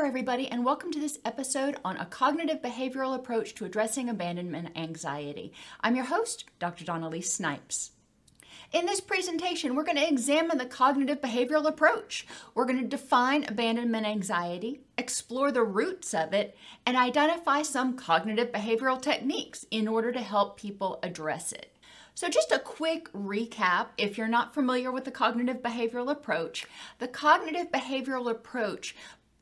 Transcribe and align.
There, 0.00 0.06
everybody, 0.06 0.48
and 0.48 0.64
welcome 0.64 0.90
to 0.90 0.98
this 0.98 1.18
episode 1.26 1.76
on 1.84 1.94
a 1.98 2.06
cognitive 2.06 2.62
behavioral 2.62 3.14
approach 3.14 3.54
to 3.54 3.66
addressing 3.66 4.08
abandonment 4.08 4.70
anxiety. 4.74 5.52
I'm 5.82 5.94
your 5.94 6.06
host, 6.06 6.46
Dr. 6.58 6.86
Dawn-Elise 6.86 7.30
Snipes. 7.30 7.90
In 8.72 8.86
this 8.86 9.02
presentation, 9.02 9.74
we're 9.74 9.84
going 9.84 9.98
to 9.98 10.08
examine 10.08 10.56
the 10.56 10.64
cognitive 10.64 11.20
behavioral 11.20 11.66
approach. 11.66 12.26
We're 12.54 12.64
going 12.64 12.80
to 12.80 12.88
define 12.88 13.44
abandonment 13.44 14.06
anxiety, 14.06 14.80
explore 14.96 15.52
the 15.52 15.64
roots 15.64 16.14
of 16.14 16.32
it, 16.32 16.56
and 16.86 16.96
identify 16.96 17.60
some 17.60 17.94
cognitive 17.94 18.52
behavioral 18.52 19.02
techniques 19.02 19.66
in 19.70 19.86
order 19.86 20.12
to 20.12 20.22
help 20.22 20.58
people 20.58 20.98
address 21.02 21.52
it. 21.52 21.76
So, 22.14 22.28
just 22.28 22.52
a 22.52 22.58
quick 22.58 23.10
recap 23.12 23.88
if 23.96 24.18
you're 24.18 24.28
not 24.28 24.52
familiar 24.52 24.90
with 24.92 25.04
the 25.04 25.10
cognitive 25.10 25.62
behavioral 25.62 26.10
approach, 26.10 26.66
the 26.98 27.08
cognitive 27.08 27.70
behavioral 27.70 28.30
approach 28.30 28.94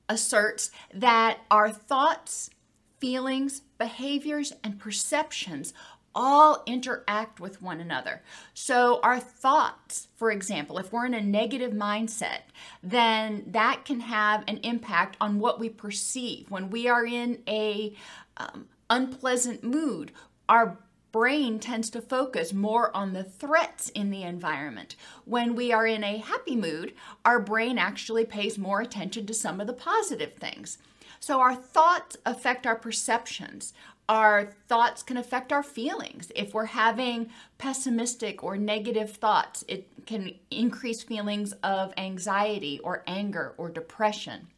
asserts 0.08 0.70
that 0.92 1.38
our 1.50 1.70
thoughts, 1.70 2.50
feelings, 2.98 3.62
behaviors, 3.78 4.52
and 4.64 4.78
perceptions 4.78 5.72
all 6.14 6.62
interact 6.66 7.38
with 7.38 7.62
one 7.62 7.80
another. 7.80 8.22
So, 8.52 8.98
our 9.02 9.20
thoughts, 9.20 10.08
for 10.16 10.32
example, 10.32 10.78
if 10.78 10.92
we're 10.92 11.06
in 11.06 11.14
a 11.14 11.20
negative 11.20 11.72
mindset, 11.72 12.40
then 12.82 13.44
that 13.46 13.84
can 13.84 14.00
have 14.00 14.42
an 14.48 14.58
impact 14.58 15.16
on 15.20 15.38
what 15.38 15.60
we 15.60 15.68
perceive. 15.68 16.50
When 16.50 16.70
we 16.70 16.88
are 16.88 17.06
in 17.06 17.42
a 17.46 17.94
um, 18.36 18.66
unpleasant 18.90 19.62
mood, 19.62 20.10
our 20.48 20.78
brain 21.12 21.58
tends 21.58 21.90
to 21.90 22.00
focus 22.00 22.52
more 22.52 22.94
on 22.96 23.12
the 23.12 23.24
threats 23.24 23.88
in 23.90 24.10
the 24.10 24.22
environment. 24.22 24.96
When 25.24 25.54
we 25.54 25.72
are 25.72 25.86
in 25.86 26.04
a 26.04 26.18
happy 26.18 26.56
mood, 26.56 26.94
our 27.24 27.40
brain 27.40 27.78
actually 27.78 28.24
pays 28.24 28.58
more 28.58 28.80
attention 28.80 29.26
to 29.26 29.34
some 29.34 29.60
of 29.60 29.66
the 29.66 29.72
positive 29.72 30.34
things. 30.34 30.78
So 31.20 31.40
our 31.40 31.54
thoughts 31.54 32.16
affect 32.24 32.66
our 32.66 32.76
perceptions. 32.76 33.72
Our 34.08 34.54
thoughts 34.68 35.02
can 35.02 35.16
affect 35.16 35.52
our 35.52 35.62
feelings. 35.62 36.32
If 36.34 36.54
we're 36.54 36.66
having 36.66 37.30
pessimistic 37.58 38.42
or 38.42 38.56
negative 38.56 39.10
thoughts, 39.10 39.64
it 39.68 39.88
can 40.06 40.34
increase 40.50 41.02
feelings 41.02 41.52
of 41.62 41.92
anxiety 41.96 42.78
or 42.80 43.02
anger 43.06 43.54
or 43.58 43.68
depression. 43.68 44.48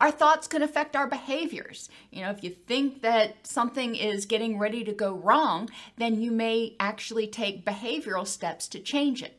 Our 0.00 0.10
thoughts 0.10 0.48
can 0.48 0.62
affect 0.62 0.96
our 0.96 1.06
behaviors. 1.06 1.90
You 2.10 2.22
know, 2.22 2.30
if 2.30 2.42
you 2.42 2.50
think 2.50 3.02
that 3.02 3.46
something 3.46 3.94
is 3.94 4.24
getting 4.24 4.58
ready 4.58 4.82
to 4.84 4.92
go 4.92 5.12
wrong, 5.12 5.68
then 5.98 6.20
you 6.20 6.30
may 6.30 6.74
actually 6.80 7.26
take 7.26 7.66
behavioral 7.66 8.26
steps 8.26 8.66
to 8.68 8.80
change 8.80 9.22
it. 9.22 9.38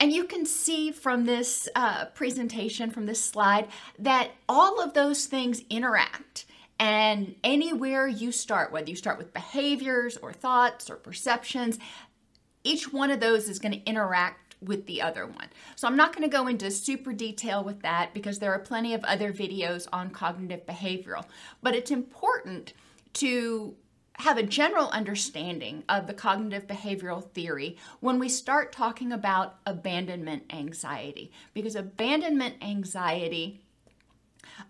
And 0.00 0.12
you 0.12 0.24
can 0.24 0.44
see 0.44 0.90
from 0.90 1.24
this 1.24 1.68
uh, 1.76 2.06
presentation, 2.06 2.90
from 2.90 3.06
this 3.06 3.24
slide, 3.24 3.68
that 3.98 4.32
all 4.48 4.80
of 4.80 4.92
those 4.92 5.26
things 5.26 5.62
interact. 5.70 6.46
And 6.80 7.36
anywhere 7.44 8.08
you 8.08 8.32
start, 8.32 8.72
whether 8.72 8.90
you 8.90 8.96
start 8.96 9.18
with 9.18 9.32
behaviors 9.32 10.16
or 10.16 10.32
thoughts 10.32 10.90
or 10.90 10.96
perceptions, 10.96 11.78
each 12.64 12.92
one 12.92 13.12
of 13.12 13.20
those 13.20 13.48
is 13.48 13.60
going 13.60 13.72
to 13.72 13.84
interact 13.84 14.43
with 14.64 14.86
the 14.86 15.02
other 15.02 15.26
one. 15.26 15.48
So 15.76 15.86
I'm 15.86 15.96
not 15.96 16.14
going 16.14 16.28
to 16.28 16.36
go 16.36 16.46
into 16.46 16.70
super 16.70 17.12
detail 17.12 17.62
with 17.62 17.82
that 17.82 18.14
because 18.14 18.38
there 18.38 18.52
are 18.52 18.58
plenty 18.58 18.94
of 18.94 19.04
other 19.04 19.32
videos 19.32 19.86
on 19.92 20.10
cognitive 20.10 20.66
behavioral. 20.66 21.24
But 21.62 21.74
it's 21.74 21.90
important 21.90 22.72
to 23.14 23.76
have 24.18 24.38
a 24.38 24.42
general 24.42 24.88
understanding 24.90 25.82
of 25.88 26.06
the 26.06 26.14
cognitive 26.14 26.66
behavioral 26.66 27.24
theory 27.30 27.76
when 28.00 28.18
we 28.18 28.28
start 28.28 28.72
talking 28.72 29.12
about 29.12 29.56
abandonment 29.66 30.44
anxiety 30.50 31.32
because 31.52 31.74
abandonment 31.74 32.54
anxiety 32.62 33.60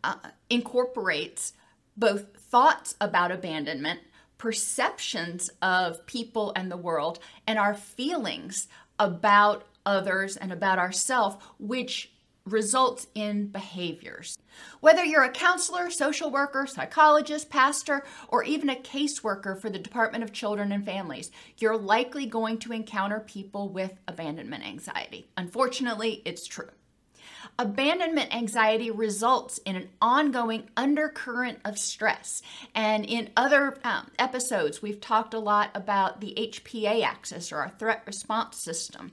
uh, 0.03 0.15
incorporates 0.49 1.53
both 1.97 2.35
thoughts 2.37 2.97
about 3.01 3.31
abandonment 3.31 4.01
perceptions 4.39 5.51
of 5.61 6.05
people 6.07 6.53
and 6.57 6.71
the 6.71 6.77
world 6.77 7.19
and 7.47 7.59
our 7.59 7.75
feelings 7.75 8.67
about 8.99 9.67
others 9.87 10.37
and 10.37 10.53
about 10.53 10.79
ourselves, 10.79 11.37
which 11.59 12.11
results 12.47 13.07
in 13.15 13.47
behaviors. 13.47 14.39
Whether 14.81 15.05
you're 15.05 15.25
a 15.25 15.31
counselor, 15.31 15.91
social 15.91 16.31
worker, 16.31 16.67
psychologist, 16.67 17.49
pastor, 17.49 18.05
or 18.29 18.45
even 18.45 18.69
a 18.69 18.77
caseworker 18.77 19.59
for 19.59 19.71
the 19.71 19.79
Department 19.79 20.25
of 20.25 20.33
Children 20.33 20.71
and 20.71 20.85
Families, 20.85 21.31
you're 21.59 21.77
likely 21.77 22.27
going 22.27 22.59
to 22.59 22.73
encounter 22.73 23.21
people 23.21 23.69
with 23.69 23.95
abandonment 24.07 24.67
anxiety. 24.67 25.27
Unfortunately, 25.37 26.21
it's 26.25 26.47
true. 26.47 26.69
Abandonment 27.59 28.35
anxiety 28.35 28.91
results 28.91 29.59
in 29.59 29.77
an 29.77 29.89
ongoing 30.01 30.69
undercurrent 30.77 31.61
of 31.65 31.79
stress. 31.79 32.43
And 32.75 33.05
in 33.05 33.31
other 33.37 33.79
um, 33.85 34.11
episodes, 34.19 34.83
we've 34.83 35.01
talked 35.01 35.35
a 35.35 35.39
lot 35.39 35.71
about 35.75 36.21
the 36.21 36.35
HPA 36.37 37.03
axis 37.05 37.53
or 37.53 37.59
our 37.59 37.71
threat 37.71 38.03
response 38.07 38.59
system. 38.59 39.13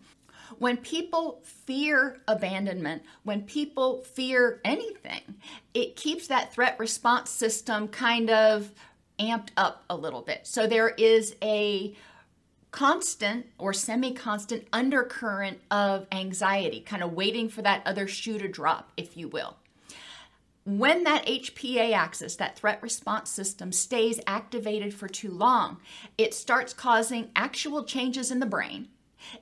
When 0.57 0.77
people 0.77 1.41
fear 1.43 2.17
abandonment, 2.27 3.03
when 3.23 3.43
people 3.43 4.01
fear 4.01 4.61
anything, 4.63 5.35
it 5.73 5.95
keeps 5.95 6.27
that 6.27 6.53
threat 6.53 6.77
response 6.79 7.29
system 7.29 7.87
kind 7.87 8.29
of 8.29 8.71
amped 9.19 9.49
up 9.57 9.83
a 9.89 9.95
little 9.95 10.21
bit. 10.21 10.47
So 10.47 10.67
there 10.67 10.89
is 10.89 11.35
a 11.41 11.95
constant 12.71 13.47
or 13.57 13.73
semi 13.73 14.11
constant 14.13 14.67
undercurrent 14.73 15.59
of 15.69 16.07
anxiety, 16.11 16.81
kind 16.81 17.03
of 17.03 17.13
waiting 17.13 17.49
for 17.49 17.61
that 17.61 17.81
other 17.85 18.07
shoe 18.07 18.39
to 18.39 18.47
drop, 18.47 18.91
if 18.97 19.15
you 19.17 19.27
will. 19.27 19.57
When 20.63 21.03
that 21.05 21.25
HPA 21.25 21.91
axis, 21.93 22.35
that 22.35 22.55
threat 22.55 22.81
response 22.83 23.29
system, 23.29 23.71
stays 23.71 24.19
activated 24.27 24.93
for 24.93 25.07
too 25.07 25.31
long, 25.31 25.77
it 26.17 26.33
starts 26.33 26.71
causing 26.71 27.31
actual 27.35 27.83
changes 27.83 28.31
in 28.31 28.39
the 28.39 28.45
brain 28.45 28.87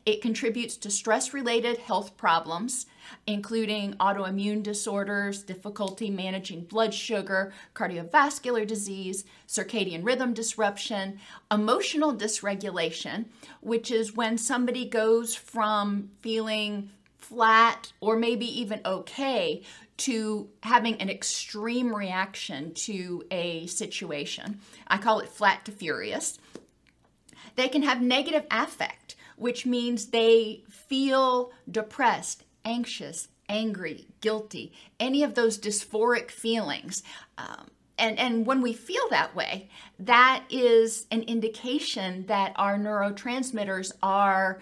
it 0.06 0.22
contributes 0.22 0.78
to 0.78 0.92
stress 0.92 1.34
related 1.34 1.78
health 1.78 2.18
problems, 2.18 2.86
including 3.26 3.94
autoimmune 3.94 4.62
disorders, 4.64 5.44
difficulty 5.44 6.10
managing 6.10 6.62
blood 6.62 6.94
sugar, 6.94 7.54
cardiovascular 7.74 8.66
disease, 8.66 9.24
circadian 9.48 10.06
rhythm 10.06 10.34
disruption, 10.34 11.20
emotional 11.52 12.14
dysregulation, 12.14 13.26
which 13.62 13.92
is 13.92 14.16
when 14.16 14.38
somebody 14.38 14.86
goes 14.86 15.36
from 15.36 16.10
feeling 16.22 16.90
flat 17.18 17.92
or 18.00 18.18
maybe 18.18 18.46
even 18.60 18.82
okay 18.86 19.62
to 19.98 20.50
having 20.64 20.96
an 21.02 21.10
extreme 21.10 21.94
reaction 21.94 22.74
to 22.74 23.24
a 23.30 23.68
situation. 23.68 24.60
I 24.88 24.98
call 24.98 25.20
it 25.20 25.30
flat 25.30 25.66
to 25.66 25.72
furious. 25.72 26.40
They 27.56 27.68
can 27.68 27.84
have 27.84 28.02
negative 28.02 28.46
affect 28.50 29.09
which 29.40 29.66
means 29.66 30.08
they 30.08 30.64
feel 30.70 31.52
depressed, 31.70 32.44
anxious, 32.66 33.30
angry, 33.48 34.08
guilty, 34.22 34.72
any 35.00 35.24
of 35.24 35.36
those 35.36 35.58
dysphoric 35.58 36.30
feelings. 36.30 37.04
Um, 37.38 37.72
and, 37.98 38.18
and 38.18 38.46
when 38.46 38.62
we 38.62 38.74
feel 38.74 39.02
that 39.10 39.36
way, 39.36 39.70
that 40.00 40.44
is 40.50 41.06
an 41.12 41.24
indication 41.24 42.26
that 42.28 42.54
our 42.56 42.78
neurotransmitters 42.78 43.92
are 44.02 44.60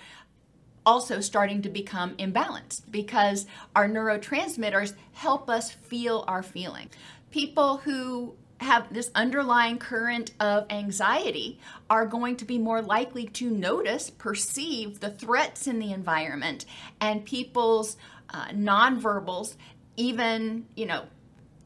also 0.85 1.19
starting 1.19 1.62
to 1.62 1.69
become 1.69 2.15
imbalanced 2.15 2.81
because 2.89 3.45
our 3.75 3.89
neurotransmitters 3.89 4.94
help 5.12 5.50
us 5.50 5.69
feel 5.69 6.24
our 6.27 6.41
feeling. 6.41 6.89
People 7.29 7.77
who 7.77 8.35
have 8.59 8.92
this 8.94 9.12
underlying 9.13 9.77
current 9.77 10.31
of 10.39 10.65
anxiety 10.69 11.59
are 11.89 12.06
going 12.06 12.36
to 12.38 12.45
be 12.45 12.57
more 12.57 12.81
likely 12.81 13.25
to 13.25 13.50
notice, 13.50 14.09
perceive 14.09 15.00
the 15.00 15.09
threats 15.09 15.68
in 15.68 15.80
the 15.80 15.92
environment 15.92 16.65
and 17.00 17.25
people's 17.25 17.98
uh, 18.30 18.48
nonverbals, 18.48 19.56
even, 19.95 20.65
you 20.75 20.86
know, 20.86 21.04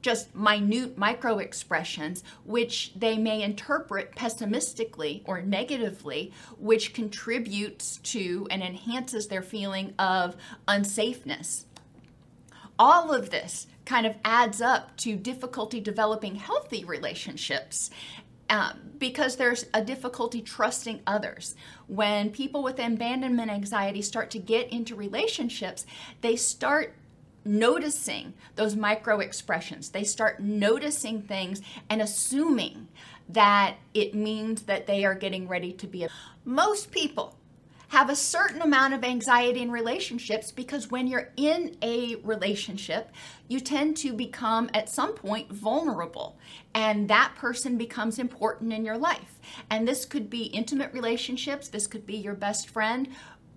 just 0.02 0.34
minute 0.36 0.98
micro 0.98 1.38
expressions, 1.38 2.24
which 2.44 2.92
they 2.96 3.18
may 3.18 3.44
interpret 3.44 4.16
pessimistically 4.16 5.24
or 5.26 5.42
negatively, 5.42 6.32
which 6.58 6.94
contributes 6.94 7.98
to 7.98 8.48
and 8.50 8.64
enhances 8.64 9.28
their 9.28 9.44
feeling 9.44 9.94
of 10.00 10.36
unsafeness. 10.68 11.66
All 12.81 13.13
of 13.13 13.30
this 13.30 13.68
kind 13.86 14.07
of 14.07 14.16
adds 14.25 14.60
up 14.60 14.98
to 14.98 15.16
difficulty 15.16 15.80
developing 15.80 16.33
healthy 16.33 16.83
relationships. 16.83 17.92
Um, 18.50 18.80
because 18.98 19.36
there's 19.36 19.68
a 19.72 19.83
difficulty 19.83 20.42
trusting 20.42 21.01
others. 21.06 21.54
When 21.86 22.31
people 22.31 22.63
with 22.63 22.80
abandonment 22.80 23.51
anxiety 23.51 24.01
start 24.01 24.31
to 24.31 24.39
get 24.39 24.69
into 24.74 24.95
relationships, 24.95 25.86
they 26.22 26.36
start 26.36 26.95
noticing 27.45 28.33
those 28.56 28.75
micro 28.75 29.19
expressions. 29.19 29.89
They 29.89 30.04
start 30.04 30.39
noticing 30.39 31.22
things 31.22 31.62
and 31.88 32.01
assuming 32.01 32.88
that 33.30 33.75
it 33.94 34.16
means 34.16 34.63
that 34.63 34.88
they 34.88 35.06
are 35.06 35.16
getting 35.16 35.48
ready 35.48 35.72
to 35.74 35.86
be. 35.86 36.06
A- 36.06 36.10
Most 36.44 36.92
people 36.92 37.38
have 37.92 38.10
a 38.10 38.16
certain 38.16 38.62
amount 38.62 38.94
of 38.94 39.04
anxiety 39.04 39.62
in 39.62 39.70
relationships 39.70 40.50
because 40.50 40.90
when 40.90 41.08
you're 41.08 41.28
in 41.36 41.76
a 41.82 42.16
relationship, 42.24 43.12
you 43.50 43.60
tend 43.60 43.98
to 43.98 44.14
become 44.14 44.70
at 44.74 44.88
some 44.88 45.14
point 45.14 45.52
vulnerable, 45.52 46.38
and 46.74 47.10
that 47.10 47.34
person 47.36 47.78
becomes 47.78 48.18
important 48.18 48.72
in 48.72 48.86
your 48.86 48.98
life. 48.98 49.40
And 49.70 49.86
this 49.86 50.06
could 50.06 50.30
be 50.30 50.44
intimate 50.44 50.94
relationships, 50.94 51.68
this 51.68 51.86
could 51.86 52.06
be 52.06 52.16
your 52.16 52.34
best 52.34 52.70
friend, 52.70 53.10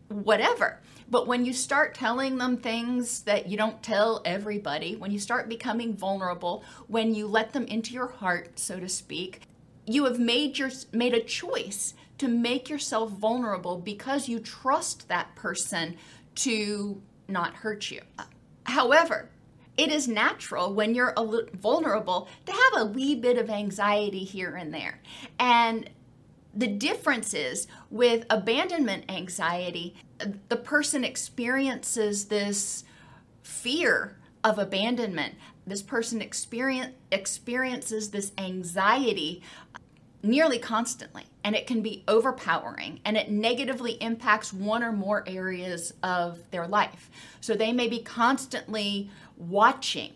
whatever. 0.09 0.81
But 1.09 1.29
when 1.29 1.45
you 1.45 1.53
start 1.53 1.95
telling 1.95 2.37
them 2.37 2.57
things 2.57 3.23
that 3.23 3.47
you 3.47 3.57
don't 3.57 3.85
tell 3.85 4.21
everybody, 4.25 4.97
when 4.97 5.13
you 5.13 5.21
start 5.21 5.49
becoming 5.49 5.95
vulnerable, 5.95 6.65
when 6.89 7.15
you 7.15 7.29
let 7.29 7.53
them 7.53 7.67
into 7.67 7.95
your 7.95 8.09
heart, 8.09 8.59
so 8.59 8.81
to 8.81 8.89
speak, 8.89 9.43
you 9.87 10.07
have 10.07 10.19
made 10.19 10.59
your 10.59 10.71
made 10.93 11.15
a 11.15 11.21
choice 11.21 11.95
to 12.19 12.29
make 12.29 12.69
yourself 12.69 13.11
vulnerable 13.11 13.79
because 13.79 14.29
you 14.29 14.39
trust 14.39 15.09
that 15.09 15.35
person 15.35 15.97
to 16.37 17.01
not 17.29 17.55
hurt 17.55 17.91
you. 17.91 18.01
However, 18.65 19.31
it 19.77 19.91
is 19.91 20.07
natural 20.07 20.73
when 20.73 20.95
you're 20.95 21.15
vulnerable 21.55 22.29
to 22.47 22.53
have 22.53 22.83
a 22.83 22.87
wee 22.87 23.15
bit 23.15 23.39
of 23.39 23.51
anxiety 23.51 24.23
here 24.25 24.55
and 24.55 24.73
there. 24.73 25.01
And 25.39 25.91
the 26.55 26.69
difference 26.69 27.35
is 27.35 27.67
with 27.91 28.25
abandonment 28.31 29.11
anxiety, 29.11 29.97
the 30.49 30.57
person 30.57 31.03
experiences 31.03 32.27
this 32.27 32.85
fear 33.43 34.17
of 34.45 34.59
abandonment. 34.59 35.35
This 35.67 35.83
person 35.83 36.23
experience, 36.23 36.93
experiences 37.11 38.11
this 38.11 38.33
anxiety 38.39 39.43
nearly 40.25 40.59
constantly, 40.59 41.25
and 41.45 41.55
it 41.55 41.67
can 41.67 41.83
be 41.83 42.03
overpowering 42.09 43.01
and 43.05 43.17
it 43.17 43.31
negatively 43.31 43.93
impacts 44.03 44.53
one 44.53 44.83
or 44.83 44.93
more 44.93 45.23
areas 45.27 45.93
of 46.03 46.39
their 46.51 46.67
life. 46.67 47.11
So 47.41 47.55
they 47.55 47.73
may 47.73 47.89
be 47.89 48.01
constantly 48.01 49.11
watching 49.37 50.15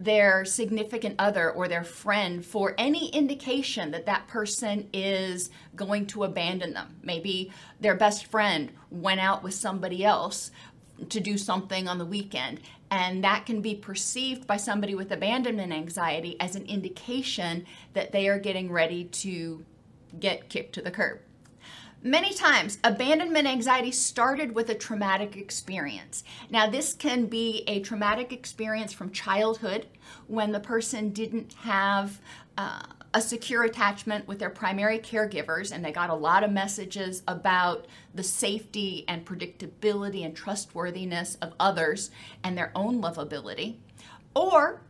their 0.00 0.44
significant 0.44 1.14
other 1.20 1.50
or 1.50 1.68
their 1.68 1.84
friend 1.84 2.44
for 2.44 2.74
any 2.76 3.08
indication 3.10 3.92
that 3.92 4.06
that 4.06 4.26
person 4.26 4.88
is 4.92 5.50
going 5.76 6.06
to 6.06 6.24
abandon 6.24 6.74
them. 6.74 6.96
Maybe 7.02 7.52
their 7.80 7.94
best 7.94 8.26
friend 8.26 8.72
went 8.90 9.20
out 9.20 9.44
with 9.44 9.54
somebody 9.54 10.04
else 10.04 10.50
to 11.08 11.20
do 11.20 11.36
something 11.36 11.88
on 11.88 11.98
the 11.98 12.04
weekend. 12.04 12.60
And 12.90 13.24
that 13.24 13.46
can 13.46 13.60
be 13.60 13.74
perceived 13.74 14.46
by 14.46 14.56
somebody 14.56 14.94
with 14.94 15.10
abandonment 15.10 15.72
anxiety 15.72 16.38
as 16.40 16.54
an 16.54 16.64
indication 16.66 17.66
that 17.92 18.12
they 18.12 18.28
are 18.28 18.38
getting 18.38 18.70
ready 18.70 19.04
to 19.04 19.64
get 20.20 20.48
kicked 20.48 20.74
to 20.74 20.82
the 20.82 20.90
curb. 20.90 21.20
Many 22.06 22.34
times, 22.34 22.78
abandonment 22.84 23.48
anxiety 23.48 23.90
started 23.90 24.54
with 24.54 24.68
a 24.68 24.74
traumatic 24.74 25.36
experience. 25.36 26.22
Now, 26.50 26.68
this 26.68 26.92
can 26.92 27.26
be 27.26 27.64
a 27.66 27.80
traumatic 27.80 28.30
experience 28.30 28.92
from 28.92 29.10
childhood 29.10 29.86
when 30.26 30.52
the 30.52 30.60
person 30.60 31.10
didn't 31.10 31.54
have 31.54 32.20
uh, 32.58 32.82
a 33.14 33.20
secure 33.20 33.62
attachment 33.62 34.26
with 34.26 34.40
their 34.40 34.50
primary 34.50 34.98
caregivers 34.98 35.72
and 35.72 35.84
they 35.84 35.92
got 35.92 36.10
a 36.10 36.14
lot 36.14 36.42
of 36.42 36.50
messages 36.50 37.22
about 37.28 37.86
the 38.14 38.22
safety 38.22 39.04
and 39.06 39.24
predictability 39.24 40.24
and 40.24 40.36
trustworthiness 40.36 41.36
of 41.36 41.54
others 41.58 42.10
and 42.42 42.58
their 42.58 42.72
own 42.74 43.00
lovability. 43.00 43.76
Or, 44.34 44.80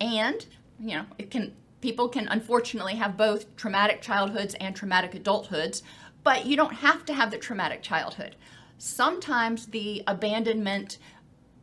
and, 0.00 0.44
you 0.78 0.96
know, 0.96 1.06
it 1.18 1.30
can 1.30 1.54
people 1.80 2.10
can 2.10 2.28
unfortunately 2.28 2.96
have 2.96 3.16
both 3.16 3.56
traumatic 3.56 4.02
childhoods 4.02 4.54
and 4.60 4.76
traumatic 4.76 5.12
adulthoods 5.12 5.80
but 6.22 6.46
you 6.46 6.56
don't 6.56 6.74
have 6.74 7.04
to 7.06 7.14
have 7.14 7.30
the 7.30 7.38
traumatic 7.38 7.82
childhood. 7.82 8.36
Sometimes 8.78 9.66
the 9.66 10.02
abandonment 10.06 10.98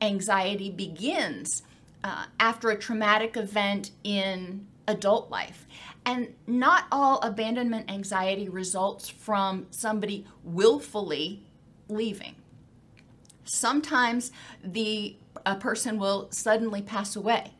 anxiety 0.02 0.70
begins 0.70 1.63
uh, 2.04 2.25
after 2.40 2.70
a 2.70 2.78
traumatic 2.78 3.36
event 3.38 3.92
in 4.04 4.66
adult 4.88 5.30
life. 5.30 5.68
And 6.07 6.33
not 6.48 6.86
all 6.89 7.19
abandonment 7.19 7.92
anxiety 7.92 8.48
results 8.48 9.09
from 9.09 9.68
somebody 9.71 10.25
willfully 10.42 11.44
leaving. 11.89 12.36
Sometimes 13.44 14.31
the 14.63 15.18
a 15.45 15.56
person 15.56 16.00
will 16.00 16.30
suddenly 16.31 16.81
pass 16.81 17.18
away, 17.18 17.51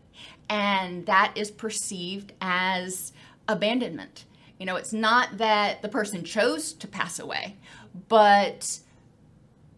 and 0.49 1.05
that 1.07 1.33
is 1.35 1.51
perceived 1.51 2.31
as 2.39 3.11
abandonment. 3.49 4.23
You 4.59 4.65
know, 4.65 4.77
it's 4.77 4.93
not 4.93 5.39
that 5.39 5.81
the 5.81 5.89
person 5.89 6.23
chose 6.23 6.71
to 6.71 6.88
pass 6.88 7.19
away, 7.19 7.57
but 8.07 8.79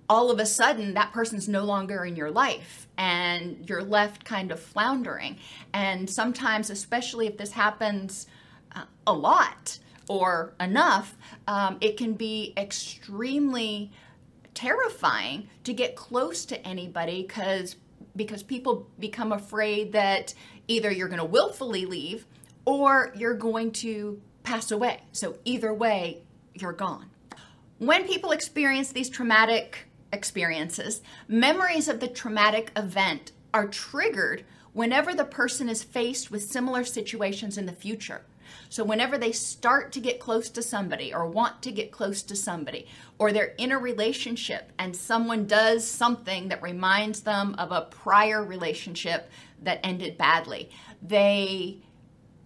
all 0.08 0.30
of 0.30 0.40
a 0.40 0.46
sudden 0.46 0.94
that 0.94 1.12
person's 1.12 1.50
no 1.50 1.64
longer 1.64 2.06
in 2.06 2.16
your 2.16 2.30
life 2.30 2.88
and 3.00 3.68
you're 3.68 3.84
left 3.84 4.26
kind 4.26 4.52
of 4.52 4.60
floundering. 4.60 5.38
And 5.74 6.08
sometimes, 6.08 6.70
especially 6.70 7.26
if 7.26 7.38
this 7.38 7.52
happens 7.52 8.28
uh, 8.76 8.84
a 9.08 9.14
lot 9.14 9.80
or 10.08 10.54
enough, 10.60 11.16
um, 11.48 11.78
it 11.82 11.98
can 11.98 12.14
be 12.14 12.54
extremely 12.58 13.92
terrifying 14.54 15.48
to 15.64 15.74
get 15.74 15.96
close 15.96 16.46
to 16.46 16.68
anybody 16.68 17.22
because 17.22 17.76
because 18.16 18.44
people 18.44 18.90
become 19.00 19.32
afraid 19.32 19.94
that 19.94 20.34
either 20.68 20.92
you're 20.92 21.08
going 21.08 21.20
to 21.20 21.26
willfully 21.26 21.86
leave 21.86 22.26
or 22.66 23.14
you're 23.16 23.36
going 23.36 23.72
to 23.72 24.20
pass 24.44 24.72
away. 24.72 25.02
So 25.12 25.38
either 25.46 25.74
way, 25.74 26.24
you're 26.54 26.74
gone. 26.74 27.10
When 27.78 28.06
people 28.06 28.32
experience 28.32 28.92
these 28.92 29.10
traumatic 29.10 29.88
experiences, 30.12 31.02
memories 31.28 31.88
of 31.88 32.00
the 32.00 32.08
traumatic 32.08 32.72
event 32.76 33.32
are 33.54 33.68
triggered 33.68 34.44
whenever 34.74 35.14
the 35.14 35.26
person 35.26 35.70
is 35.70 35.84
faced 35.84 36.30
with 36.30 36.44
similar 36.44 36.84
situations 36.84 37.58
in 37.58 37.66
the 37.66 37.74
future. 37.74 38.24
So, 38.72 38.84
whenever 38.84 39.18
they 39.18 39.32
start 39.32 39.92
to 39.94 40.00
get 40.00 40.20
close 40.20 40.50
to 40.52 40.62
somebody 40.62 41.12
or 41.12 41.26
want 41.26 41.64
to 41.64 41.72
get 41.72 41.92
close 41.92 42.22
to 42.24 42.36
somebody, 42.36 42.86
or 43.18 43.32
they're 43.32 43.56
in 43.58 43.72
a 43.72 43.80
relationship 43.80 44.72
and 44.78 44.96
someone 44.96 45.48
does 45.48 45.90
something 45.90 46.50
that 46.50 46.62
reminds 46.62 47.22
them 47.22 47.56
of 47.58 47.72
a 47.72 47.88
prior 47.90 48.44
relationship 48.44 49.30
that 49.64 49.80
ended 49.84 50.18
badly, 50.18 50.70
they 51.02 51.80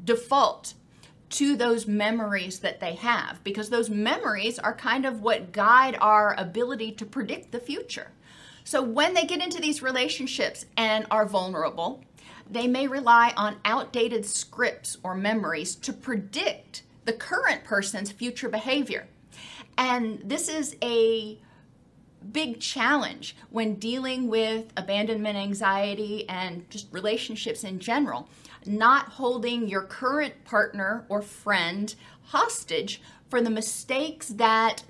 default 0.03 0.75
to 1.29 1.55
those 1.55 1.87
memories 1.87 2.59
that 2.59 2.79
they 2.79 2.95
have 2.95 3.43
because 3.43 3.69
those 3.69 3.89
memories 3.89 4.59
are 4.59 4.73
kind 4.73 5.05
of 5.05 5.21
what 5.21 5.51
guide 5.51 5.97
our 5.99 6.35
ability 6.39 6.91
to 6.91 7.05
predict 7.05 7.51
the 7.51 7.59
future. 7.59 8.11
So 8.63 8.81
when 8.81 9.13
they 9.13 9.25
get 9.25 9.43
into 9.43 9.59
these 9.59 9.81
relationships 9.81 10.65
and 10.77 11.05
are 11.11 11.25
vulnerable, 11.25 12.03
they 12.49 12.67
may 12.67 12.87
rely 12.87 13.33
on 13.35 13.57
outdated 13.65 14.25
scripts 14.25 14.97
or 15.03 15.15
memories 15.15 15.75
to 15.75 15.93
predict 15.93 16.83
the 17.05 17.13
current 17.13 17.63
person's 17.63 18.11
future 18.11 18.49
behavior. 18.49 19.07
And 19.77 20.21
this 20.23 20.49
is 20.49 20.75
a 20.81 21.39
big 22.31 22.59
challenge 22.59 23.35
when 23.49 23.75
dealing 23.75 24.27
with 24.27 24.71
abandonment 24.77 25.37
anxiety 25.37 26.27
and 26.29 26.69
just 26.69 26.87
relationships 26.91 27.63
in 27.63 27.79
general 27.79 28.29
not 28.65 29.09
holding 29.09 29.67
your 29.67 29.81
current 29.81 30.45
partner 30.45 31.05
or 31.09 31.21
friend 31.21 31.95
hostage 32.25 33.01
for 33.29 33.41
the 33.41 33.49
mistakes 33.49 34.29
that 34.29 34.83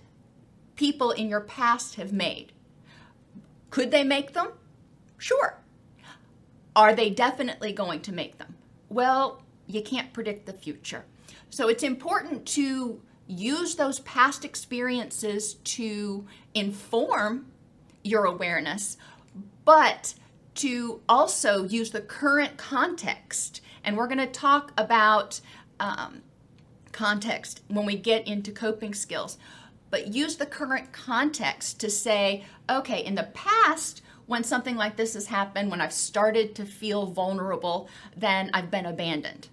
people 0.76 1.12
in 1.12 1.30
your 1.30 1.42
past 1.42 1.96
have 1.96 2.12
made. 2.14 2.52
Could 3.70 3.92
they 3.92 4.04
make 4.04 4.34
them? 4.34 4.50
Sure. 5.18 5.58
Are 6.76 6.96
they 6.96 7.10
definitely 7.10 7.72
going 7.72 8.02
to 8.02 8.12
make 8.12 8.38
them? 8.38 8.56
Well, 8.90 9.42
you 9.68 9.82
can't 9.82 10.14
predict 10.14 10.46
the 10.46 10.54
future. 10.54 11.06
So 11.50 11.68
it's 11.68 11.84
important 11.84 12.46
to 12.48 13.02
use 13.28 13.76
those 13.76 14.00
past 14.02 14.44
experiences 14.44 15.56
to 15.56 16.26
inform 16.54 17.48
your 18.04 18.26
awareness, 18.26 18.98
but 19.66 20.14
to 20.56 21.02
also 21.08 21.64
use 21.64 21.92
the 21.92 22.02
current 22.02 22.58
context. 22.58 23.62
And 23.84 23.98
we're 23.98 24.08
going 24.08 24.18
to 24.20 24.28
talk 24.28 24.72
about 24.78 25.40
um, 25.80 26.22
context 26.92 27.62
when 27.68 27.86
we 27.86 27.96
get 27.96 28.28
into 28.28 28.52
coping 28.52 28.94
skills. 28.94 29.38
But 29.90 30.14
use 30.14 30.36
the 30.38 30.46
current 30.46 30.92
context 30.92 31.80
to 31.82 31.90
say, 31.90 32.46
okay, 32.70 33.04
in 33.04 33.16
the 33.16 33.30
past, 33.34 34.02
when 34.26 34.44
something 34.44 34.76
like 34.76 34.96
this 34.96 35.14
has 35.14 35.28
happened, 35.28 35.70
when 35.70 35.82
I've 35.82 35.94
started 35.94 36.56
to 36.56 36.66
feel 36.66 37.08
vulnerable, 37.08 37.90
then 38.16 38.50
I've 38.54 38.72
been 38.72 38.86
abandoned. 38.86 39.48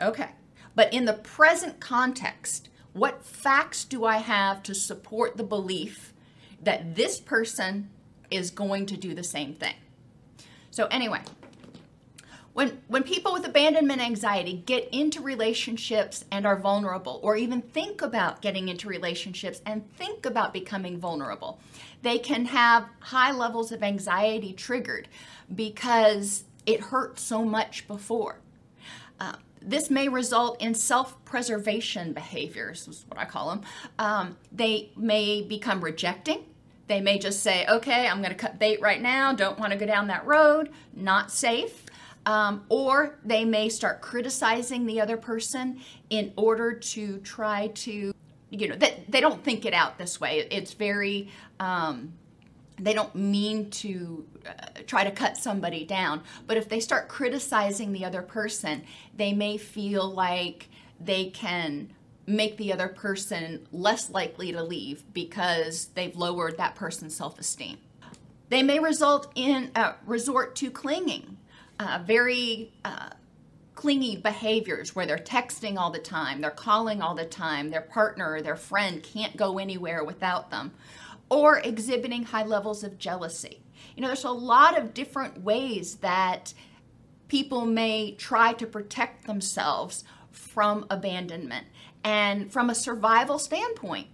Okay. 0.00 0.30
But 0.74 0.92
in 0.92 1.04
the 1.04 1.14
present 1.14 1.80
context, 1.80 2.68
what 2.92 3.24
facts 3.24 3.84
do 3.84 4.04
I 4.04 4.18
have 4.18 4.62
to 4.64 4.74
support 4.74 5.36
the 5.36 5.44
belief 5.44 6.12
that 6.62 6.94
this 6.94 7.20
person 7.20 7.90
is 8.30 8.50
going 8.50 8.86
to 8.86 8.96
do 8.96 9.14
the 9.14 9.24
same 9.24 9.54
thing? 9.54 9.74
So, 10.70 10.86
anyway, 10.86 11.20
when, 12.54 12.80
when 12.86 13.02
people 13.02 13.32
with 13.32 13.44
abandonment 13.44 14.00
anxiety 14.00 14.62
get 14.64 14.88
into 14.92 15.20
relationships 15.20 16.24
and 16.30 16.46
are 16.46 16.56
vulnerable, 16.56 17.18
or 17.22 17.36
even 17.36 17.60
think 17.60 18.00
about 18.00 18.40
getting 18.40 18.68
into 18.68 18.88
relationships 18.88 19.60
and 19.66 19.92
think 19.96 20.24
about 20.24 20.52
becoming 20.52 20.98
vulnerable, 20.98 21.58
they 22.02 22.16
can 22.16 22.46
have 22.46 22.86
high 23.00 23.32
levels 23.32 23.72
of 23.72 23.82
anxiety 23.82 24.52
triggered 24.52 25.08
because 25.52 26.44
it 26.64 26.80
hurt 26.80 27.18
so 27.18 27.44
much 27.44 27.88
before. 27.88 28.38
Uh, 29.18 29.34
this 29.60 29.90
may 29.90 30.08
result 30.08 30.60
in 30.62 30.74
self 30.74 31.22
preservation 31.24 32.12
behaviors, 32.12 32.86
is 32.86 33.04
what 33.08 33.18
I 33.18 33.24
call 33.24 33.50
them. 33.50 33.62
Um, 33.98 34.36
they 34.52 34.90
may 34.96 35.42
become 35.42 35.82
rejecting. 35.82 36.44
They 36.86 37.00
may 37.00 37.18
just 37.18 37.42
say, 37.42 37.66
okay, 37.66 38.06
I'm 38.06 38.18
going 38.18 38.30
to 38.30 38.38
cut 38.38 38.58
bait 38.58 38.80
right 38.80 39.00
now, 39.00 39.32
don't 39.32 39.58
want 39.58 39.72
to 39.72 39.78
go 39.78 39.86
down 39.86 40.06
that 40.08 40.26
road, 40.26 40.70
not 40.94 41.32
safe. 41.32 41.84
Um, 42.26 42.64
or 42.70 43.18
they 43.24 43.44
may 43.44 43.68
start 43.68 44.00
criticizing 44.00 44.86
the 44.86 45.00
other 45.00 45.16
person 45.18 45.80
in 46.08 46.32
order 46.36 46.72
to 46.72 47.18
try 47.18 47.68
to, 47.68 48.14
you 48.50 48.68
know, 48.68 48.76
that 48.76 49.10
they 49.10 49.20
don't 49.20 49.44
think 49.44 49.66
it 49.66 49.74
out 49.74 49.98
this 49.98 50.20
way. 50.20 50.46
It's 50.50 50.72
very, 50.72 51.28
um, 51.60 52.14
they 52.78 52.94
don't 52.94 53.14
mean 53.14 53.70
to 53.70 54.26
uh, 54.46 54.52
try 54.86 55.04
to 55.04 55.10
cut 55.10 55.36
somebody 55.36 55.84
down, 55.84 56.22
but 56.46 56.56
if 56.56 56.68
they 56.68 56.80
start 56.80 57.08
criticizing 57.08 57.92
the 57.92 58.06
other 58.06 58.22
person, 58.22 58.84
they 59.14 59.32
may 59.34 59.58
feel 59.58 60.10
like 60.10 60.70
they 60.98 61.26
can 61.26 61.90
make 62.26 62.56
the 62.56 62.72
other 62.72 62.88
person 62.88 63.66
less 63.72 64.10
likely 64.10 64.52
to 64.52 64.62
leave 64.62 65.02
because 65.12 65.86
they've 65.94 66.16
lowered 66.16 66.56
that 66.56 66.74
person's 66.74 67.14
self 67.14 67.38
esteem. 67.38 67.78
They 68.48 68.62
may 68.62 68.78
result 68.78 69.32
in 69.34 69.70
uh, 69.74 69.94
resort 70.06 70.54
to 70.56 70.70
clinging, 70.70 71.38
uh, 71.78 72.00
very 72.06 72.72
uh, 72.84 73.10
clingy 73.74 74.16
behaviors 74.16 74.94
where 74.94 75.06
they're 75.06 75.18
texting 75.18 75.76
all 75.76 75.90
the 75.90 75.98
time, 75.98 76.40
they're 76.40 76.50
calling 76.50 77.02
all 77.02 77.14
the 77.14 77.24
time, 77.24 77.70
their 77.70 77.80
partner 77.80 78.34
or 78.34 78.42
their 78.42 78.56
friend 78.56 79.02
can't 79.02 79.36
go 79.36 79.58
anywhere 79.58 80.04
without 80.04 80.50
them 80.50 80.72
or 81.28 81.58
exhibiting 81.58 82.24
high 82.24 82.44
levels 82.44 82.84
of 82.84 82.98
jealousy. 82.98 83.60
You 83.96 84.02
know, 84.02 84.08
there's 84.08 84.24
a 84.24 84.30
lot 84.30 84.78
of 84.78 84.94
different 84.94 85.42
ways 85.42 85.96
that 85.96 86.54
people 87.28 87.66
may 87.66 88.12
try 88.12 88.52
to 88.54 88.66
protect 88.66 89.26
themselves 89.26 90.04
from 90.30 90.86
abandonment. 90.90 91.66
And 92.02 92.52
from 92.52 92.70
a 92.70 92.74
survival 92.74 93.38
standpoint, 93.38 94.08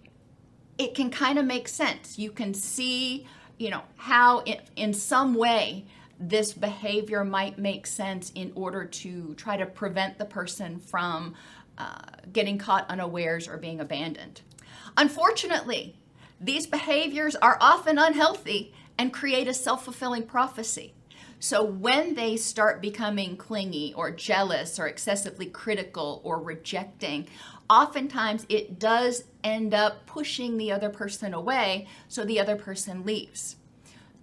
it 0.78 0.94
can 0.94 1.10
kind 1.10 1.38
of 1.38 1.44
make 1.44 1.68
sense. 1.68 2.18
You 2.18 2.30
can 2.30 2.54
see, 2.54 3.26
you 3.58 3.70
know, 3.70 3.82
how 3.96 4.44
in 4.76 4.94
some 4.94 5.34
way 5.34 5.84
this 6.20 6.52
behavior 6.52 7.24
might 7.24 7.58
make 7.58 7.86
sense 7.86 8.30
in 8.34 8.52
order 8.54 8.84
to 8.84 9.34
try 9.34 9.56
to 9.56 9.64
prevent 9.64 10.18
the 10.18 10.24
person 10.26 10.78
from 10.78 11.34
uh, 11.78 12.02
getting 12.30 12.58
caught 12.58 12.88
unawares 12.90 13.48
or 13.48 13.56
being 13.56 13.80
abandoned. 13.80 14.42
Unfortunately, 14.98 15.96
these 16.38 16.66
behaviors 16.66 17.34
are 17.36 17.56
often 17.60 17.98
unhealthy 17.98 18.74
and 18.98 19.14
create 19.14 19.48
a 19.48 19.54
self 19.54 19.84
fulfilling 19.84 20.24
prophecy. 20.24 20.92
So, 21.38 21.64
when 21.64 22.14
they 22.14 22.36
start 22.36 22.82
becoming 22.82 23.38
clingy 23.38 23.94
or 23.94 24.10
jealous 24.10 24.78
or 24.78 24.86
excessively 24.86 25.46
critical 25.46 26.20
or 26.22 26.38
rejecting, 26.38 27.28
oftentimes 27.70 28.44
it 28.50 28.78
does 28.78 29.24
end 29.42 29.72
up 29.72 30.04
pushing 30.04 30.58
the 30.58 30.70
other 30.70 30.90
person 30.90 31.32
away 31.32 31.88
so 32.08 32.24
the 32.24 32.38
other 32.38 32.56
person 32.56 33.06
leaves. 33.06 33.56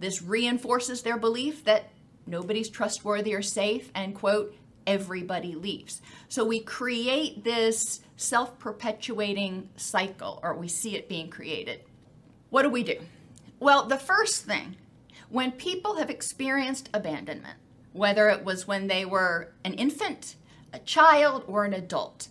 This 0.00 0.22
reinforces 0.22 1.02
their 1.02 1.18
belief 1.18 1.64
that 1.64 1.90
nobody's 2.26 2.68
trustworthy 2.68 3.34
or 3.34 3.42
safe, 3.42 3.90
and 3.94 4.14
quote, 4.14 4.54
everybody 4.86 5.54
leaves. 5.54 6.00
So 6.28 6.44
we 6.44 6.60
create 6.60 7.44
this 7.44 8.00
self 8.16 8.58
perpetuating 8.58 9.68
cycle, 9.76 10.40
or 10.42 10.54
we 10.54 10.68
see 10.68 10.96
it 10.96 11.08
being 11.08 11.28
created. 11.28 11.82
What 12.50 12.62
do 12.62 12.70
we 12.70 12.82
do? 12.82 12.98
Well, 13.60 13.84
the 13.86 13.98
first 13.98 14.44
thing, 14.44 14.76
when 15.28 15.52
people 15.52 15.96
have 15.96 16.10
experienced 16.10 16.88
abandonment, 16.94 17.58
whether 17.92 18.28
it 18.28 18.44
was 18.44 18.66
when 18.66 18.86
they 18.86 19.04
were 19.04 19.52
an 19.64 19.74
infant, 19.74 20.36
a 20.72 20.78
child, 20.78 21.44
or 21.46 21.64
an 21.64 21.74
adult, 21.74 22.28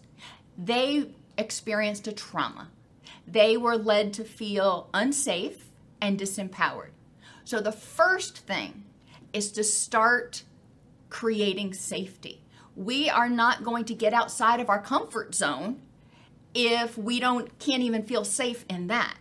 they 0.57 1.12
experienced 1.38 2.07
a 2.07 2.12
trauma. 2.12 2.69
They 3.27 3.57
were 3.57 3.77
led 3.77 4.13
to 4.13 4.24
feel 4.24 4.89
unsafe 4.93 5.69
and 6.01 6.19
disempowered. 6.19 6.91
So 7.48 7.62
the 7.62 7.72
first 7.72 8.39
thing 8.39 8.84
is 9.32 9.51
to 9.54 9.63
start 9.63 10.44
creating 11.10 11.74
safety. 11.74 12.44
We 12.75 13.10
are 13.10 13.30
not 13.30 13.63
going 13.63 13.86
to 13.86 13.94
get 13.94 14.13
outside 14.13 14.60
of 14.60 14.70
our 14.70 14.82
comfort 14.82 15.34
zone 15.34 15.82
if 16.54 16.98
we 16.98 17.20
don't 17.20 17.58
can't 17.60 17.84
even 17.84 18.04
feel 18.04 18.24
safe 18.24 18.66
in 18.70 18.88
that 18.88 19.18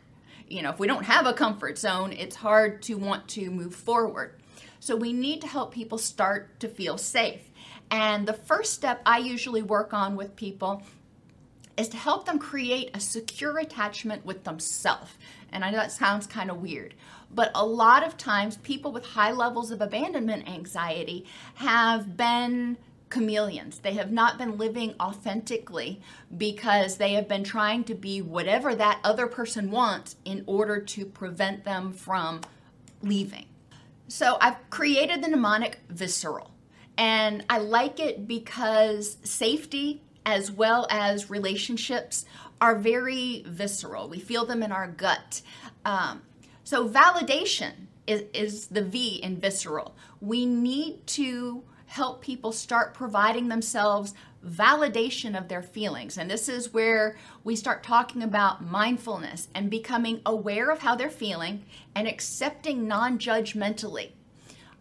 you 0.49 0.63
know, 0.63 0.71
if 0.71 0.79
we 0.79 0.87
don't 0.87 1.05
have 1.05 1.27
a 1.27 1.33
comfort 1.33 1.79
zone, 1.79 2.13
it's 2.13 2.37
hard 2.37 2.83
to 2.83 2.95
want 2.95 3.27
to 3.29 3.51
move 3.51 3.75
forward. 3.75 4.35
So 4.79 4.95
we 4.95 5.13
need 5.13 5.41
to 5.41 5.47
help 5.47 5.75
people 5.75 5.99
start 5.99 6.61
to 6.61 6.69
feel 6.69 6.99
safe. 6.99 7.51
And 7.91 8.27
the 8.27 8.33
first 8.33 8.75
step 8.75 9.01
I 9.05 9.19
usually 9.19 9.63
work 9.63 9.93
on 9.93 10.17
with 10.17 10.37
people 10.37 10.83
is 11.77 11.89
to 11.89 11.97
help 11.97 12.27
them 12.27 12.39
create 12.39 12.91
a 12.95 13.01
secure 13.01 13.59
attachment 13.59 14.25
with 14.25 14.45
themselves. 14.45 15.13
And 15.53 15.65
I 15.65 15.71
know 15.71 15.79
that 15.79 15.93
sounds 15.93 16.27
kind 16.27 16.51
of 16.51 16.63
weird, 16.63 16.95
but 17.35 17.51
a 17.55 17.65
lot 17.65 18.07
of 18.07 18.17
times 18.17 18.57
people 18.59 18.93
with 18.93 19.05
high 19.05 19.33
levels 19.33 19.71
of 19.71 19.81
abandonment 19.81 20.49
anxiety 20.49 21.25
have 21.57 22.17
been 22.17 22.79
chameleons. 23.11 23.79
They 23.79 23.95
have 23.95 24.11
not 24.11 24.39
been 24.39 24.59
living 24.59 24.95
authentically 25.01 26.01
because 26.37 26.97
they 26.97 27.13
have 27.15 27.29
been 27.29 27.45
trying 27.45 27.85
to 27.85 27.95
be 27.95 28.21
whatever 28.21 28.75
that 28.75 29.01
other 29.05 29.27
person 29.27 29.71
wants 29.71 30.17
in 30.25 30.43
order 30.47 30.81
to 30.81 31.07
prevent 31.07 31.65
them 31.65 31.93
from 31.93 32.41
leaving. 33.03 33.47
So 34.09 34.39
I've 34.41 34.71
created 34.71 35.23
the 35.23 35.29
mnemonic 35.29 35.81
visceral. 35.89 36.51
And 36.99 37.45
I 37.51 37.59
like 37.59 38.01
it 38.01 38.27
because 38.27 39.19
safety 39.23 40.03
as 40.25 40.51
well 40.51 40.87
as 40.91 41.31
relationships 41.31 42.25
are 42.61 42.75
very 42.75 43.45
visceral. 43.47 44.09
We 44.09 44.19
feel 44.19 44.47
them 44.47 44.63
in 44.63 44.73
our 44.73 44.89
gut. 44.89 45.43
Um, 45.85 46.23
so 46.67 46.89
validation 46.89 47.75
is, 48.09 48.25
is 48.35 48.67
the 48.67 48.83
V 48.83 49.21
in 49.23 49.37
visceral. 49.37 49.95
We 50.21 50.47
need 50.47 51.07
to 51.07 51.63
help 51.87 52.23
people 52.23 52.51
start 52.51 52.93
providing 52.93 53.47
themselves 53.47 54.15
validation 54.45 55.39
of 55.39 55.47
their 55.47 55.63
feelings. 55.63 56.19
And 56.19 56.29
this 56.29 56.49
is 56.49 56.75
where 56.75 57.17
we 57.45 57.55
start 57.55 57.85
talking 57.85 58.21
about 58.21 58.65
mindfulness 58.65 59.47
and 59.55 59.71
becoming 59.71 60.21
aware 60.27 60.73
of 60.73 60.81
how 60.81 60.97
they're 60.97 61.09
feeling 61.09 61.65
and 61.95 62.09
accepting 62.09 62.89
non 62.89 63.21
judgmentally. 63.21 64.11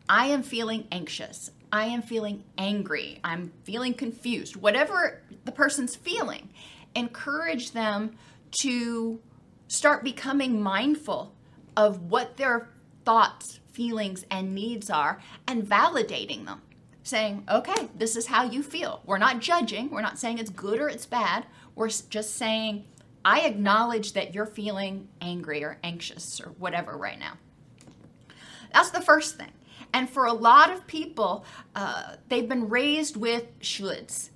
I 0.09 0.25
am 0.25 0.41
feeling 0.41 0.87
anxious. 0.91 1.51
I 1.71 1.85
am 1.85 2.01
feeling 2.01 2.45
angry. 2.57 3.19
I'm 3.23 3.53
feeling 3.63 3.93
confused. 3.93 4.55
Whatever 4.55 5.21
the 5.43 5.51
person's 5.51 5.95
feeling, 5.95 6.49
encourage 6.95 7.73
them 7.73 8.17
to 8.61 9.19
start 9.67 10.03
becoming 10.03 10.59
mindful 10.63 11.34
of 11.75 12.09
what 12.09 12.37
their 12.37 12.69
thoughts, 13.03 13.59
feelings, 13.71 14.25
and 14.31 14.55
needs 14.55 14.89
are 14.89 15.21
and 15.47 15.63
validating 15.63 16.45
them 16.45 16.61
saying, 17.03 17.43
okay, 17.49 17.89
this 17.95 18.15
is 18.15 18.25
how 18.27 18.43
you 18.43 18.63
feel. 18.63 19.01
We're 19.05 19.19
not 19.19 19.39
judging, 19.39 19.91
we're 19.91 20.01
not 20.01 20.17
saying 20.17 20.39
it's 20.39 20.49
good 20.49 20.79
or 20.79 20.89
it's 20.89 21.05
bad. 21.05 21.45
We're 21.75 21.89
just 21.89 22.35
saying, 22.35 22.85
I 23.23 23.41
acknowledge 23.41 24.13
that 24.13 24.33
you're 24.33 24.45
feeling 24.45 25.07
angry 25.21 25.63
or 25.63 25.77
anxious 25.83 26.41
or 26.41 26.49
whatever 26.57 26.97
right 26.97 27.19
now. 27.19 27.33
That's 28.73 28.89
the 28.89 29.01
first 29.01 29.37
thing. 29.37 29.51
And 29.93 30.09
for 30.09 30.25
a 30.25 30.33
lot 30.33 30.71
of 30.71 30.87
people, 30.87 31.45
uh, 31.75 32.15
they've 32.27 32.49
been 32.49 32.69
raised 32.69 33.15
with 33.15 33.57
shoulds. 33.59 34.29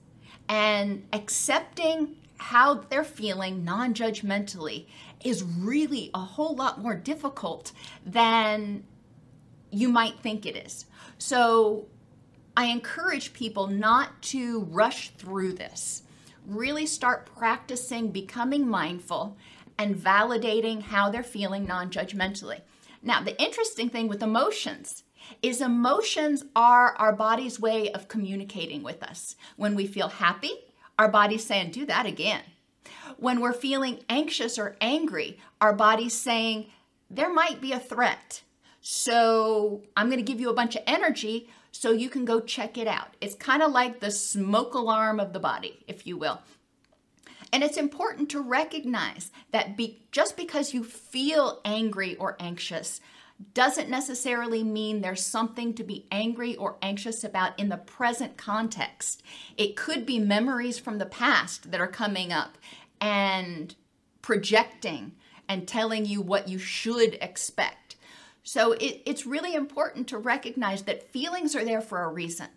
And 0.48 1.05
accepting 1.13 2.15
how 2.38 2.75
they're 2.75 3.03
feeling 3.03 3.63
non 3.63 3.93
judgmentally 3.93 4.86
is 5.23 5.43
really 5.43 6.11
a 6.13 6.19
whole 6.19 6.55
lot 6.55 6.81
more 6.81 6.95
difficult 6.95 7.71
than 8.05 8.83
you 9.71 9.89
might 9.89 10.19
think 10.19 10.45
it 10.45 10.55
is. 10.55 10.85
So 11.17 11.88
I 12.55 12.65
encourage 12.65 13.33
people 13.33 13.67
not 13.67 14.21
to 14.23 14.61
rush 14.61 15.11
through 15.11 15.53
this. 15.53 16.03
Really 16.45 16.85
start 16.85 17.29
practicing 17.38 18.11
becoming 18.11 18.67
mindful 18.67 19.38
and 19.77 19.95
validating 19.95 20.81
how 20.81 21.09
they're 21.09 21.23
feeling 21.23 21.65
non 21.65 21.89
judgmentally. 21.89 22.61
Now, 23.01 23.23
the 23.23 23.41
interesting 23.41 23.89
thing 23.89 24.07
with 24.07 24.21
emotions 24.21 25.03
is 25.41 25.61
emotions 25.61 26.43
are 26.55 26.95
our 26.95 27.13
body's 27.13 27.59
way 27.59 27.91
of 27.91 28.07
communicating 28.07 28.83
with 28.83 29.03
us. 29.03 29.35
When 29.55 29.75
we 29.75 29.88
feel 29.88 30.09
happy, 30.09 30.51
our 30.97 31.07
body's 31.07 31.45
saying, 31.45 31.71
do 31.71 31.85
that 31.85 32.05
again. 32.05 32.41
When 33.17 33.39
we're 33.39 33.53
feeling 33.53 34.00
anxious 34.10 34.58
or 34.58 34.75
angry, 34.81 35.38
our 35.62 35.74
body's 35.74 36.15
saying, 36.15 36.67
there 37.10 37.34
might 37.34 37.62
be 37.62 37.72
a 37.72 37.79
threat. 37.79 38.43
So 38.81 39.84
I'm 39.98 40.08
going 40.08 40.19
to 40.19 40.31
give 40.31 40.39
you 40.39 40.50
a 40.50 40.53
bunch 40.53 40.75
of 40.75 40.84
energy 40.88 41.50
so 41.72 41.91
you 41.91 42.10
can 42.10 42.25
go 42.25 42.39
check 42.39 42.77
it 42.77 42.88
out. 42.88 43.15
It's 43.22 43.36
kind 43.36 43.62
of 43.62 43.72
like 43.72 44.00
the 44.00 44.12
smoke 44.12 44.74
alarm 44.74 45.19
of 45.19 45.34
the 45.34 45.39
body, 45.39 45.84
if 45.88 46.08
you 46.08 46.17
will. 46.17 46.41
And 47.51 47.63
it's 47.63 47.77
important 47.77 48.29
to 48.29 48.41
recognize 48.41 49.31
that 49.51 49.75
be, 49.75 50.03
just 50.12 50.38
because 50.38 50.74
you 50.74 50.84
feel 50.84 51.62
angry 51.65 52.15
or 52.15 52.36
anxious 52.39 53.01
doesn't 53.53 53.89
necessarily 53.89 54.63
mean 54.63 55.00
there's 55.00 55.25
something 55.25 55.74
to 55.74 55.84
be 55.84 56.05
angry 56.12 56.55
or 56.58 56.77
anxious 56.81 57.24
about 57.24 57.58
in 57.58 57.69
the 57.69 57.77
present 57.77 58.36
context. 58.36 59.24
It 59.55 59.77
could 59.77 60.05
be 60.05 60.19
memories 60.19 60.77
from 60.77 60.98
the 60.98 61.05
past 61.05 61.72
that 61.72 61.79
are 61.79 61.88
coming 61.88 62.34
up 62.34 62.58
and 63.01 63.75
projecting 64.22 65.13
and 65.48 65.68
telling 65.68 66.06
you 66.06 66.22
what 66.22 66.48
you 66.48 66.58
should 66.58 67.18
expect. 67.22 67.96
So 68.44 68.74
it, 68.74 69.01
it's 69.06 69.25
really 69.25 69.56
important 69.56 70.08
to 70.10 70.18
recognize 70.18 70.84
that 70.84 71.12
feelings 71.12 71.56
are 71.56 71.65
there 71.65 71.82
for 71.82 72.03
a 72.03 72.12
reason. 72.12 72.48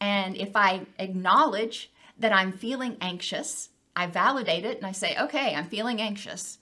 And 0.00 0.36
if 0.36 0.56
I 0.56 0.86
acknowledge 0.98 1.90
that 2.18 2.32
I'm 2.32 2.52
feeling 2.52 2.96
anxious, 3.00 3.70
I 3.94 4.06
validate 4.06 4.64
it 4.64 4.76
and 4.76 4.86
I 4.86 4.92
say, 4.92 5.16
okay, 5.18 5.54
I'm 5.54 5.66
feeling 5.66 6.00
anxious. 6.00 6.58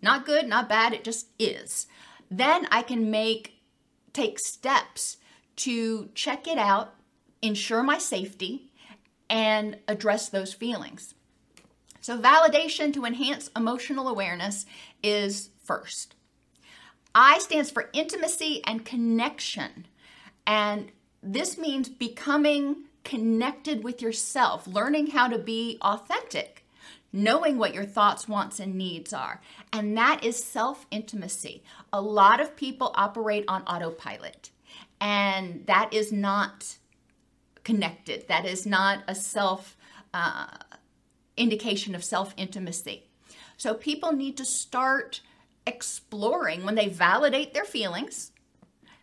Not 0.00 0.26
good, 0.26 0.46
not 0.46 0.68
bad, 0.68 0.92
it 0.92 1.04
just 1.04 1.28
is. 1.38 1.86
Then 2.30 2.66
I 2.70 2.82
can 2.82 3.10
make, 3.10 3.62
take 4.12 4.38
steps 4.38 5.16
to 5.56 6.10
check 6.14 6.46
it 6.46 6.58
out, 6.58 6.94
ensure 7.42 7.82
my 7.82 7.98
safety, 7.98 8.70
and 9.28 9.78
address 9.88 10.28
those 10.28 10.52
feelings. 10.52 11.14
So, 12.06 12.16
validation 12.16 12.92
to 12.92 13.04
enhance 13.04 13.50
emotional 13.56 14.06
awareness 14.06 14.64
is 15.02 15.50
first. 15.64 16.14
I 17.16 17.40
stands 17.40 17.68
for 17.72 17.90
intimacy 17.92 18.62
and 18.64 18.84
connection. 18.84 19.88
And 20.46 20.92
this 21.20 21.58
means 21.58 21.88
becoming 21.88 22.84
connected 23.02 23.82
with 23.82 24.00
yourself, 24.00 24.68
learning 24.68 25.08
how 25.08 25.26
to 25.26 25.36
be 25.36 25.78
authentic, 25.82 26.64
knowing 27.12 27.58
what 27.58 27.74
your 27.74 27.84
thoughts, 27.84 28.28
wants, 28.28 28.60
and 28.60 28.76
needs 28.76 29.12
are. 29.12 29.40
And 29.72 29.98
that 29.98 30.22
is 30.22 30.44
self 30.44 30.86
intimacy. 30.92 31.64
A 31.92 32.00
lot 32.00 32.40
of 32.40 32.54
people 32.54 32.92
operate 32.94 33.44
on 33.48 33.62
autopilot, 33.62 34.50
and 35.00 35.66
that 35.66 35.92
is 35.92 36.12
not 36.12 36.76
connected. 37.64 38.28
That 38.28 38.46
is 38.46 38.64
not 38.64 39.02
a 39.08 39.14
self 39.16 39.76
uh, 40.14 40.46
indication 41.36 41.94
of 41.94 42.04
self 42.04 42.34
intimacy. 42.36 43.04
So 43.56 43.74
people 43.74 44.12
need 44.12 44.36
to 44.36 44.44
start 44.44 45.20
exploring 45.66 46.64
when 46.64 46.74
they 46.74 46.88
validate 46.88 47.54
their 47.54 47.64
feelings, 47.64 48.32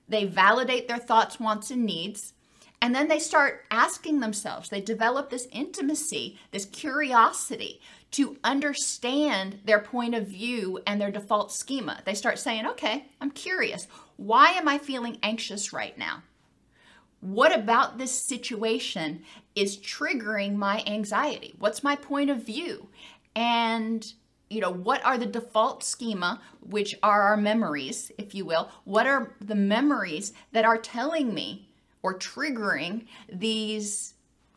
they 0.07 0.25
validate 0.25 0.87
their 0.87 0.97
thoughts, 0.97 1.39
wants, 1.39 1.71
and 1.71 1.85
needs 1.85 2.33
and 2.83 2.93
then 2.93 3.07
they 3.07 3.19
start 3.19 3.63
asking 3.71 4.19
themselves, 4.19 4.67
they 4.67 4.81
develop 4.81 5.29
this 5.29 5.47
intimacy, 5.53 6.37
this 6.51 6.65
curiosity 6.65 7.79
to 8.11 8.35
understand 8.43 9.61
their 9.63 9.79
point 9.79 10.13
of 10.13 10.27
view 10.27 10.81
and 10.85 10.99
their 10.99 11.09
default 11.09 11.53
schema. 11.53 12.01
They 12.03 12.13
start 12.13 12.39
saying, 12.39 12.67
okay, 12.67 13.05
I'm 13.21 13.31
curious. 13.31 13.87
Why 14.17 14.49
am 14.49 14.67
I 14.67 14.79
feeling 14.79 15.17
anxious 15.23 15.71
right 15.71 15.97
now? 15.97 16.23
What 17.23 17.57
about 17.57 17.97
this 17.97 18.11
situation 18.11 19.23
is 19.55 19.77
triggering 19.77 20.55
my 20.55 20.83
anxiety? 20.85 21.55
What's 21.57 21.81
my 21.81 21.95
point 21.95 22.29
of 22.29 22.45
view? 22.45 22.89
And 23.33 24.05
you 24.49 24.59
know, 24.59 24.69
what 24.69 25.03
are 25.05 25.17
the 25.17 25.25
default 25.25 25.85
schema, 25.85 26.41
which 26.59 26.95
are 27.01 27.21
our 27.23 27.37
memories, 27.37 28.11
if 28.17 28.35
you 28.35 28.43
will? 28.43 28.69
What 28.83 29.07
are 29.07 29.35
the 29.39 29.55
memories 29.55 30.33
that 30.51 30.65
are 30.65 30.77
telling 30.77 31.33
me 31.33 31.69
or 32.03 32.19
triggering 32.19 33.05
these 33.31 34.15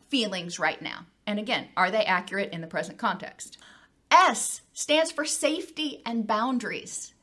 feelings 0.09 0.59
right 0.59 0.81
now? 0.81 1.05
And 1.25 1.39
again, 1.39 1.69
are 1.77 1.89
they 1.89 2.03
accurate 2.03 2.51
in 2.51 2.59
the 2.59 2.67
present 2.67 2.97
context? 2.97 3.57
S 4.11 4.61
stands 4.73 5.11
for 5.11 5.23
safety 5.23 6.01
and 6.05 6.27
boundaries. 6.27 7.13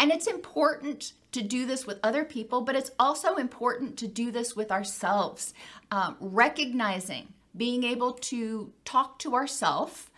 And 0.00 0.10
it's 0.10 0.26
important 0.26 1.12
to 1.32 1.42
do 1.42 1.66
this 1.66 1.86
with 1.86 1.98
other 2.02 2.24
people, 2.24 2.62
but 2.62 2.76
it's 2.76 2.90
also 2.98 3.36
important 3.36 3.96
to 3.98 4.08
do 4.08 4.30
this 4.30 4.56
with 4.56 4.70
ourselves. 4.70 5.54
Um, 5.90 6.16
recognizing, 6.20 7.28
being 7.56 7.84
able 7.84 8.12
to 8.12 8.72
talk 8.84 9.18
to 9.20 9.34
ourselves 9.34 10.08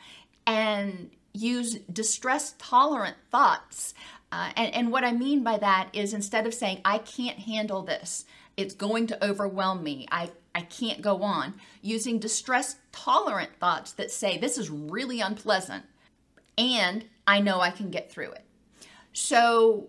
and 0.46 1.10
use 1.32 1.74
distress 1.92 2.54
tolerant 2.58 3.16
thoughts. 3.30 3.94
Uh, 4.30 4.50
and, 4.56 4.74
and 4.74 4.92
what 4.92 5.04
I 5.04 5.12
mean 5.12 5.42
by 5.42 5.58
that 5.58 5.88
is 5.92 6.14
instead 6.14 6.46
of 6.46 6.54
saying, 6.54 6.80
I 6.84 6.98
can't 6.98 7.38
handle 7.38 7.82
this, 7.82 8.24
it's 8.56 8.74
going 8.74 9.06
to 9.08 9.24
overwhelm 9.24 9.82
me. 9.82 10.06
I, 10.10 10.30
I 10.54 10.62
can't 10.62 11.00
go 11.00 11.22
on. 11.22 11.54
Using 11.80 12.18
distress 12.18 12.76
tolerant 12.92 13.50
thoughts 13.58 13.92
that 13.92 14.10
say, 14.10 14.38
this 14.38 14.58
is 14.58 14.70
really 14.70 15.20
unpleasant 15.20 15.84
and 16.58 17.04
I 17.26 17.40
know 17.40 17.60
I 17.60 17.70
can 17.70 17.90
get 17.90 18.10
through 18.10 18.32
it. 18.32 18.44
So, 19.12 19.88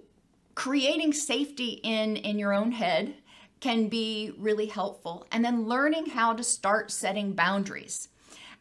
creating 0.55 1.13
safety 1.13 1.79
in, 1.83 2.15
in 2.17 2.39
your 2.39 2.53
own 2.53 2.71
head 2.71 3.15
can 3.59 3.87
be 3.87 4.33
really 4.37 4.65
helpful. 4.65 5.25
And 5.31 5.43
then 5.43 5.65
learning 5.65 6.07
how 6.07 6.33
to 6.33 6.43
start 6.43 6.91
setting 6.91 7.33
boundaries. 7.33 8.09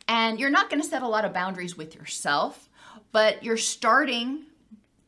And 0.07 0.39
you're 0.39 0.51
not 0.51 0.71
going 0.71 0.81
to 0.81 0.89
set 0.89 1.03
a 1.03 1.09
lot 1.09 1.25
of 1.25 1.33
boundaries 1.33 1.77
with 1.77 1.95
yourself, 1.95 2.69
but 3.11 3.43
you're 3.43 3.57
starting 3.57 4.45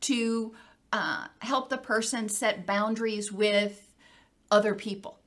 to 0.01 0.53
uh, 0.91 1.27
help 1.39 1.69
the 1.69 1.77
person 1.77 2.29
set 2.29 2.65
boundaries 2.65 3.31
with 3.31 3.93
other 4.51 4.75
people. 4.75 5.19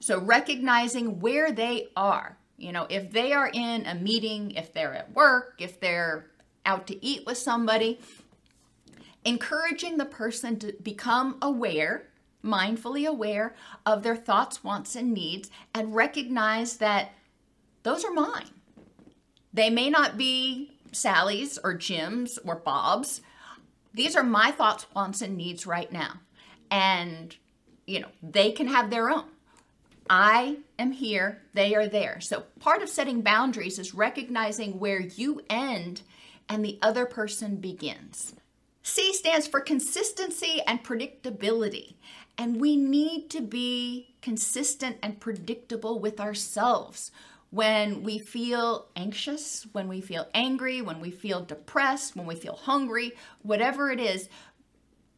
So 0.00 0.20
recognizing 0.20 1.20
where 1.20 1.52
they 1.52 1.88
are. 1.96 2.36
You 2.58 2.72
know, 2.72 2.86
if 2.88 3.10
they 3.10 3.32
are 3.32 3.50
in 3.52 3.86
a 3.86 3.94
meeting, 3.94 4.52
if 4.52 4.72
they're 4.72 4.94
at 4.94 5.12
work, 5.12 5.54
if 5.58 5.80
they're 5.80 6.26
out 6.64 6.86
to 6.88 7.04
eat 7.04 7.26
with 7.26 7.38
somebody, 7.38 8.00
encouraging 9.26 9.98
the 9.98 10.04
person 10.06 10.58
to 10.60 10.72
become 10.82 11.36
aware, 11.42 12.06
mindfully 12.42 13.06
aware 13.06 13.54
of 13.84 14.02
their 14.02 14.16
thoughts, 14.16 14.62
wants, 14.62 14.94
and 14.94 15.12
needs, 15.12 15.50
and 15.74 15.94
recognize 15.94 16.76
that 16.78 17.10
those 17.82 18.04
are 18.04 18.12
mine. 18.12 18.48
They 19.52 19.68
may 19.68 19.90
not 19.90 20.16
be 20.16 20.70
Sally's 20.92 21.58
or 21.58 21.74
Jim's 21.74 22.38
or 22.38 22.56
Bob's. 22.56 23.20
These 23.92 24.14
are 24.14 24.22
my 24.22 24.52
thoughts, 24.52 24.86
wants, 24.94 25.20
and 25.20 25.36
needs 25.36 25.66
right 25.66 25.90
now. 25.90 26.20
And 26.70 27.36
you 27.86 28.00
know, 28.00 28.08
they 28.22 28.52
can 28.52 28.68
have 28.68 28.90
their 28.90 29.10
own. 29.10 29.24
I 30.08 30.58
am 30.78 30.92
here, 30.92 31.42
they 31.52 31.74
are 31.74 31.88
there. 31.88 32.20
So 32.20 32.44
part 32.60 32.82
of 32.82 32.88
setting 32.88 33.22
boundaries 33.22 33.78
is 33.78 33.94
recognizing 33.94 34.78
where 34.78 35.00
you 35.00 35.42
end 35.50 36.02
and 36.48 36.64
the 36.64 36.78
other 36.80 37.06
person 37.06 37.56
begins. 37.56 38.34
C 38.86 39.12
stands 39.12 39.48
for 39.48 39.58
consistency 39.58 40.62
and 40.64 40.80
predictability. 40.84 41.96
And 42.38 42.60
we 42.60 42.76
need 42.76 43.28
to 43.30 43.40
be 43.40 44.14
consistent 44.22 44.98
and 45.02 45.18
predictable 45.18 45.98
with 45.98 46.20
ourselves. 46.20 47.10
When 47.50 48.04
we 48.04 48.18
feel 48.18 48.86
anxious, 48.94 49.66
when 49.72 49.88
we 49.88 50.00
feel 50.00 50.28
angry, 50.34 50.82
when 50.82 51.00
we 51.00 51.10
feel 51.10 51.44
depressed, 51.44 52.14
when 52.14 52.26
we 52.26 52.36
feel 52.36 52.54
hungry, 52.54 53.14
whatever 53.42 53.90
it 53.90 53.98
is, 53.98 54.28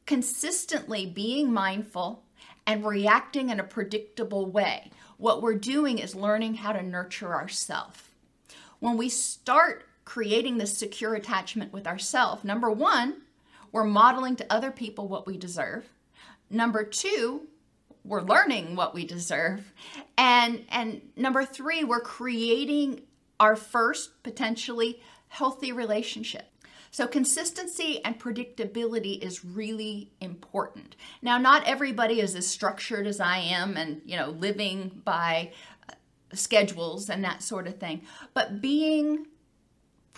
consistently 0.06 1.04
being 1.04 1.52
mindful 1.52 2.22
and 2.66 2.86
reacting 2.86 3.50
in 3.50 3.60
a 3.60 3.64
predictable 3.64 4.46
way. 4.46 4.90
What 5.18 5.42
we're 5.42 5.56
doing 5.56 5.98
is 5.98 6.14
learning 6.14 6.54
how 6.54 6.72
to 6.72 6.82
nurture 6.82 7.34
ourselves. 7.34 8.00
When 8.78 8.96
we 8.96 9.10
start 9.10 9.84
creating 10.06 10.56
this 10.56 10.78
secure 10.78 11.14
attachment 11.14 11.70
with 11.70 11.86
ourselves, 11.86 12.44
number 12.44 12.70
one, 12.70 13.24
we're 13.72 13.84
modeling 13.84 14.36
to 14.36 14.52
other 14.52 14.70
people 14.70 15.08
what 15.08 15.26
we 15.26 15.36
deserve. 15.36 15.84
Number 16.50 16.84
two, 16.84 17.48
we're 18.04 18.22
learning 18.22 18.74
what 18.74 18.94
we 18.94 19.04
deserve. 19.04 19.72
And 20.16 20.64
and 20.70 21.02
number 21.16 21.44
3, 21.44 21.84
we're 21.84 22.00
creating 22.00 23.02
our 23.38 23.54
first 23.54 24.22
potentially 24.22 25.00
healthy 25.28 25.72
relationship. 25.72 26.50
So 26.90 27.06
consistency 27.06 28.02
and 28.02 28.18
predictability 28.18 29.22
is 29.22 29.44
really 29.44 30.10
important. 30.20 30.96
Now 31.20 31.36
not 31.36 31.64
everybody 31.66 32.20
is 32.20 32.34
as 32.34 32.46
structured 32.46 33.06
as 33.06 33.20
I 33.20 33.38
am 33.38 33.76
and, 33.76 34.00
you 34.06 34.16
know, 34.16 34.30
living 34.30 35.02
by 35.04 35.52
schedules 36.32 37.10
and 37.10 37.22
that 37.24 37.42
sort 37.42 37.66
of 37.66 37.78
thing, 37.78 38.02
but 38.32 38.60
being 38.60 39.26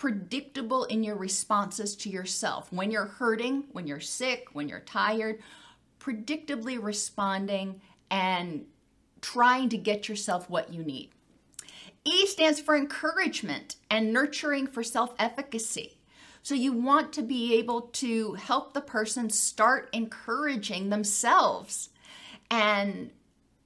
predictable 0.01 0.85
in 0.85 1.03
your 1.03 1.15
responses 1.15 1.95
to 1.95 2.09
yourself. 2.09 2.73
When 2.73 2.89
you're 2.89 3.05
hurting, 3.05 3.65
when 3.71 3.85
you're 3.85 3.99
sick, 3.99 4.47
when 4.51 4.67
you're 4.67 4.79
tired, 4.79 5.43
predictably 5.99 6.81
responding 6.81 7.81
and 8.09 8.65
trying 9.21 9.69
to 9.69 9.77
get 9.77 10.09
yourself 10.09 10.49
what 10.49 10.73
you 10.73 10.83
need. 10.83 11.11
E 12.03 12.25
stands 12.25 12.59
for 12.59 12.75
encouragement 12.75 13.75
and 13.91 14.11
nurturing 14.11 14.65
for 14.65 14.81
self 14.81 15.13
efficacy. 15.19 15.99
So 16.41 16.55
you 16.55 16.73
want 16.73 17.13
to 17.13 17.21
be 17.21 17.53
able 17.59 17.81
to 17.81 18.33
help 18.33 18.73
the 18.73 18.81
person 18.81 19.29
start 19.29 19.87
encouraging 19.93 20.89
themselves 20.89 21.89
and 22.49 23.11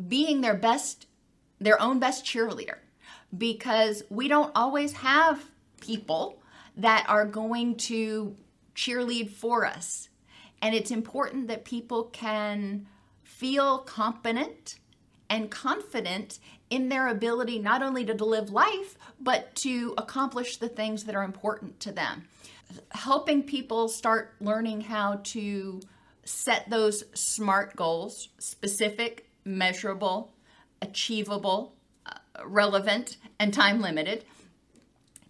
being 0.05 0.41
their 0.41 0.53
best, 0.53 1.07
their 1.61 1.81
own 1.81 1.99
best 1.99 2.25
cheerleader. 2.25 2.79
Because 3.37 4.03
we 4.09 4.27
don't 4.27 4.51
always 4.53 4.91
have 4.91 5.45
people 5.85 6.41
that 6.77 7.05
are 7.07 7.25
going 7.25 7.75
to 7.75 8.35
cheerlead 8.75 9.29
for 9.29 9.65
us. 9.65 10.09
And 10.61 10.73
it's 10.73 10.91
important 10.91 11.47
that 11.47 11.65
people 11.65 12.05
can 12.05 12.87
feel 13.23 13.79
competent 13.79 14.75
and 15.29 15.49
confident 15.51 16.39
in 16.69 16.89
their 16.89 17.07
ability 17.07 17.59
not 17.59 17.81
only 17.83 18.05
to 18.05 18.13
live 18.25 18.49
life, 18.49 18.97
but 19.19 19.55
to 19.55 19.93
accomplish 19.97 20.57
the 20.57 20.69
things 20.69 21.03
that 21.03 21.15
are 21.15 21.23
important 21.23 21.79
to 21.81 21.91
them. 21.91 22.27
Helping 22.91 23.43
people 23.43 23.87
start 23.87 24.35
learning 24.39 24.81
how 24.81 25.19
to 25.23 25.79
set 26.23 26.69
those 26.69 27.03
SMART 27.13 27.75
goals 27.75 28.29
specific, 28.39 29.29
measurable, 29.45 30.33
achievable, 30.81 31.75
uh, 32.05 32.13
relevant, 32.43 33.17
and 33.39 33.53
time 33.53 33.81
limited 33.81 34.25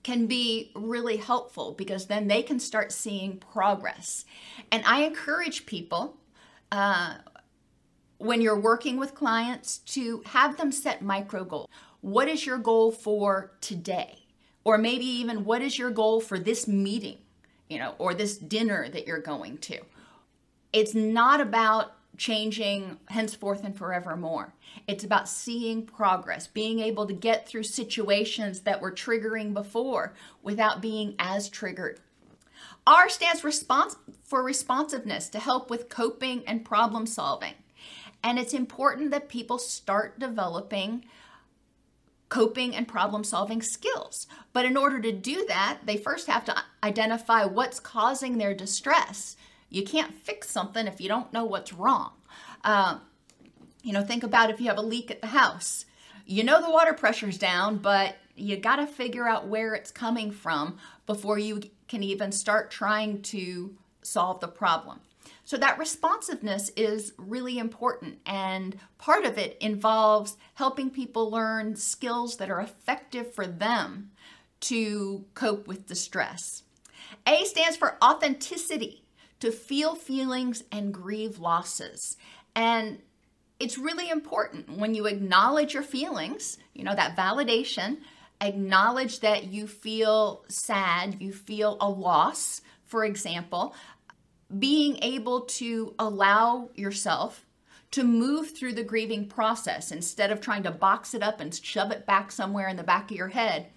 can 0.05 0.27
be 0.27 0.71
really 0.75 1.17
helpful 1.17 1.71
because 1.71 2.05
then 2.05 2.27
they 2.27 2.43
can 2.43 2.59
start 2.59 2.91
seeing 2.91 3.37
progress. 3.37 4.23
And 4.71 4.83
I 4.85 5.01
encourage 5.01 5.65
people 5.65 6.17
uh, 6.71 7.15
when 8.19 8.39
you're 8.39 8.59
working 8.59 8.99
with 8.99 9.15
clients 9.15 9.79
to 9.79 10.21
have 10.27 10.57
them 10.57 10.71
set 10.71 11.01
micro 11.01 11.43
goals. 11.43 11.67
What 12.01 12.27
is 12.27 12.45
your 12.45 12.59
goal 12.59 12.91
for 12.91 13.53
today? 13.61 14.27
Or 14.63 14.77
maybe 14.77 15.05
even 15.05 15.43
what 15.43 15.63
is 15.63 15.79
your 15.79 15.89
goal 15.89 16.21
for 16.21 16.37
this 16.37 16.67
meeting, 16.67 17.17
you 17.67 17.79
know, 17.79 17.95
or 17.97 18.13
this 18.13 18.37
dinner 18.37 18.87
that 18.89 19.07
you're 19.07 19.17
going 19.17 19.57
to? 19.57 19.79
It's 20.71 20.93
not 20.93 21.41
about 21.41 21.95
changing 22.17 22.97
henceforth 23.09 23.63
and 23.63 23.77
forevermore. 23.77 24.53
It's 24.87 25.03
about 25.03 25.29
seeing 25.29 25.85
progress, 25.85 26.47
being 26.47 26.79
able 26.79 27.05
to 27.07 27.13
get 27.13 27.47
through 27.47 27.63
situations 27.63 28.61
that 28.61 28.81
were 28.81 28.91
triggering 28.91 29.53
before 29.53 30.13
without 30.41 30.81
being 30.81 31.15
as 31.19 31.49
triggered. 31.49 31.99
R 32.87 33.09
stands 33.09 33.43
response 33.43 33.95
for 34.23 34.43
responsiveness 34.43 35.29
to 35.29 35.39
help 35.39 35.69
with 35.69 35.89
coping 35.89 36.43
and 36.45 36.63
problem 36.63 37.05
solving. 37.05 37.53
And 38.23 38.39
it's 38.39 38.53
important 38.53 39.11
that 39.11 39.29
people 39.29 39.57
start 39.57 40.19
developing 40.19 41.05
coping 42.29 42.75
and 42.75 42.87
problem 42.87 43.23
solving 43.23 43.61
skills. 43.61 44.27
But 44.51 44.65
in 44.65 44.77
order 44.77 44.99
to 44.99 45.11
do 45.11 45.45
that, 45.47 45.79
they 45.85 45.97
first 45.97 46.27
have 46.27 46.43
to 46.45 46.55
identify 46.83 47.45
what's 47.45 47.79
causing 47.79 48.37
their 48.37 48.53
distress 48.53 49.37
you 49.69 49.83
can't 49.83 50.13
fix 50.13 50.49
something 50.49 50.87
if 50.87 51.01
you 51.01 51.07
don't 51.07 51.33
know 51.33 51.45
what's 51.45 51.73
wrong. 51.73 52.13
Uh, 52.63 52.99
you 53.83 53.93
know, 53.93 54.03
think 54.03 54.23
about 54.23 54.49
if 54.49 54.59
you 54.59 54.67
have 54.67 54.77
a 54.77 54.81
leak 54.81 55.11
at 55.11 55.21
the 55.21 55.27
house. 55.27 55.85
You 56.25 56.43
know 56.43 56.61
the 56.61 56.71
water 56.71 56.93
pressure's 56.93 57.37
down, 57.37 57.77
but 57.77 58.15
you 58.35 58.57
got 58.57 58.77
to 58.77 58.87
figure 58.87 59.27
out 59.27 59.47
where 59.47 59.73
it's 59.75 59.91
coming 59.91 60.31
from 60.31 60.77
before 61.05 61.37
you 61.37 61.61
can 61.87 62.03
even 62.03 62.31
start 62.31 62.71
trying 62.71 63.21
to 63.21 63.75
solve 64.01 64.39
the 64.39 64.47
problem. 64.47 65.01
So, 65.43 65.57
that 65.57 65.77
responsiveness 65.77 66.69
is 66.75 67.13
really 67.17 67.59
important, 67.59 68.17
and 68.25 68.79
part 68.97 69.25
of 69.25 69.37
it 69.37 69.57
involves 69.61 70.37
helping 70.55 70.89
people 70.89 71.29
learn 71.29 71.75
skills 71.75 72.37
that 72.37 72.49
are 72.49 72.59
effective 72.59 73.31
for 73.33 73.45
them 73.45 74.09
to 74.61 75.25
cope 75.35 75.67
with 75.67 75.85
distress. 75.85 76.63
A 77.27 77.43
stands 77.43 77.77
for 77.77 78.03
authenticity 78.03 79.04
to 79.39 79.51
feel 79.51 79.95
feelings 79.95 80.63
and 80.71 80.93
grieve 80.93 81.39
losses. 81.39 82.17
And 82.55 82.99
it's 83.59 83.77
really 83.77 84.09
important 84.09 84.77
when 84.77 84.95
you 84.95 85.05
acknowledge 85.05 85.73
your 85.73 85.83
feelings, 85.83 86.57
you 86.73 86.83
know, 86.83 86.95
that 86.95 87.15
validation, 87.15 87.99
acknowledge 88.41 89.21
that 89.21 89.45
you 89.45 89.67
feel 89.67 90.43
sad, 90.47 91.21
you 91.21 91.31
feel 91.31 91.77
a 91.79 91.89
loss, 91.89 92.61
for 92.85 93.05
example, 93.05 93.73
being 94.59 94.97
able 95.01 95.41
to 95.41 95.93
allow 95.97 96.69
yourself 96.75 97.45
to 97.91 98.03
move 98.03 98.51
through 98.51 98.73
the 98.73 98.83
grieving 98.83 99.25
process 99.25 99.91
instead 99.91 100.31
of 100.31 100.41
trying 100.41 100.63
to 100.63 100.71
box 100.71 101.13
it 101.13 101.23
up 101.23 101.39
and 101.39 101.55
shove 101.55 101.91
it 101.91 102.05
back 102.05 102.31
somewhere 102.31 102.67
in 102.67 102.75
the 102.75 102.83
back 102.83 103.09
of 103.09 103.17
your 103.17 103.29
head, 103.29 103.67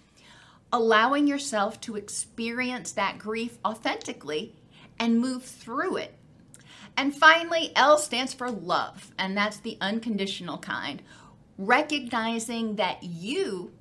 allowing 0.73 1.25
yourself 1.25 1.79
to 1.79 1.95
experience 1.95 2.91
that 2.91 3.17
grief 3.17 3.57
authentically 3.65 4.53
and 4.99 5.19
move 5.19 5.43
through 5.43 5.97
it. 5.97 6.15
And 6.97 7.15
finally, 7.15 7.71
L 7.75 7.97
stands 7.97 8.33
for 8.33 8.51
love, 8.51 9.11
and 9.17 9.35
that's 9.37 9.57
the 9.57 9.77
unconditional 9.79 10.57
kind. 10.57 11.01
Recognizing 11.57 12.75
that 12.75 13.03
you 13.03 13.71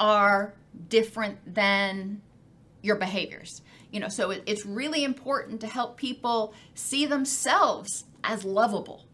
are 0.00 0.54
different 0.88 1.54
than 1.54 2.22
your 2.82 2.96
behaviors. 2.96 3.62
You 3.90 4.00
know, 4.00 4.08
so 4.08 4.30
it, 4.30 4.42
it's 4.46 4.66
really 4.66 5.04
important 5.04 5.60
to 5.60 5.66
help 5.66 5.96
people 5.96 6.54
see 6.74 7.06
themselves 7.06 8.04
as 8.24 8.44
lovable, 8.44 9.06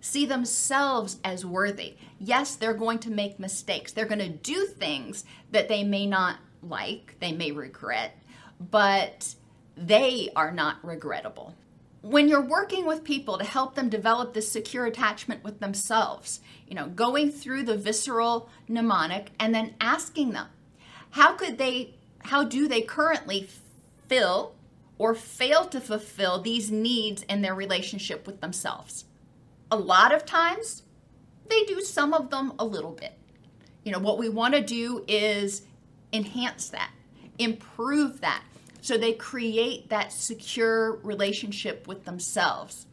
see 0.00 0.26
themselves 0.26 1.18
as 1.24 1.44
worthy. 1.44 1.96
Yes, 2.18 2.56
they're 2.56 2.74
going 2.74 2.98
to 3.00 3.10
make 3.10 3.38
mistakes, 3.38 3.92
they're 3.92 4.06
going 4.06 4.18
to 4.18 4.28
do 4.28 4.66
things 4.66 5.24
that 5.50 5.68
they 5.68 5.84
may 5.84 6.06
not 6.06 6.38
like, 6.62 7.16
they 7.20 7.32
may 7.32 7.52
regret, 7.52 8.18
but 8.70 9.34
they 9.76 10.28
are 10.36 10.52
not 10.52 10.84
regrettable. 10.84 11.54
When 12.02 12.28
you're 12.28 12.40
working 12.40 12.84
with 12.84 13.04
people 13.04 13.38
to 13.38 13.44
help 13.44 13.74
them 13.74 13.88
develop 13.88 14.34
this 14.34 14.50
secure 14.50 14.86
attachment 14.86 15.44
with 15.44 15.60
themselves, 15.60 16.40
you 16.66 16.74
know, 16.74 16.88
going 16.88 17.30
through 17.30 17.62
the 17.62 17.76
visceral 17.76 18.48
mnemonic 18.68 19.30
and 19.38 19.54
then 19.54 19.74
asking 19.80 20.32
them, 20.32 20.48
how 21.10 21.34
could 21.34 21.58
they, 21.58 21.94
how 22.24 22.42
do 22.42 22.66
they 22.66 22.80
currently 22.80 23.48
fill 24.08 24.54
or 24.98 25.14
fail 25.14 25.64
to 25.66 25.80
fulfill 25.80 26.40
these 26.40 26.70
needs 26.70 27.22
in 27.22 27.42
their 27.42 27.54
relationship 27.54 28.26
with 28.26 28.40
themselves? 28.40 29.04
A 29.70 29.76
lot 29.76 30.12
of 30.12 30.26
times, 30.26 30.82
they 31.48 31.64
do 31.64 31.80
some 31.80 32.12
of 32.12 32.30
them 32.30 32.52
a 32.58 32.64
little 32.64 32.92
bit. 32.92 33.12
You 33.84 33.92
know, 33.92 33.98
what 33.98 34.18
we 34.18 34.28
want 34.28 34.54
to 34.54 34.60
do 34.60 35.04
is 35.06 35.62
enhance 36.12 36.68
that, 36.70 36.90
improve 37.38 38.20
that, 38.20 38.42
so 38.82 38.98
they 38.98 39.12
create 39.12 39.88
that 39.88 40.12
secure 40.12 40.96
relationship 40.96 41.86
with 41.86 42.04
themselves. 42.04 42.86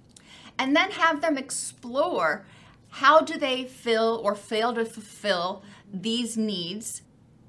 And 0.57 0.75
then 0.75 0.91
have 0.91 1.19
them 1.19 1.37
explore 1.37 2.45
how 2.89 3.21
do 3.21 3.37
they 3.37 3.65
fill 3.65 4.21
or 4.23 4.35
fail 4.35 4.73
to 4.75 4.85
fulfill 4.85 5.63
these 5.91 6.37
needs 6.37 7.01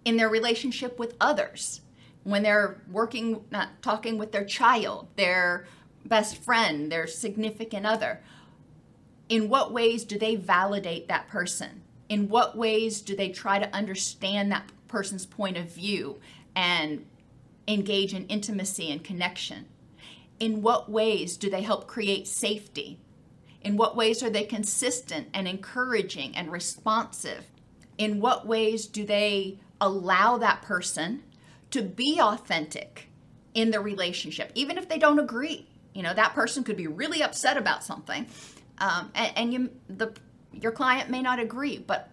in 0.05 0.17
their 0.17 0.29
relationship 0.29 0.99
with 0.99 1.15
others 1.21 1.83
when 2.25 2.43
they're 2.43 2.81
working 2.91 3.45
not 3.51 3.69
talking 3.83 4.19
with 4.19 4.33
their 4.33 4.45
child 4.45 5.07
their 5.17 5.67
best 6.05 6.37
friend 6.43 6.91
their 6.93 7.07
significant 7.07 7.87
other 7.87 8.21
in 9.29 9.49
what 9.49 9.73
ways 9.73 10.05
do 10.05 10.19
they 10.19 10.37
validate 10.37 11.09
that 11.09 11.29
person 11.29 11.83
in 12.09 12.29
what 12.29 12.57
ways 12.57 13.01
do 13.01 13.17
they 13.17 13.29
try 13.31 13.59
to 13.59 13.75
understand 13.75 14.53
that 14.53 14.65
person's 14.89 15.25
point 15.25 15.57
of 15.57 15.71
view 15.71 16.19
and 16.55 17.05
engage 17.67 18.15
in 18.15 18.27
intimacy 18.27 18.91
and 18.91 19.05
connection? 19.05 19.67
In 20.39 20.63
what 20.63 20.91
ways 20.91 21.37
do 21.37 21.51
they 21.51 21.63
help 21.63 21.87
create 21.87 22.27
safety? 22.27 22.99
In 23.63 23.77
what 23.77 23.95
ways 23.95 24.23
are 24.23 24.31
they 24.31 24.45
consistent 24.45 25.29
and 25.35 25.47
encouraging 25.47 26.35
and 26.35 26.51
responsive? 26.51 27.45
In 27.99 28.21
what 28.21 28.47
ways 28.47 28.87
do 28.87 29.05
they 29.05 29.59
allow 29.81 30.39
that 30.39 30.63
person 30.63 31.23
to 31.71 31.83
be 31.83 32.19
authentic 32.21 33.11
in 33.53 33.71
the 33.71 33.81
relationship, 33.81 34.51
even 34.55 34.79
if 34.79 34.89
they 34.89 34.99
don't 34.99 35.19
agree? 35.19 35.69
You 35.95 36.03
know, 36.03 36.15
that 36.15 36.35
person 36.35 36.65
could 36.65 36.77
be 36.77 36.87
really 36.87 37.23
upset 37.23 37.57
about 37.57 37.85
something. 37.85 38.27
Um, 38.79 39.11
and, 39.15 39.33
and 39.37 39.53
you, 39.53 39.71
the 39.89 40.15
Your 40.53 40.73
client 40.73 41.11
may 41.11 41.21
not 41.21 41.39
agree, 41.39 41.79
but 41.79 42.09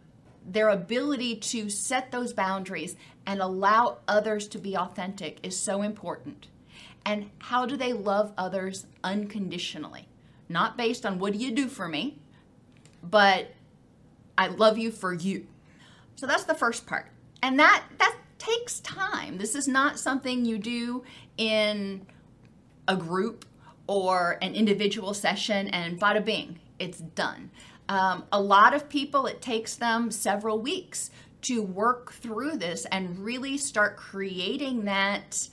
their 0.47 0.69
ability 0.69 1.35
to 1.35 1.69
set 1.69 2.11
those 2.11 2.33
boundaries 2.33 2.95
and 3.25 3.41
allow 3.41 3.97
others 4.07 4.47
to 4.47 4.57
be 4.57 4.77
authentic 4.77 5.39
is 5.43 5.59
so 5.59 5.81
important. 5.81 6.47
And 7.05 7.29
how 7.39 7.65
do 7.65 7.75
they 7.75 7.93
love 7.93 8.33
others 8.37 8.85
unconditionally? 9.03 10.07
Not 10.49 10.77
based 10.77 11.05
on 11.05 11.19
what 11.19 11.33
do 11.33 11.39
you 11.39 11.51
do 11.51 11.67
for 11.67 11.87
me, 11.87 12.17
but 13.03 13.51
I 14.37 14.47
love 14.47 14.77
you 14.77 14.91
for 14.91 15.13
you. 15.13 15.47
So 16.15 16.25
that's 16.25 16.45
the 16.45 16.55
first 16.55 16.87
part. 16.87 17.07
And 17.43 17.59
that 17.59 17.83
that 17.99 18.15
takes 18.37 18.79
time. 18.79 19.37
This 19.37 19.55
is 19.55 19.67
not 19.67 19.99
something 19.99 20.45
you 20.45 20.57
do 20.57 21.03
in 21.37 22.05
a 22.87 22.95
group 22.95 23.45
or 23.87 24.37
an 24.41 24.53
individual 24.53 25.13
session 25.13 25.67
and 25.69 25.99
bada 25.99 26.23
bing, 26.23 26.59
it's 26.79 26.99
done. 26.99 27.51
Um, 27.89 28.25
a 28.31 28.41
lot 28.41 28.73
of 28.73 28.89
people, 28.89 29.25
it 29.27 29.41
takes 29.41 29.75
them 29.75 30.11
several 30.11 30.59
weeks 30.59 31.09
to 31.43 31.61
work 31.61 32.11
through 32.13 32.57
this 32.57 32.85
and 32.85 33.19
really 33.19 33.57
start 33.57 33.95
creating 33.95 34.85
that 34.85 35.49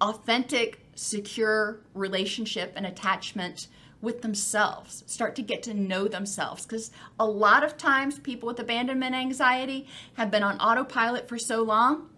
authentic, 0.00 0.80
secure 0.94 1.80
relationship 1.94 2.72
and 2.76 2.84
attachment 2.86 3.68
with 4.02 4.22
themselves, 4.22 5.04
start 5.06 5.36
to 5.36 5.42
get 5.42 5.62
to 5.62 5.74
know 5.74 6.08
themselves. 6.08 6.64
Because 6.64 6.90
a 7.18 7.26
lot 7.26 7.62
of 7.62 7.76
times, 7.76 8.18
people 8.18 8.46
with 8.46 8.58
abandonment 8.58 9.14
anxiety 9.14 9.86
have 10.14 10.30
been 10.30 10.42
on 10.42 10.58
autopilot 10.58 11.28
for 11.28 11.38
so 11.38 11.62
long, 11.62 12.08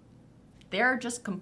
they're 0.71 0.97
just. 0.97 1.25
Com- 1.25 1.41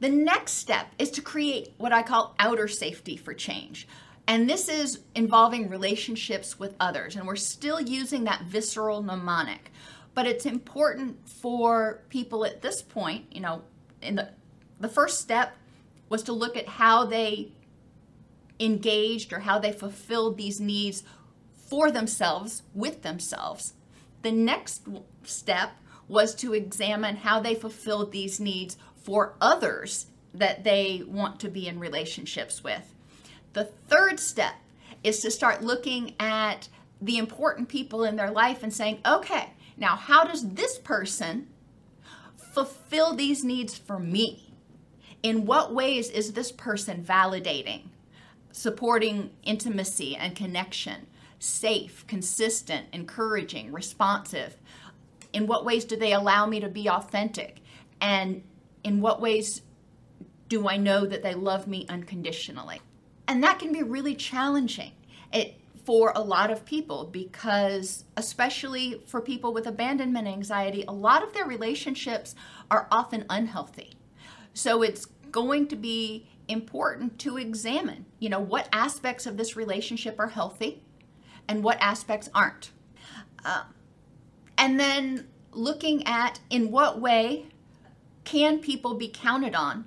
the 0.00 0.08
next 0.08 0.54
step 0.54 0.88
is 0.98 1.12
to 1.12 1.22
create 1.22 1.74
what 1.78 1.92
I 1.92 2.02
call 2.02 2.34
outer 2.38 2.66
safety 2.66 3.16
for 3.16 3.34
change. 3.34 3.86
And 4.26 4.48
this 4.48 4.68
is 4.68 5.00
involving 5.14 5.68
relationships 5.68 6.58
with 6.58 6.74
others. 6.78 7.16
And 7.16 7.26
we're 7.26 7.36
still 7.36 7.80
using 7.80 8.24
that 8.24 8.42
visceral 8.42 9.02
mnemonic. 9.02 9.70
But 10.14 10.26
it's 10.26 10.46
important 10.46 11.28
for 11.28 12.02
people 12.08 12.44
at 12.44 12.62
this 12.62 12.82
point, 12.82 13.26
you 13.32 13.40
know, 13.40 13.62
in 14.00 14.16
the 14.16 14.30
the 14.82 14.88
first 14.88 15.20
step 15.20 15.56
was 16.08 16.24
to 16.24 16.32
look 16.32 16.56
at 16.56 16.68
how 16.68 17.04
they 17.04 17.52
engaged 18.58 19.32
or 19.32 19.40
how 19.40 19.58
they 19.58 19.72
fulfilled 19.72 20.36
these 20.36 20.60
needs 20.60 21.04
for 21.54 21.90
themselves 21.90 22.62
with 22.74 23.02
themselves. 23.02 23.74
The 24.22 24.32
next 24.32 24.86
step 25.22 25.70
was 26.08 26.34
to 26.36 26.52
examine 26.52 27.16
how 27.16 27.40
they 27.40 27.54
fulfilled 27.54 28.12
these 28.12 28.40
needs 28.40 28.76
for 28.96 29.34
others 29.40 30.06
that 30.34 30.64
they 30.64 31.02
want 31.06 31.40
to 31.40 31.48
be 31.48 31.66
in 31.66 31.78
relationships 31.78 32.62
with. 32.62 32.92
The 33.52 33.64
third 33.64 34.18
step 34.18 34.54
is 35.04 35.20
to 35.20 35.30
start 35.30 35.62
looking 35.62 36.14
at 36.18 36.68
the 37.00 37.18
important 37.18 37.68
people 37.68 38.04
in 38.04 38.16
their 38.16 38.30
life 38.30 38.62
and 38.62 38.72
saying, 38.72 39.00
okay, 39.04 39.50
now 39.76 39.96
how 39.96 40.24
does 40.24 40.54
this 40.54 40.78
person 40.78 41.48
fulfill 42.36 43.14
these 43.14 43.42
needs 43.42 43.76
for 43.76 43.98
me? 43.98 44.54
In 45.22 45.46
what 45.46 45.74
ways 45.74 46.10
is 46.10 46.32
this 46.32 46.52
person 46.52 47.04
validating, 47.04 47.88
supporting 48.52 49.30
intimacy 49.42 50.16
and 50.16 50.34
connection, 50.34 51.06
safe, 51.38 52.06
consistent, 52.06 52.86
encouraging, 52.92 53.72
responsive? 53.72 54.56
In 55.32 55.46
what 55.46 55.64
ways 55.64 55.84
do 55.84 55.96
they 55.96 56.12
allow 56.12 56.46
me 56.46 56.60
to 56.60 56.68
be 56.68 56.88
authentic? 56.88 57.58
And 58.00 58.42
in 58.84 59.00
what 59.00 59.20
ways 59.20 59.62
do 60.48 60.68
I 60.68 60.76
know 60.76 61.06
that 61.06 61.22
they 61.22 61.34
love 61.34 61.66
me 61.66 61.86
unconditionally? 61.88 62.80
And 63.28 63.42
that 63.42 63.58
can 63.58 63.72
be 63.72 63.82
really 63.82 64.14
challenging 64.14 64.92
it, 65.32 65.56
for 65.84 66.12
a 66.14 66.20
lot 66.20 66.50
of 66.50 66.64
people 66.64 67.04
because, 67.04 68.04
especially 68.16 69.02
for 69.06 69.20
people 69.20 69.52
with 69.52 69.66
abandonment 69.66 70.28
anxiety, 70.28 70.84
a 70.86 70.92
lot 70.92 71.22
of 71.22 71.32
their 71.32 71.44
relationships 71.44 72.34
are 72.70 72.86
often 72.90 73.24
unhealthy. 73.28 73.94
So 74.54 74.82
it's 74.82 75.06
going 75.30 75.66
to 75.68 75.76
be 75.76 76.28
important 76.46 77.18
to 77.20 77.36
examine, 77.36 78.06
you 78.18 78.28
know, 78.28 78.40
what 78.40 78.68
aspects 78.72 79.26
of 79.26 79.36
this 79.36 79.56
relationship 79.56 80.20
are 80.20 80.28
healthy 80.28 80.82
and 81.48 81.64
what 81.64 81.80
aspects 81.80 82.28
aren't. 82.34 82.70
Um, 83.44 83.74
and 84.56 84.78
then 84.78 85.28
looking 85.50 86.06
at 86.06 86.40
in 86.50 86.70
what 86.70 87.00
way 87.00 87.46
can 88.24 88.58
people 88.60 88.94
be 88.94 89.08
counted 89.08 89.54
on 89.54 89.84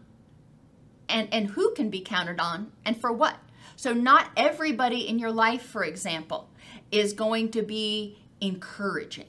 and, 1.09 1.27
and 1.31 1.51
who 1.51 1.73
can 1.73 1.89
be 1.89 2.01
counted 2.01 2.39
on 2.39 2.71
and 2.83 2.99
for 2.99 3.11
what. 3.11 3.37
So, 3.75 3.93
not 3.93 4.29
everybody 4.37 5.07
in 5.07 5.19
your 5.19 5.31
life, 5.31 5.61
for 5.61 5.83
example, 5.83 6.49
is 6.91 7.13
going 7.13 7.51
to 7.51 7.61
be 7.61 8.17
encouraging. 8.39 9.27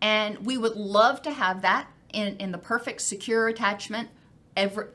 And 0.00 0.46
we 0.46 0.56
would 0.56 0.76
love 0.76 1.22
to 1.22 1.32
have 1.32 1.62
that 1.62 1.88
in, 2.12 2.36
in 2.38 2.52
the 2.52 2.58
perfect 2.58 3.02
secure 3.02 3.48
attachment. 3.48 4.08
Every, 4.56 4.86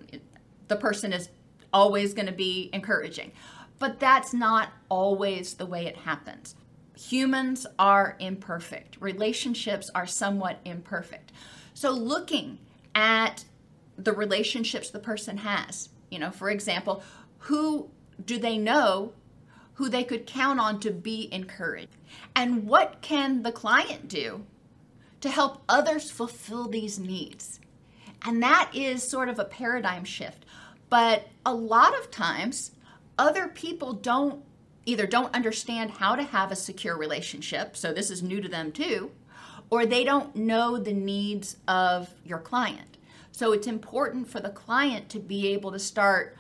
the 0.68 0.76
person 0.76 1.14
is 1.14 1.30
always 1.72 2.14
going 2.14 2.26
to 2.26 2.32
be 2.32 2.70
encouraging. 2.74 3.32
But 3.78 4.00
that's 4.00 4.34
not 4.34 4.70
always 4.90 5.56
the 5.56 5.66
way 5.66 5.86
it 5.86 5.98
happens. 5.98 6.56
Humans 6.98 7.66
are 7.80 8.16
imperfect, 8.20 8.98
relationships 9.00 9.90
are 9.94 10.08
somewhat 10.08 10.60
imperfect. 10.66 11.32
So, 11.74 11.92
looking 11.92 12.60
at 12.94 13.46
the 13.98 14.14
relationships 14.14 14.90
the 14.90 15.00
person 15.00 15.38
has. 15.38 15.90
You 16.12 16.20
know, 16.20 16.30
for 16.30 16.52
example, 16.52 17.02
who 17.40 17.90
do 18.24 18.38
they 18.38 18.60
know 18.60 19.14
who 19.74 19.90
they 19.90 20.04
could 20.04 20.28
count 20.28 20.60
on 20.60 20.80
to 20.82 20.92
be 20.92 21.28
encouraged? 21.32 21.96
And 22.36 22.68
what 22.68 23.02
can 23.02 23.42
the 23.42 23.52
client 23.52 24.08
do 24.08 24.46
to 25.22 25.30
help 25.30 25.64
others 25.68 26.12
fulfill 26.12 26.68
these 26.68 27.00
needs? 27.00 27.60
And 28.24 28.44
that 28.44 28.70
is 28.74 29.02
sort 29.02 29.30
of 29.30 29.40
a 29.40 29.46
paradigm 29.46 30.04
shift. 30.04 30.46
But 30.90 31.30
a 31.46 31.54
lot 31.54 31.98
of 31.98 32.12
times, 32.12 32.72
other 33.18 33.48
people 33.48 33.94
don't 33.94 34.44
either 34.86 35.08
don't 35.08 35.34
understand 35.34 35.92
how 35.92 36.16
to 36.16 36.24
have 36.24 36.52
a 36.52 36.56
secure 36.56 36.98
relationship, 36.98 37.78
so 37.78 37.94
this 37.94 38.10
is 38.10 38.22
new 38.24 38.42
to 38.42 38.50
them 38.50 38.72
too, 38.72 39.12
or 39.70 39.86
they 39.86 40.04
don't 40.04 40.36
know 40.36 40.78
the 40.78 40.94
needs 40.94 41.58
of 41.68 42.14
your 42.26 42.40
client. 42.40 42.91
So 43.42 43.54
it's 43.54 43.66
important 43.66 44.30
for 44.30 44.40
the 44.40 44.52
client 44.52 45.10
to 45.10 45.20
be 45.20 45.48
able 45.48 45.72
to 45.72 45.80
start 45.80 46.38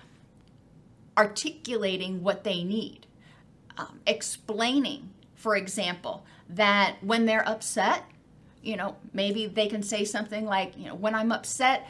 articulating 1.17 2.21
what 2.21 2.43
they 2.43 2.63
need, 2.63 3.07
um, 3.75 4.01
explaining, 4.05 5.09
for 5.33 5.55
example, 5.55 6.27
that 6.47 6.97
when 7.01 7.25
they're 7.25 7.49
upset, 7.49 8.03
you 8.61 8.75
know, 8.77 8.97
maybe 9.13 9.47
they 9.47 9.67
can 9.67 9.81
say 9.81 10.05
something 10.05 10.45
like, 10.45 10.77
you 10.77 10.85
know, 10.85 10.93
when 10.93 11.15
I'm 11.15 11.31
upset, 11.31 11.89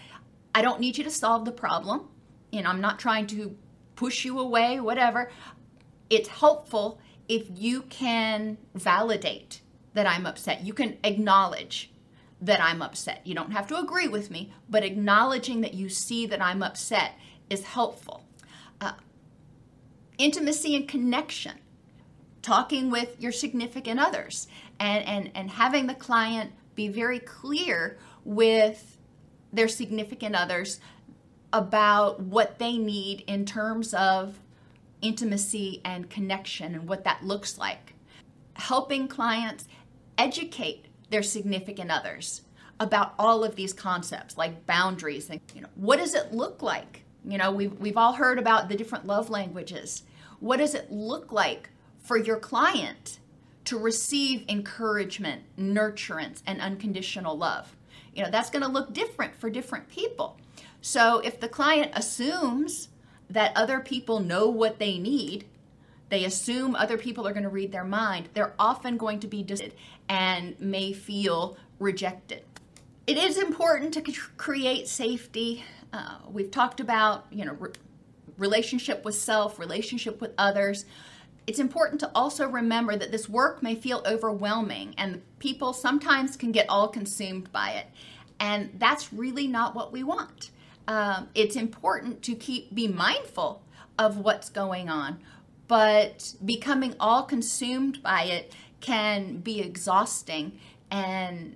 I 0.56 0.62
don't 0.62 0.80
need 0.80 0.98
you 0.98 1.04
to 1.04 1.12
solve 1.12 1.44
the 1.44 1.52
problem. 1.52 2.08
You 2.50 2.62
know, 2.62 2.70
I'm 2.70 2.80
not 2.80 2.98
trying 2.98 3.28
to 3.28 3.58
push 3.98 4.24
you 4.24 4.40
away, 4.40 4.80
whatever. 4.80 5.30
It's 6.10 6.30
helpful 6.30 7.02
if 7.28 7.48
you 7.54 7.82
can 7.82 8.58
validate 8.76 9.60
that 9.94 10.08
I'm 10.08 10.26
upset. 10.26 10.62
You 10.62 10.74
can 10.74 11.00
acknowledge 11.04 11.91
that 12.42 12.62
I'm 12.62 12.82
upset. 12.82 13.22
You 13.24 13.36
don't 13.36 13.52
have 13.52 13.68
to 13.68 13.78
agree 13.78 14.08
with 14.08 14.32
me, 14.32 14.52
but 14.70 14.84
acknowledging 14.84 15.62
that 15.62 15.76
you 15.76 15.90
see 15.90 16.26
that 16.26 16.42
I'm 16.42 16.64
upset 16.64 17.14
is 17.50 17.64
helpful. 17.64 18.26
Uh, 18.80 18.94
intimacy 20.18 20.76
and 20.76 20.88
connection, 20.88 21.60
talking 22.42 22.90
with 22.90 23.22
your 23.22 23.32
significant 23.32 24.00
others, 24.00 24.48
and, 24.80 25.06
and, 25.06 25.32
and 25.36 25.52
having 25.52 25.86
the 25.86 25.94
client 25.94 26.52
be 26.74 26.88
very 26.88 27.20
clear 27.20 27.98
with 28.26 28.98
their 29.54 29.68
significant 29.68 30.36
others 30.36 30.80
about 31.54 32.22
what 32.22 32.58
they 32.58 32.78
need 32.78 33.24
in 33.28 33.46
terms 33.46 33.94
of 33.94 34.40
intimacy 35.02 35.82
and 35.84 36.10
connection 36.10 36.74
and 36.74 36.88
what 36.88 37.04
that 37.04 37.24
looks 37.24 37.58
like. 37.58 37.94
Helping 38.54 39.08
clients 39.08 39.68
educate 40.18 40.86
their 41.12 41.24
significant 41.24 41.92
others 41.92 42.42
about 42.80 43.14
all 43.20 43.44
of 43.44 43.56
these 43.56 43.74
concepts 43.74 44.38
like 44.38 44.66
boundaries 44.66 45.30
and 45.30 45.40
you 45.54 45.62
know 45.62 45.68
what 45.76 46.00
does 46.00 46.16
it 46.16 46.34
look 46.34 46.64
like? 46.64 47.04
You 47.24 47.38
know 47.38 47.52
we've, 47.52 47.74
we've 47.74 47.98
all 47.98 48.14
heard 48.14 48.40
about 48.40 48.70
the 48.70 48.76
different 48.76 49.06
love 49.06 49.30
languages. 49.30 50.04
What 50.40 50.58
does 50.58 50.74
it 50.74 50.92
look 50.92 51.32
like 51.32 51.70
for 52.00 52.18
your 52.18 52.38
client 52.38 53.20
to 53.66 53.78
receive 53.78 54.44
encouragement 54.50 55.44
nurturance 55.60 56.42
and 56.48 56.60
unconditional 56.60 57.38
love? 57.38 57.76
You 58.16 58.24
know 58.24 58.32
that's 58.32 58.50
going 58.50 58.64
to 58.64 58.72
look 58.72 58.94
different 58.94 59.36
for 59.36 59.50
different 59.50 59.88
people. 59.88 60.38
So 60.82 61.20
if 61.20 61.40
the 61.40 61.48
client 61.48 61.92
assumes 61.94 62.88
that 63.30 63.56
other 63.56 63.80
people 63.80 64.20
know 64.20 64.50
what 64.50 64.80
they 64.80 64.98
need 64.98 65.46
they 66.12 66.26
assume 66.26 66.76
other 66.76 66.98
people 66.98 67.26
are 67.26 67.32
going 67.32 67.44
to 67.44 67.50
read 67.50 67.72
their 67.72 67.86
mind. 67.86 68.28
They're 68.34 68.54
often 68.60 68.98
going 68.98 69.22
to 69.22 69.28
be 69.28 69.44
distant 69.44 69.74
and 70.10 70.60
may 70.60 70.92
feel 70.92 71.58
rejected. 71.80 72.44
It 73.08 73.18
is 73.18 73.38
important 73.38 73.94
to 73.94 74.02
create 74.36 74.90
safety. 74.90 75.64
Uh, 75.94 76.18
we've 76.30 76.52
talked 76.52 76.82
about, 76.82 77.28
you 77.32 77.46
know, 77.46 77.54
re- 77.54 77.72
relationship 78.38 79.06
with 79.06 79.16
self, 79.16 79.58
relationship 79.58 80.20
with 80.20 80.34
others. 80.38 80.84
It's 81.48 81.60
important 81.60 82.02
to 82.02 82.12
also 82.14 82.46
remember 82.46 82.98
that 82.98 83.14
this 83.14 83.30
work 83.30 83.64
may 83.64 83.76
feel 83.76 84.04
overwhelming 84.06 84.94
and 84.98 85.22
people 85.40 85.72
sometimes 85.72 86.36
can 86.36 86.52
get 86.52 86.66
all 86.68 86.90
consumed 86.90 87.50
by 87.54 87.72
it. 87.72 87.88
And 88.38 88.72
that's 88.78 89.14
really 89.14 89.48
not 89.48 89.76
what 89.76 89.94
we 89.94 90.04
want. 90.04 90.52
Um, 90.90 91.30
it's 91.36 91.56
important 91.56 92.22
to 92.24 92.36
keep 92.36 92.76
be 92.76 92.90
mindful 92.90 93.62
of 93.98 94.18
what's 94.18 94.50
going 94.50 94.90
on, 94.90 95.20
but 95.72 96.34
becoming 96.44 96.94
all 97.00 97.24
consumed 97.24 98.04
by 98.04 98.24
it 98.24 98.54
can 98.82 99.38
be 99.38 99.62
exhausting 99.62 100.60
and 100.92 101.56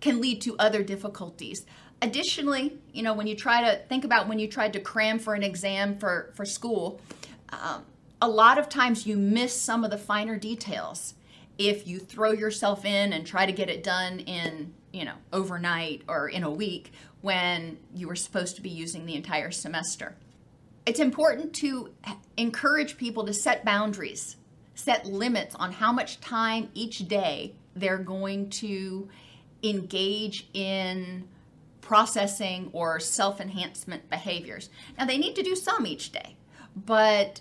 can 0.00 0.18
lead 0.18 0.40
to 0.40 0.56
other 0.58 0.82
difficulties. 0.82 1.66
Additionally, 2.00 2.78
you 2.94 3.02
know, 3.02 3.12
when 3.12 3.26
you 3.26 3.36
try 3.36 3.60
to 3.60 3.76
think 3.86 4.02
about 4.02 4.26
when 4.26 4.38
you 4.38 4.48
tried 4.48 4.72
to 4.72 4.80
cram 4.80 5.18
for 5.18 5.34
an 5.34 5.42
exam 5.42 5.98
for, 5.98 6.32
for 6.34 6.46
school, 6.46 7.02
um, 7.50 7.84
a 8.22 8.28
lot 8.30 8.56
of 8.56 8.70
times 8.70 9.06
you 9.06 9.18
miss 9.18 9.54
some 9.54 9.84
of 9.84 9.90
the 9.90 9.98
finer 9.98 10.38
details 10.38 11.12
if 11.58 11.86
you 11.86 11.98
throw 11.98 12.32
yourself 12.32 12.86
in 12.86 13.12
and 13.12 13.26
try 13.26 13.44
to 13.44 13.52
get 13.52 13.68
it 13.68 13.84
done 13.84 14.20
in, 14.20 14.72
you 14.90 15.04
know, 15.04 15.16
overnight 15.34 16.00
or 16.08 16.30
in 16.30 16.44
a 16.44 16.50
week 16.50 16.94
when 17.20 17.76
you 17.94 18.08
were 18.08 18.16
supposed 18.16 18.56
to 18.56 18.62
be 18.62 18.70
using 18.70 19.04
the 19.04 19.16
entire 19.16 19.50
semester. 19.50 20.16
It's 20.90 20.98
important 20.98 21.54
to 21.54 21.94
encourage 22.36 22.96
people 22.96 23.24
to 23.26 23.32
set 23.32 23.64
boundaries, 23.64 24.34
set 24.74 25.06
limits 25.06 25.54
on 25.54 25.70
how 25.70 25.92
much 25.92 26.20
time 26.20 26.68
each 26.74 27.06
day 27.06 27.54
they're 27.76 27.96
going 27.96 28.50
to 28.50 29.08
engage 29.62 30.48
in 30.52 31.28
processing 31.80 32.70
or 32.72 32.98
self 32.98 33.40
enhancement 33.40 34.10
behaviors. 34.10 34.68
Now, 34.98 35.04
they 35.04 35.16
need 35.16 35.36
to 35.36 35.44
do 35.44 35.54
some 35.54 35.86
each 35.86 36.10
day, 36.10 36.34
but 36.74 37.40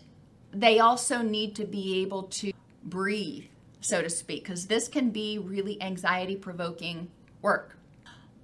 they 0.51 0.77
also 0.77 1.23
need 1.23 1.55
to 1.55 1.65
be 1.65 2.03
able 2.03 2.25
to 2.41 2.53
breathe, 2.83 3.45
so 3.81 4.03
to 4.03 4.11
speak, 4.11 4.43
because 4.43 4.67
this 4.67 4.87
can 4.87 5.09
be 5.09 5.39
really 5.39 5.81
anxiety 5.81 6.35
provoking 6.35 7.09
work. 7.41 7.79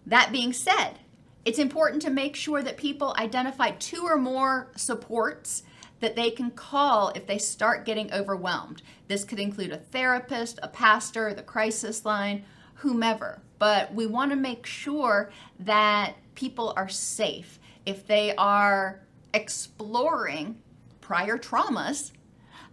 That 0.08 0.32
being 0.32 0.52
said, 0.52 0.98
it's 1.46 1.60
important 1.60 2.02
to 2.02 2.10
make 2.10 2.36
sure 2.36 2.64
that 2.64 2.76
people 2.76 3.16
identify 3.18 3.72
two 3.72 4.04
or 4.04 4.18
more 4.18 4.72
supports 4.76 5.64
that 6.00 6.16
they 6.16 6.32
can 6.32 6.52
call 6.52 7.10
if 7.10 7.26
they 7.28 7.38
start 7.38 7.86
getting 7.86 8.12
overwhelmed. 8.12 8.82
This 9.08 9.24
could 9.24 9.40
include 9.40 9.72
a 9.72 9.78
therapist, 9.78 10.60
a 10.62 10.68
pastor, 10.68 11.34
the 11.34 11.44
crisis 11.44 12.04
line, 12.04 12.44
whomever. 12.76 13.42
But 13.60 13.94
we 13.94 14.08
want 14.08 14.32
to 14.32 14.36
make 14.36 14.66
sure 14.66 15.32
that 15.60 16.16
people 16.34 16.74
are 16.76 16.90
safe. 16.90 17.60
If 17.86 18.06
they 18.06 18.36
are 18.36 19.02
exploring 19.34 20.58
prior 21.00 21.38
traumas, 21.38 22.12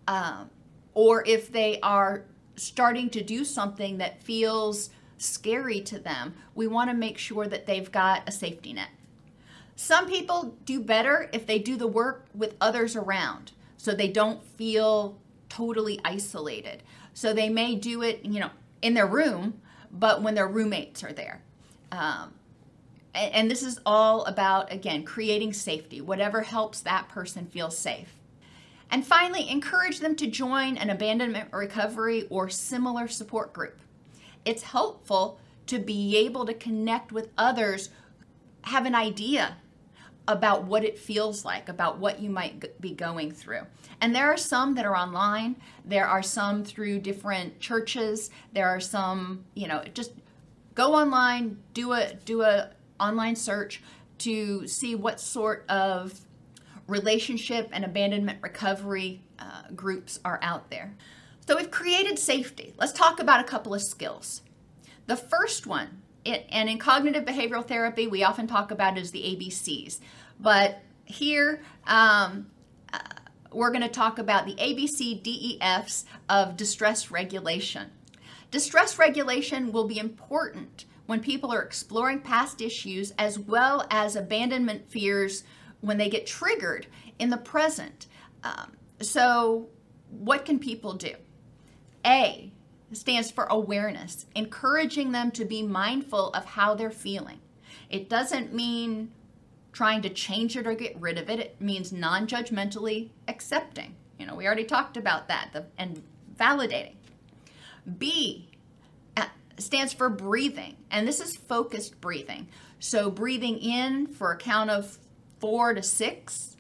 um, 0.09 0.51
or 0.95 1.23
if 1.27 1.53
they 1.53 1.79
are 1.81 2.25
starting 2.57 3.11
to 3.11 3.23
do 3.23 3.45
something 3.45 3.99
that 3.99 4.23
feels 4.23 4.91
scary 5.23 5.81
to 5.83 5.99
them, 5.99 6.35
we 6.55 6.67
want 6.67 6.91
to 6.91 6.95
make 6.95 7.19
sure 7.19 7.47
that 7.47 7.67
they've 7.67 7.91
got 7.91 8.29
a 8.29 8.33
safety 8.33 8.73
net. 8.73 8.89
Some 9.77 10.07
people 10.07 10.55
do 10.65 10.81
better 10.81 11.31
if 11.33 11.47
they 11.47 11.59
do 11.59 11.77
the 11.77 11.87
work 11.87 12.27
with 12.35 12.55
others 12.61 12.95
around 12.95 13.53
so 13.77 13.93
they 13.93 14.09
don't 14.09 14.45
feel 14.45 15.19
totally 15.49 16.01
isolated. 16.05 16.83
So 17.15 17.33
they 17.33 17.49
may 17.49 17.75
do 17.75 18.03
it, 18.03 18.25
you 18.25 18.41
know, 18.41 18.51
in 18.81 18.95
their 18.95 19.07
room, 19.07 19.61
but 19.91 20.23
when 20.23 20.35
their 20.35 20.49
roommates 20.49 21.03
are 21.03 21.13
there. 21.13 21.43
Um, 21.91 22.33
and, 23.15 23.35
and 23.35 23.51
this 23.51 23.63
is 23.63 23.81
all 23.85 24.25
about, 24.25 24.73
again, 24.73 25.05
creating 25.05 25.53
safety, 25.53 26.01
whatever 26.01 26.43
helps 26.43 26.81
that 26.81 27.09
person 27.09 27.47
feel 27.47 27.71
safe. 27.71 28.15
And 28.91 29.07
finally, 29.07 29.49
encourage 29.49 30.01
them 30.01 30.17
to 30.17 30.27
join 30.27 30.77
an 30.77 30.91
abandonment 30.91 31.49
recovery 31.53 32.27
or 32.29 32.49
similar 32.49 33.09
support 33.09 33.53
group. 33.53 33.79
It's 34.45 34.63
helpful 34.63 35.39
to 35.67 35.79
be 35.79 36.17
able 36.17 36.45
to 36.47 36.55
connect 36.55 37.13
with 37.13 37.29
others, 37.39 37.91
have 38.63 38.87
an 38.87 38.95
idea 38.95 39.57
about 40.29 40.65
what 40.65 40.85
it 40.85 40.99
feels 40.99 41.45
like, 41.45 41.69
about 41.69 41.99
what 41.99 42.21
you 42.21 42.31
might 42.31 42.81
be 42.81 42.93
going 42.93 43.33
through. 43.33 43.63
And 44.01 44.15
there 44.15 44.33
are 44.33 44.37
some 44.37 44.75
that 44.77 44.87
are 44.87 44.97
online, 44.97 45.57
there 45.85 46.07
are 46.07 46.23
some 46.23 46.65
through 46.65 47.01
different 47.01 47.59
churches, 47.61 48.31
there 48.53 48.69
are 48.69 48.81
some, 48.81 49.45
you 49.55 49.67
know, 49.67 49.83
just 49.95 50.13
go 50.75 50.95
online, 50.95 51.59
do 51.75 51.93
a 51.93 52.15
do 52.25 52.43
a 52.43 52.71
online 53.01 53.37
search 53.37 53.83
to 54.19 54.67
see 54.69 54.95
what 54.95 55.21
sort 55.21 55.65
of 55.69 56.21
relationship 56.87 57.69
and 57.73 57.85
abandonment 57.85 58.39
recovery 58.43 59.23
uh, 59.39 59.63
groups 59.75 60.21
are 60.25 60.39
out 60.43 60.71
there. 60.71 60.95
So 61.47 61.57
we've 61.57 61.71
created 61.71 62.19
safety. 62.19 62.73
Let's 62.79 62.93
talk 62.93 63.21
about 63.21 63.41
a 63.41 63.45
couple 63.45 63.75
of 63.75 63.83
skills. 63.83 64.43
The 65.07 65.17
first 65.17 65.67
one, 65.67 66.03
it, 66.25 66.47
and 66.51 66.69
in 66.69 66.79
cognitive 66.79 67.25
behavioral 67.25 67.67
therapy, 67.67 68.07
we 68.07 68.23
often 68.23 68.47
talk 68.47 68.71
about 68.71 68.97
it 68.97 69.01
as 69.01 69.11
the 69.11 69.23
ABCs. 69.23 69.99
But 70.39 70.81
here, 71.05 71.61
um, 71.87 72.47
uh, 72.93 72.99
we're 73.53 73.71
going 73.71 73.83
to 73.83 73.89
talk 73.89 74.19
about 74.19 74.47
the 74.47 74.55
ABC 74.55 75.21
DEFs 75.23 76.05
of 76.29 76.57
distress 76.57 77.11
regulation. 77.11 77.91
Distress 78.53 78.99
regulation 78.99 79.73
will 79.73 79.89
be 79.89 79.99
important 79.99 80.85
when 81.07 81.21
people 81.21 81.53
are 81.53 81.63
exploring 81.63 82.21
past 82.21 82.61
issues 82.61 83.13
as 83.19 83.39
well 83.39 83.87
as 83.91 84.15
abandonment 84.15 84.91
fears 84.91 85.43
when 85.81 85.99
they 85.99 86.09
get 86.09 86.27
triggered 86.27 86.87
in 87.19 87.31
the 87.31 87.37
present. 87.37 88.07
Um, 88.45 88.73
so, 89.01 89.69
what 90.11 90.45
can 90.45 90.61
people 90.61 90.95
do? 90.95 91.15
A 92.07 92.53
stands 92.93 93.31
for 93.31 93.45
awareness, 93.45 94.27
encouraging 94.35 95.13
them 95.13 95.31
to 95.33 95.45
be 95.45 95.63
mindful 95.63 96.31
of 96.31 96.45
how 96.45 96.75
they're 96.75 96.91
feeling. 96.91 97.41
It 97.89 98.09
doesn't 98.09 98.53
mean 98.53 99.13
trying 99.73 100.03
to 100.03 100.11
change 100.11 100.57
it 100.57 100.67
or 100.67 100.75
get 100.75 101.01
rid 101.01 101.19
of 101.19 101.31
it, 101.31 101.41
it 101.41 101.61
means 101.61 101.93
non 101.93 102.27
judgmentally 102.27 103.11
accepting. 103.27 103.95
You 104.19 104.27
know, 104.27 104.35
we 104.35 104.47
already 104.47 104.65
talked 104.65 104.97
about 104.97 105.29
that 105.29 105.51
the, 105.53 105.65
and 105.79 106.03
validating. 106.39 106.95
B 107.99 108.49
uh, 109.17 109.27
stands 109.59 109.93
for 109.93 110.09
breathing, 110.09 110.77
and 110.91 111.09
this 111.09 111.21
is 111.21 111.37
focused 111.37 112.01
breathing. 112.01 112.49
So, 112.79 113.11
breathing 113.11 113.59
in 113.59 114.07
for 114.07 114.33
a 114.33 114.37
count 114.37 114.71
of 114.71 114.99
four 115.41 115.75
to 115.75 115.83
six, 115.83 116.57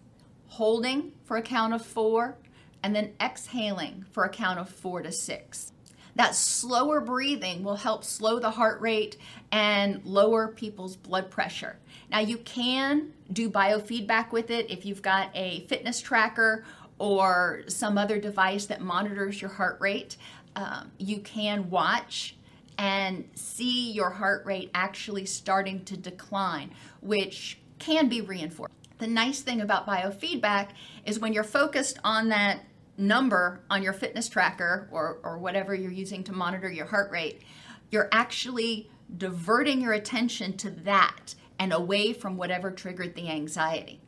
holding 0.48 1.12
for 1.24 1.36
a 1.36 1.42
count 1.42 1.74
of 1.74 1.84
four, 1.84 2.36
and 2.82 2.94
then 2.94 3.12
exhaling 3.20 4.04
for 4.10 4.24
a 4.24 4.28
count 4.28 4.58
of 4.58 4.68
four 4.68 5.02
to 5.02 5.12
six. 5.12 5.72
That 6.14 6.34
slower 6.34 7.00
breathing 7.00 7.64
will 7.64 7.76
help 7.76 8.04
slow 8.04 8.38
the 8.38 8.50
heart 8.50 8.80
rate 8.80 9.16
and 9.50 10.04
lower 10.04 10.48
people's 10.48 10.96
blood 10.96 11.30
pressure. 11.30 11.78
Now, 12.10 12.20
you 12.20 12.36
can 12.38 13.14
do 13.32 13.48
biofeedback 13.48 14.30
with 14.30 14.50
it 14.50 14.70
if 14.70 14.84
you've 14.84 15.00
got 15.00 15.30
a 15.34 15.60
fitness 15.68 16.00
tracker 16.00 16.64
or 16.98 17.62
some 17.68 17.96
other 17.96 18.20
device 18.20 18.66
that 18.66 18.82
monitors 18.82 19.40
your 19.40 19.50
heart 19.50 19.80
rate. 19.80 20.18
Um, 20.54 20.92
you 20.98 21.20
can 21.20 21.70
watch 21.70 22.36
and 22.76 23.28
see 23.34 23.92
your 23.92 24.10
heart 24.10 24.44
rate 24.44 24.70
actually 24.74 25.24
starting 25.24 25.84
to 25.86 25.96
decline, 25.96 26.72
which 27.00 27.58
can 27.78 28.08
be 28.08 28.20
reinforced. 28.20 28.74
The 28.98 29.06
nice 29.06 29.40
thing 29.40 29.60
about 29.62 29.86
biofeedback 29.86 30.68
is 31.06 31.18
when 31.18 31.32
you're 31.32 31.42
focused 31.42 31.98
on 32.04 32.28
that 32.28 32.60
number 32.96 33.64
on 33.70 33.82
your 33.82 33.92
fitness 33.92 34.28
tracker 34.28 34.88
or, 34.90 35.18
or 35.22 35.38
whatever 35.38 35.74
you're 35.74 35.90
using 35.90 36.22
to 36.24 36.32
monitor 36.32 36.70
your 36.70 36.86
heart 36.86 37.10
rate, 37.10 37.42
you're 37.90 38.08
actually 38.12 38.90
diverting 39.16 39.80
your 39.80 39.92
attention 39.92 40.56
to 40.56 40.70
that 40.70 41.34
and 41.58 41.72
away 41.72 42.12
from 42.12 42.36
whatever 42.36 42.70
triggered 42.70 43.14
the 43.14 43.28
anxiety. 43.30 44.00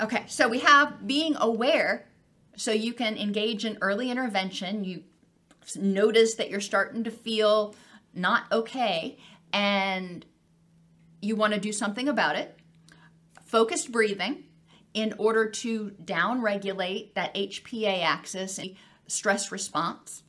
Okay, 0.00 0.24
so 0.26 0.48
we 0.48 0.58
have 0.60 1.06
being 1.06 1.36
aware 1.38 2.06
so 2.56 2.72
you 2.72 2.92
can 2.92 3.16
engage 3.16 3.64
in 3.64 3.78
early 3.80 4.10
intervention. 4.10 4.84
You 4.84 5.04
notice 5.74 6.34
that 6.34 6.50
you're 6.50 6.60
starting 6.60 7.04
to 7.04 7.10
feel 7.10 7.74
not 8.14 8.44
okay 8.50 9.18
and 9.52 10.24
you 11.20 11.36
want 11.36 11.54
to 11.54 11.60
do 11.60 11.72
something 11.72 12.08
about 12.08 12.36
it 12.36 12.58
focused 13.44 13.92
breathing 13.92 14.44
in 14.96 15.12
order 15.18 15.46
to 15.46 15.92
downregulate 16.04 17.12
that 17.12 17.34
HPA 17.34 18.02
axis 18.02 18.58
and 18.58 18.74
stress 19.06 19.52
response. 19.52 20.22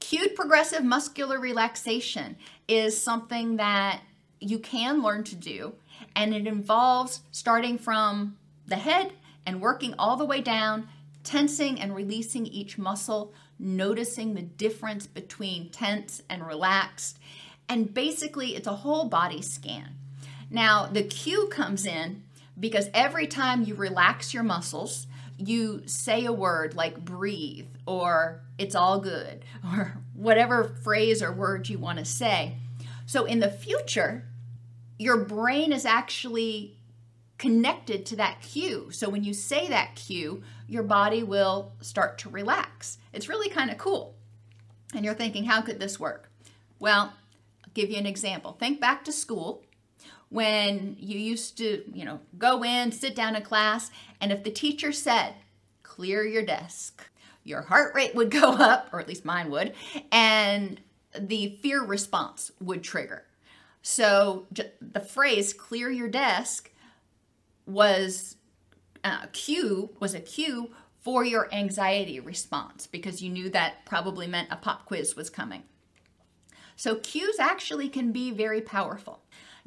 Cued 0.00 0.34
progressive 0.34 0.82
muscular 0.82 1.38
relaxation 1.38 2.36
is 2.66 3.00
something 3.00 3.56
that 3.56 4.00
you 4.40 4.58
can 4.58 5.00
learn 5.00 5.22
to 5.22 5.36
do, 5.36 5.74
and 6.16 6.34
it 6.34 6.48
involves 6.48 7.20
starting 7.30 7.78
from 7.78 8.36
the 8.66 8.76
head 8.76 9.12
and 9.46 9.60
working 9.60 9.94
all 9.96 10.16
the 10.16 10.24
way 10.24 10.40
down, 10.40 10.88
tensing 11.22 11.80
and 11.80 11.94
releasing 11.94 12.46
each 12.46 12.78
muscle, 12.78 13.32
noticing 13.60 14.34
the 14.34 14.42
difference 14.42 15.06
between 15.06 15.70
tense 15.70 16.20
and 16.28 16.44
relaxed. 16.44 17.16
And 17.68 17.94
basically, 17.94 18.56
it's 18.56 18.66
a 18.66 18.76
whole 18.76 19.04
body 19.04 19.40
scan. 19.40 19.90
Now, 20.50 20.86
the 20.86 21.04
cue 21.04 21.46
comes 21.46 21.86
in 21.86 22.24
because 22.60 22.88
every 22.92 23.26
time 23.26 23.62
you 23.62 23.74
relax 23.74 24.32
your 24.32 24.42
muscles, 24.42 25.06
you 25.38 25.82
say 25.86 26.26
a 26.26 26.32
word 26.32 26.74
like 26.74 27.02
breathe 27.02 27.68
or 27.86 28.42
it's 28.58 28.74
all 28.74 29.00
good 29.00 29.44
or 29.64 29.96
whatever 30.14 30.64
phrase 30.82 31.22
or 31.22 31.32
word 31.32 31.68
you 31.68 31.78
want 31.78 31.98
to 31.98 32.04
say. 32.04 32.56
So 33.06 33.24
in 33.24 33.40
the 33.40 33.50
future, 33.50 34.28
your 34.98 35.16
brain 35.16 35.72
is 35.72 35.86
actually 35.86 36.76
connected 37.38 38.04
to 38.04 38.16
that 38.16 38.42
cue. 38.42 38.90
So 38.92 39.08
when 39.08 39.24
you 39.24 39.32
say 39.32 39.66
that 39.68 39.96
cue, 39.96 40.42
your 40.68 40.82
body 40.82 41.22
will 41.22 41.72
start 41.80 42.18
to 42.18 42.28
relax. 42.28 42.98
It's 43.14 43.28
really 43.28 43.48
kind 43.48 43.70
of 43.70 43.78
cool. 43.78 44.14
And 44.94 45.04
you're 45.04 45.14
thinking, 45.14 45.44
how 45.44 45.62
could 45.62 45.80
this 45.80 45.98
work? 45.98 46.30
Well, 46.78 47.14
I'll 47.64 47.72
give 47.72 47.90
you 47.90 47.96
an 47.96 48.06
example. 48.06 48.52
Think 48.52 48.78
back 48.78 49.04
to 49.04 49.12
school 49.12 49.64
when 50.30 50.96
you 50.98 51.18
used 51.18 51.58
to, 51.58 51.82
you 51.92 52.04
know, 52.04 52.20
go 52.38 52.64
in, 52.64 52.92
sit 52.92 53.14
down 53.14 53.36
in 53.36 53.42
class, 53.42 53.90
and 54.20 54.32
if 54.32 54.42
the 54.42 54.50
teacher 54.50 54.92
said, 54.92 55.34
clear 55.82 56.24
your 56.24 56.44
desk, 56.44 57.04
your 57.44 57.62
heart 57.62 57.94
rate 57.94 58.14
would 58.14 58.30
go 58.40 58.52
up, 58.52 58.88
or 58.92 59.00
at 59.00 59.08
least 59.08 59.24
mine 59.24 59.50
would, 59.50 59.74
and 60.10 60.80
the 61.18 61.58
fear 61.60 61.82
response 61.82 62.52
would 62.60 62.82
trigger. 62.82 63.24
So 63.82 64.46
the 64.80 65.00
phrase 65.00 65.52
clear 65.52 65.90
your 65.90 66.08
desk 66.08 66.70
was 67.66 68.36
uh, 69.02 69.26
cue 69.32 69.90
was 69.98 70.14
a 70.14 70.20
cue 70.20 70.70
for 71.00 71.24
your 71.24 71.52
anxiety 71.52 72.20
response 72.20 72.86
because 72.86 73.22
you 73.22 73.30
knew 73.30 73.48
that 73.48 73.86
probably 73.86 74.26
meant 74.26 74.48
a 74.50 74.56
pop 74.56 74.84
quiz 74.84 75.16
was 75.16 75.30
coming. 75.30 75.62
So 76.76 76.96
cues 76.96 77.38
actually 77.38 77.88
can 77.88 78.12
be 78.12 78.30
very 78.30 78.60
powerful. 78.60 79.22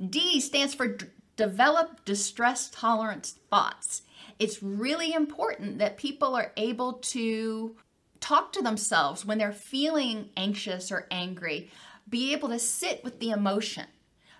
D 0.09 0.39
stands 0.39 0.73
for 0.73 0.87
d- 0.87 1.05
develop 1.35 2.05
distress 2.05 2.69
tolerance 2.69 3.35
thoughts. 3.49 4.03
It's 4.39 4.63
really 4.63 5.13
important 5.13 5.77
that 5.79 5.97
people 5.97 6.35
are 6.35 6.51
able 6.57 6.93
to 6.93 7.75
talk 8.19 8.53
to 8.53 8.61
themselves 8.61 9.25
when 9.25 9.37
they're 9.37 9.51
feeling 9.51 10.29
anxious 10.37 10.91
or 10.91 11.07
angry, 11.11 11.69
be 12.09 12.31
able 12.33 12.49
to 12.49 12.59
sit 12.59 13.03
with 13.03 13.19
the 13.19 13.31
emotion. 13.31 13.85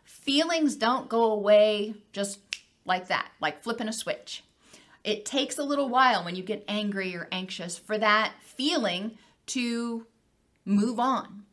Feelings 0.04 0.76
don't 0.76 1.10
go 1.10 1.32
away 1.32 1.95
just 2.12 2.39
like 2.86 3.08
that, 3.08 3.32
like 3.41 3.62
flipping 3.62 3.88
a 3.88 3.93
switch. 3.93 4.43
It 5.04 5.26
takes 5.26 5.58
a 5.58 5.64
little 5.64 5.89
while 5.89 6.24
when 6.24 6.36
you 6.36 6.43
get 6.43 6.64
angry 6.68 7.16
or 7.16 7.28
anxious 7.32 7.78
for 7.78 7.97
that 7.97 8.34
feeling 8.41 9.18
to 9.47 10.08
move 10.66 10.99
on. 10.99 11.43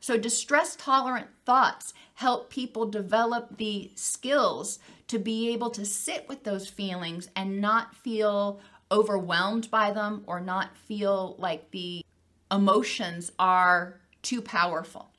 So, 0.00 0.16
distress 0.16 0.76
tolerant 0.76 1.28
thoughts 1.44 1.92
help 2.20 2.50
people 2.50 2.84
develop 2.84 3.56
the 3.56 3.90
skills 3.94 4.78
to 5.08 5.18
be 5.18 5.48
able 5.54 5.70
to 5.70 5.86
sit 5.86 6.28
with 6.28 6.44
those 6.44 6.68
feelings 6.68 7.30
and 7.34 7.62
not 7.62 7.94
feel 7.94 8.60
overwhelmed 8.92 9.70
by 9.70 9.90
them 9.90 10.22
or 10.26 10.38
not 10.38 10.76
feel 10.76 11.34
like 11.38 11.70
the 11.70 12.04
emotions 12.50 13.32
are 13.38 13.98
too 14.20 14.42
powerful. 14.42 15.10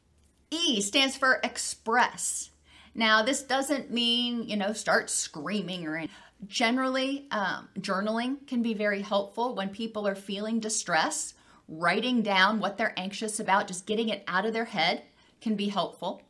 E 0.51 0.79
stands 0.79 1.17
for 1.17 1.39
express. 1.43 2.51
Now, 2.93 3.23
this 3.23 3.41
doesn't 3.41 3.89
mean, 3.89 4.47
you 4.47 4.55
know, 4.55 4.71
start 4.71 5.09
screaming 5.09 5.87
or 5.87 5.97
anything. 5.97 6.15
Generally, 6.45 7.25
um, 7.31 7.67
journaling 7.79 8.45
can 8.45 8.61
be 8.61 8.75
very 8.75 9.01
helpful 9.01 9.55
when 9.55 9.69
people 9.69 10.07
are 10.07 10.13
feeling 10.13 10.59
distress. 10.59 11.33
Writing 11.67 12.21
down 12.21 12.59
what 12.59 12.77
they're 12.77 12.93
anxious 12.95 13.39
about, 13.39 13.67
just 13.67 13.87
getting 13.87 14.09
it 14.09 14.23
out 14.27 14.45
of 14.45 14.53
their 14.53 14.65
head 14.65 15.01
can 15.39 15.55
be 15.55 15.69
helpful. 15.69 16.21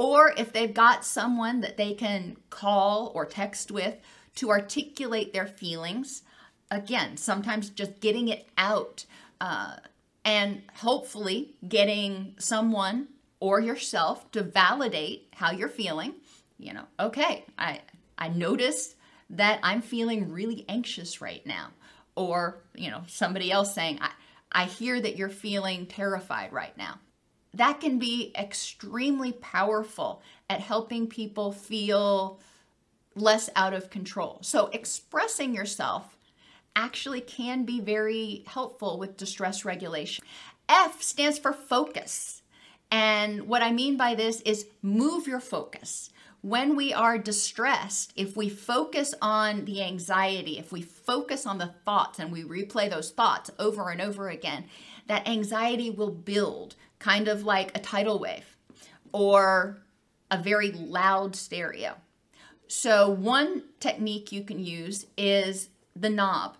Or 0.00 0.32
if 0.34 0.54
they've 0.54 0.72
got 0.72 1.04
someone 1.04 1.60
that 1.60 1.76
they 1.76 1.92
can 1.92 2.38
call 2.48 3.12
or 3.14 3.26
text 3.26 3.70
with 3.70 3.96
to 4.36 4.48
articulate 4.48 5.34
their 5.34 5.46
feelings, 5.46 6.22
again, 6.70 7.18
sometimes 7.18 7.68
just 7.68 8.00
getting 8.00 8.28
it 8.28 8.48
out 8.56 9.04
uh, 9.42 9.76
and 10.24 10.62
hopefully 10.76 11.54
getting 11.68 12.34
someone 12.38 13.08
or 13.40 13.60
yourself 13.60 14.30
to 14.32 14.42
validate 14.42 15.28
how 15.34 15.50
you're 15.50 15.68
feeling. 15.68 16.14
You 16.56 16.72
know, 16.72 16.84
okay, 16.98 17.44
I 17.58 17.82
I 18.16 18.28
noticed 18.28 18.96
that 19.28 19.60
I'm 19.62 19.82
feeling 19.82 20.32
really 20.32 20.64
anxious 20.66 21.20
right 21.20 21.44
now. 21.44 21.72
Or, 22.16 22.62
you 22.74 22.90
know, 22.90 23.02
somebody 23.06 23.52
else 23.52 23.74
saying, 23.74 23.98
I, 24.00 24.12
I 24.50 24.64
hear 24.64 24.98
that 24.98 25.16
you're 25.18 25.28
feeling 25.28 25.84
terrified 25.84 26.54
right 26.54 26.76
now. 26.78 27.00
That 27.54 27.80
can 27.80 27.98
be 27.98 28.32
extremely 28.38 29.32
powerful 29.32 30.22
at 30.48 30.60
helping 30.60 31.06
people 31.08 31.52
feel 31.52 32.38
less 33.14 33.50
out 33.56 33.74
of 33.74 33.90
control. 33.90 34.38
So, 34.42 34.66
expressing 34.68 35.54
yourself 35.54 36.16
actually 36.76 37.20
can 37.20 37.64
be 37.64 37.80
very 37.80 38.44
helpful 38.46 38.98
with 38.98 39.16
distress 39.16 39.64
regulation. 39.64 40.24
F 40.68 41.02
stands 41.02 41.38
for 41.38 41.52
focus. 41.52 42.42
And 42.90 43.48
what 43.48 43.62
I 43.62 43.72
mean 43.72 43.96
by 43.96 44.14
this 44.14 44.40
is 44.42 44.66
move 44.82 45.26
your 45.26 45.40
focus. 45.40 46.10
When 46.42 46.74
we 46.74 46.94
are 46.94 47.18
distressed, 47.18 48.12
if 48.16 48.36
we 48.36 48.48
focus 48.48 49.14
on 49.20 49.66
the 49.66 49.82
anxiety, 49.82 50.58
if 50.58 50.72
we 50.72 50.80
focus 50.80 51.44
on 51.44 51.58
the 51.58 51.74
thoughts 51.84 52.18
and 52.18 52.32
we 52.32 52.42
replay 52.42 52.88
those 52.88 53.10
thoughts 53.10 53.50
over 53.58 53.90
and 53.90 54.00
over 54.00 54.28
again, 54.28 54.64
that 55.06 55.28
anxiety 55.28 55.90
will 55.90 56.10
build 56.10 56.76
kind 57.00 57.26
of 57.26 57.42
like 57.44 57.76
a 57.76 57.80
tidal 57.80 58.20
wave 58.20 58.56
or 59.12 59.78
a 60.30 60.40
very 60.40 60.70
loud 60.70 61.34
stereo. 61.34 61.96
So, 62.68 63.10
one 63.10 63.64
technique 63.80 64.30
you 64.30 64.44
can 64.44 64.64
use 64.64 65.06
is 65.16 65.70
the 65.96 66.08
knob. 66.08 66.56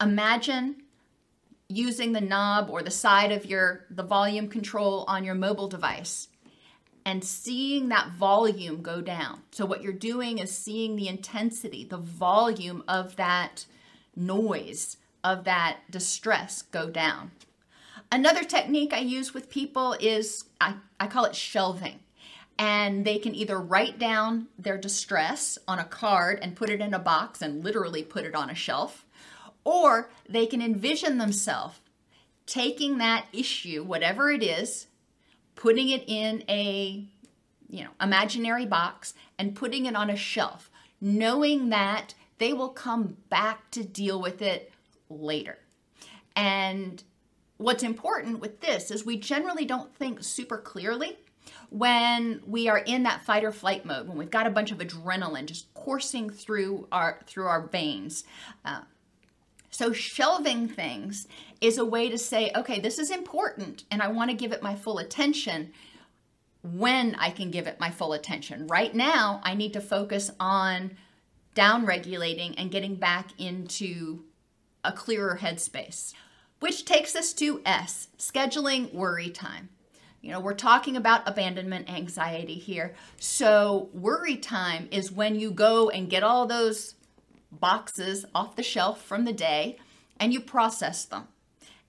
Imagine 0.00 0.82
using 1.68 2.12
the 2.12 2.20
knob 2.20 2.68
or 2.70 2.82
the 2.82 2.90
side 2.90 3.30
of 3.30 3.46
your 3.46 3.84
the 3.88 4.02
volume 4.02 4.48
control 4.48 5.04
on 5.06 5.24
your 5.24 5.36
mobile 5.36 5.68
device 5.68 6.28
and 7.06 7.22
seeing 7.22 7.88
that 7.88 8.10
volume 8.10 8.82
go 8.82 9.00
down. 9.00 9.42
So 9.50 9.66
what 9.66 9.82
you're 9.82 9.92
doing 9.92 10.38
is 10.38 10.56
seeing 10.56 10.96
the 10.96 11.08
intensity, 11.08 11.84
the 11.84 11.98
volume 11.98 12.82
of 12.88 13.16
that 13.16 13.66
noise, 14.16 14.96
of 15.22 15.44
that 15.44 15.78
distress 15.90 16.62
go 16.62 16.90
down. 16.90 17.30
Another 18.12 18.44
technique 18.44 18.92
I 18.92 19.00
use 19.00 19.34
with 19.34 19.50
people 19.50 19.96
is 19.98 20.44
I, 20.60 20.74
I 21.00 21.06
call 21.06 21.24
it 21.24 21.34
shelving. 21.34 22.00
And 22.56 23.04
they 23.04 23.18
can 23.18 23.34
either 23.34 23.58
write 23.58 23.98
down 23.98 24.46
their 24.56 24.78
distress 24.78 25.58
on 25.66 25.80
a 25.80 25.84
card 25.84 26.38
and 26.40 26.54
put 26.54 26.70
it 26.70 26.80
in 26.80 26.94
a 26.94 27.00
box 27.00 27.42
and 27.42 27.64
literally 27.64 28.04
put 28.04 28.24
it 28.24 28.34
on 28.36 28.48
a 28.48 28.54
shelf 28.54 29.04
or 29.64 30.10
they 30.28 30.46
can 30.46 30.62
envision 30.62 31.18
themselves 31.18 31.80
taking 32.46 32.98
that 32.98 33.26
issue, 33.32 33.82
whatever 33.82 34.30
it 34.30 34.42
is, 34.42 34.86
putting 35.56 35.88
it 35.88 36.04
in 36.06 36.44
a 36.48 37.06
you 37.68 37.82
know, 37.82 37.90
imaginary 38.00 38.66
box 38.66 39.14
and 39.38 39.56
putting 39.56 39.86
it 39.86 39.96
on 39.96 40.10
a 40.10 40.16
shelf, 40.16 40.70
knowing 41.00 41.70
that 41.70 42.14
they 42.38 42.52
will 42.52 42.68
come 42.68 43.16
back 43.30 43.70
to 43.70 43.82
deal 43.82 44.20
with 44.20 44.42
it 44.42 44.70
later. 45.08 45.58
And 46.36 47.02
what's 47.64 47.82
important 47.82 48.40
with 48.40 48.60
this 48.60 48.90
is 48.90 49.04
we 49.04 49.16
generally 49.16 49.64
don't 49.64 49.94
think 49.94 50.22
super 50.22 50.58
clearly 50.58 51.18
when 51.70 52.40
we 52.46 52.68
are 52.68 52.78
in 52.78 53.02
that 53.02 53.22
fight 53.22 53.44
or 53.44 53.52
flight 53.52 53.84
mode 53.84 54.06
when 54.06 54.16
we've 54.16 54.30
got 54.30 54.46
a 54.46 54.50
bunch 54.50 54.70
of 54.70 54.78
adrenaline 54.78 55.46
just 55.46 55.72
coursing 55.74 56.30
through 56.30 56.86
our 56.92 57.20
through 57.26 57.46
our 57.46 57.66
veins 57.66 58.24
uh, 58.64 58.82
so, 59.74 59.92
shelving 59.92 60.68
things 60.68 61.26
is 61.60 61.78
a 61.78 61.84
way 61.84 62.08
to 62.08 62.16
say, 62.16 62.52
okay, 62.54 62.78
this 62.78 62.96
is 63.00 63.10
important 63.10 63.82
and 63.90 64.02
I 64.02 64.06
want 64.06 64.30
to 64.30 64.36
give 64.36 64.52
it 64.52 64.62
my 64.62 64.76
full 64.76 64.98
attention 64.98 65.72
when 66.62 67.16
I 67.16 67.30
can 67.30 67.50
give 67.50 67.66
it 67.66 67.80
my 67.80 67.90
full 67.90 68.12
attention. 68.12 68.68
Right 68.68 68.94
now, 68.94 69.40
I 69.42 69.54
need 69.54 69.72
to 69.72 69.80
focus 69.80 70.30
on 70.38 70.96
down 71.56 71.86
regulating 71.86 72.56
and 72.56 72.70
getting 72.70 72.94
back 72.94 73.30
into 73.36 74.22
a 74.84 74.92
clearer 74.92 75.40
headspace. 75.42 76.14
Which 76.60 76.84
takes 76.84 77.14
us 77.14 77.32
to 77.34 77.60
S, 77.66 78.08
scheduling 78.18 78.92
worry 78.92 79.30
time. 79.30 79.68
You 80.22 80.32
know, 80.32 80.40
we're 80.40 80.54
talking 80.54 80.96
about 80.96 81.28
abandonment 81.28 81.90
anxiety 81.90 82.54
here. 82.54 82.94
So, 83.18 83.90
worry 83.92 84.36
time 84.36 84.88
is 84.90 85.12
when 85.12 85.38
you 85.38 85.50
go 85.50 85.90
and 85.90 86.08
get 86.08 86.22
all 86.22 86.46
those 86.46 86.94
boxes 87.52 88.24
off 88.34 88.56
the 88.56 88.62
shelf 88.62 89.02
from 89.02 89.26
the 89.26 89.34
day 89.34 89.76
and 90.18 90.32
you 90.32 90.40
process 90.40 91.04
them 91.04 91.28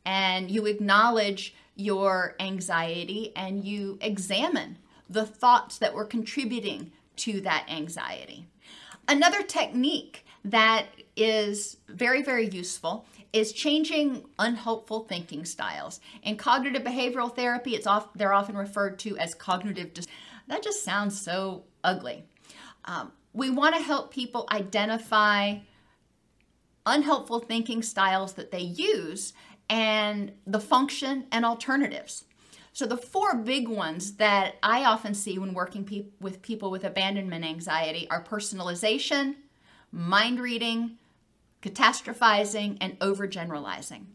and 0.05 0.51
you 0.51 0.65
acknowledge 0.65 1.55
your 1.75 2.35
anxiety 2.39 3.31
and 3.35 3.63
you 3.63 3.97
examine 4.01 4.77
the 5.09 5.25
thoughts 5.25 5.77
that 5.77 5.93
were 5.93 6.05
contributing 6.05 6.91
to 7.15 7.41
that 7.41 7.65
anxiety. 7.69 8.47
Another 9.07 9.43
technique 9.43 10.25
that 10.43 10.87
is 11.15 11.77
very, 11.87 12.21
very 12.21 12.47
useful 12.47 13.05
is 13.35 13.51
changing 13.51 14.25
unhelpful 14.39 15.01
thinking 15.03 15.43
styles. 15.43 15.99
In 16.23 16.37
cognitive 16.37 16.83
behavioral 16.83 17.35
therapy, 17.35 17.75
it's 17.75 17.85
off, 17.85 18.13
they're 18.13 18.33
often 18.33 18.55
referred 18.55 18.97
to 18.99 19.17
as 19.17 19.35
cognitive. 19.35 19.93
Dis- 19.93 20.07
that 20.47 20.63
just 20.63 20.85
sounds 20.85 21.19
so 21.19 21.65
ugly. 21.83 22.23
Um, 22.85 23.11
we 23.33 23.49
want 23.49 23.75
to 23.75 23.81
help 23.81 24.13
people 24.13 24.47
identify 24.51 25.57
unhelpful 26.85 27.41
thinking 27.41 27.83
styles 27.83 28.33
that 28.33 28.51
they 28.51 28.59
use, 28.59 29.33
and 29.69 30.31
the 30.47 30.59
function 30.59 31.25
and 31.31 31.43
alternatives. 31.43 32.23
So, 32.71 32.85
the 32.85 32.97
four 32.97 33.35
big 33.35 33.67
ones 33.67 34.13
that 34.13 34.55
I 34.61 34.85
often 34.85 35.13
see 35.13 35.39
when 35.39 35.53
working 35.53 35.83
pe- 35.83 36.07
with 36.21 36.41
people 36.41 36.69
with 36.71 36.83
abandonment 36.83 37.43
anxiety 37.43 38.07
are 38.09 38.23
personalization, 38.23 39.35
mind 39.91 40.39
reading, 40.39 40.97
catastrophizing, 41.65 42.77
and 42.79 42.99
overgeneralizing. 42.99 44.05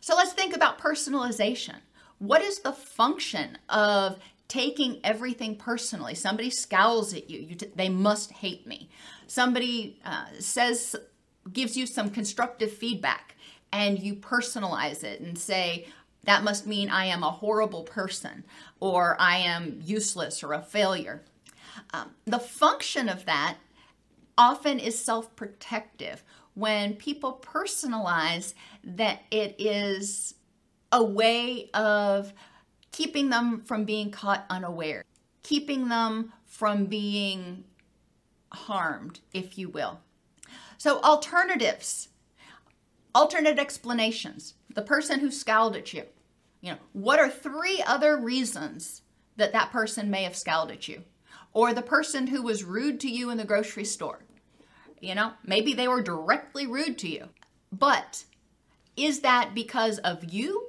So, 0.00 0.14
let's 0.14 0.32
think 0.32 0.54
about 0.54 0.78
personalization. 0.78 1.76
What 2.18 2.42
is 2.42 2.60
the 2.60 2.72
function 2.72 3.58
of 3.68 4.18
taking 4.48 5.00
everything 5.02 5.56
personally? 5.56 6.14
Somebody 6.14 6.50
scowls 6.50 7.12
at 7.14 7.28
you, 7.28 7.40
you 7.40 7.54
t- 7.56 7.72
they 7.74 7.88
must 7.88 8.32
hate 8.32 8.66
me. 8.66 8.88
Somebody 9.26 10.00
uh, 10.04 10.26
says, 10.38 10.94
gives 11.52 11.76
you 11.76 11.86
some 11.86 12.10
constructive 12.10 12.72
feedback, 12.72 13.36
and 13.72 13.98
you 13.98 14.14
personalize 14.14 15.02
it 15.02 15.20
and 15.20 15.36
say, 15.36 15.86
that 16.24 16.44
must 16.44 16.66
mean 16.66 16.88
I 16.88 17.06
am 17.06 17.22
a 17.22 17.30
horrible 17.30 17.82
person 17.82 18.44
or 18.78 19.16
I 19.18 19.38
am 19.38 19.80
useless 19.84 20.44
or 20.44 20.52
a 20.52 20.62
failure. 20.62 21.22
Um, 21.92 22.10
the 22.26 22.38
function 22.38 23.08
of 23.08 23.24
that 23.24 23.56
often 24.38 24.78
is 24.78 25.02
self 25.02 25.34
protective. 25.36 26.22
When 26.54 26.94
people 26.94 27.42
personalize 27.42 28.54
that 28.84 29.22
it 29.30 29.56
is 29.58 30.34
a 30.90 31.02
way 31.02 31.70
of 31.72 32.34
keeping 32.90 33.30
them 33.30 33.62
from 33.62 33.84
being 33.84 34.10
caught 34.10 34.44
unaware, 34.50 35.04
keeping 35.42 35.88
them 35.88 36.32
from 36.44 36.86
being 36.86 37.64
harmed, 38.52 39.20
if 39.32 39.56
you 39.56 39.68
will. 39.68 40.00
So, 40.76 41.00
alternatives, 41.00 42.08
alternate 43.14 43.58
explanations. 43.58 44.54
The 44.74 44.82
person 44.82 45.20
who 45.20 45.30
scowled 45.30 45.76
at 45.76 45.92
you, 45.92 46.04
you 46.60 46.72
know, 46.72 46.78
what 46.92 47.18
are 47.18 47.30
three 47.30 47.82
other 47.86 48.16
reasons 48.16 49.02
that 49.36 49.52
that 49.52 49.70
person 49.70 50.10
may 50.10 50.24
have 50.24 50.36
scowled 50.36 50.70
at 50.70 50.88
you? 50.88 51.02
Or 51.52 51.74
the 51.74 51.82
person 51.82 52.28
who 52.28 52.42
was 52.42 52.64
rude 52.64 53.00
to 53.00 53.10
you 53.10 53.30
in 53.30 53.36
the 53.36 53.44
grocery 53.44 53.84
store. 53.84 54.21
You 55.02 55.16
know, 55.16 55.32
maybe 55.44 55.74
they 55.74 55.88
were 55.88 56.00
directly 56.00 56.66
rude 56.66 56.96
to 56.98 57.08
you. 57.08 57.28
But 57.72 58.24
is 58.96 59.20
that 59.20 59.52
because 59.52 59.98
of 59.98 60.32
you 60.32 60.68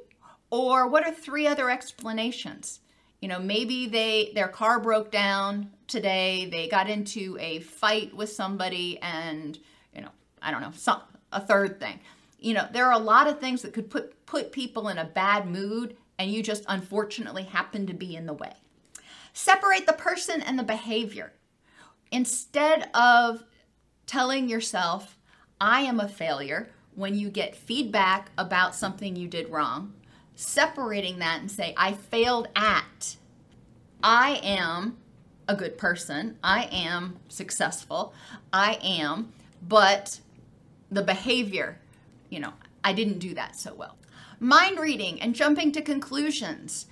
or 0.49 0.88
what 0.88 1.05
are 1.05 1.13
three 1.13 1.45
other 1.45 1.69
explanations? 1.69 2.79
You 3.21 3.27
know, 3.29 3.39
maybe 3.39 3.88
they 3.88 4.31
their 4.34 4.47
car 4.47 4.79
broke 4.79 5.11
down 5.11 5.69
today, 5.88 6.49
they 6.51 6.67
got 6.67 6.89
into 6.89 7.38
a 7.39 7.59
fight 7.59 8.13
with 8.15 8.29
somebody 8.29 8.97
and, 9.03 9.57
you 9.95 10.01
know, 10.01 10.09
I 10.41 10.49
don't 10.49 10.61
know, 10.61 10.71
some 10.73 11.01
a 11.31 11.39
third 11.39 11.79
thing. 11.79 11.99
You 12.39 12.55
know, 12.55 12.67
there 12.73 12.88
are 12.88 12.93
a 12.93 12.97
lot 12.97 13.27
of 13.27 13.39
things 13.39 13.61
that 13.61 13.73
could 13.73 13.91
put 13.91 14.25
put 14.25 14.51
people 14.51 14.89
in 14.89 14.97
a 14.97 15.05
bad 15.05 15.47
mood 15.47 15.95
and 16.17 16.31
you 16.31 16.41
just 16.41 16.65
unfortunately 16.67 17.43
happen 17.43 17.86
to 17.86 17.93
be 17.93 18.15
in 18.15 18.25
the 18.25 18.34
way. 18.34 18.53
Separate 19.31 19.86
the 19.86 19.93
person 19.93 20.41
and 20.41 20.57
the 20.57 20.63
behavior. 20.63 21.34
Instead 22.11 22.89
of 22.95 23.43
telling 24.06 24.49
yourself, 24.49 25.18
I 25.60 25.82
am 25.82 25.99
a 25.99 26.08
failure, 26.08 26.70
when 26.95 27.16
you 27.16 27.30
get 27.30 27.56
feedback 27.56 28.32
about 28.38 28.76
something 28.76 29.16
you 29.16 29.28
did 29.28 29.49
wrong, 29.49 29.93
separating 30.36 31.20
that 31.20 31.39
and 31.41 31.49
say, 31.49 31.74
I 31.78 31.93
failed 31.93 32.47
at, 32.56 33.18
I 34.04 34.39
am 34.43 34.97
a 35.47 35.56
good 35.56 35.78
person, 35.78 36.38
I 36.43 36.70
am 36.72 37.18
successful, 37.30 38.14
I 38.51 38.78
am, 38.84 39.34
but 39.68 40.20
the 40.91 41.01
behavior, 41.01 41.80
you 42.30 42.39
know, 42.39 42.54
I 42.84 42.93
didn't 42.93 43.20
do 43.20 43.34
that 43.34 43.56
so 43.56 43.74
well. 43.74 43.97
Mind 44.39 44.80
reading 44.80 45.22
and 45.22 45.34
jumping 45.34 45.72
to 45.72 45.82
conclusions. 45.82 46.88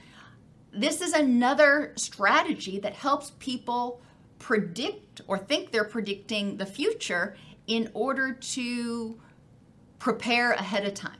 This 0.74 1.02
is 1.02 1.14
another 1.14 1.94
strategy 1.98 2.80
that 2.80 2.94
helps 2.94 3.34
people 3.40 4.02
predict 4.42 5.22
or 5.28 5.38
think 5.38 5.72
they're 5.72 5.84
predicting 5.84 6.58
the 6.58 6.66
future 6.66 7.36
in 7.68 7.90
order 7.94 8.34
to 8.34 9.22
prepare 10.00 10.54
ahead 10.54 10.84
of 10.84 10.96
time. 10.96 11.20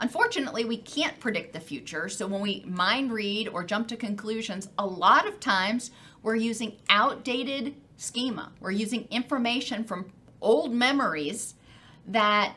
Unfortunately, 0.00 0.64
we 0.64 0.76
can't 0.76 1.18
predict 1.20 1.52
the 1.52 1.60
future, 1.60 2.08
so 2.08 2.26
when 2.26 2.42
we 2.42 2.64
mind 2.66 3.12
read 3.12 3.46
or 3.48 3.62
jump 3.62 3.86
to 3.86 3.96
conclusions, 3.96 4.68
a 4.78 4.84
lot 4.84 5.28
of 5.28 5.38
times 5.38 5.92
we're 6.22 6.34
using 6.34 6.76
outdated 6.90 7.76
schema. 7.96 8.50
We're 8.58 8.72
using 8.72 9.06
information 9.12 9.84
from 9.84 10.12
old 10.42 10.74
memories 10.74 11.54
that 12.08 12.56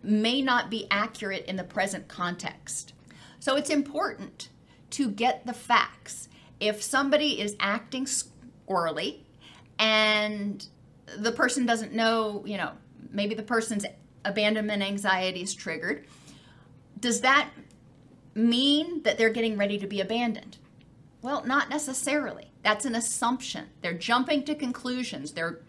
may 0.00 0.42
not 0.42 0.70
be 0.70 0.86
accurate 0.92 1.44
in 1.46 1.56
the 1.56 1.64
present 1.64 2.06
context. 2.06 2.92
So 3.40 3.56
it's 3.56 3.68
important 3.68 4.48
to 4.90 5.10
get 5.10 5.44
the 5.44 5.52
facts. 5.52 6.28
If 6.60 6.80
somebody 6.80 7.40
is 7.40 7.56
acting 7.58 8.06
squirrely 8.66 9.20
and 9.78 10.66
the 11.18 11.32
person 11.32 11.66
doesn't 11.66 11.92
know, 11.92 12.42
you 12.46 12.56
know, 12.56 12.72
maybe 13.10 13.34
the 13.34 13.42
person's 13.42 13.84
abandonment 14.24 14.82
anxiety 14.82 15.42
is 15.42 15.54
triggered, 15.54 16.06
does 17.00 17.20
that 17.22 17.50
mean 18.34 19.02
that 19.02 19.18
they're 19.18 19.30
getting 19.30 19.58
ready 19.58 19.78
to 19.78 19.86
be 19.86 20.00
abandoned? 20.00 20.58
Well, 21.20 21.44
not 21.44 21.68
necessarily. 21.68 22.50
That's 22.62 22.84
an 22.84 22.94
assumption. 22.94 23.66
They're 23.80 23.94
jumping 23.94 24.44
to 24.44 24.54
conclusions. 24.54 25.32
They're 25.32 25.60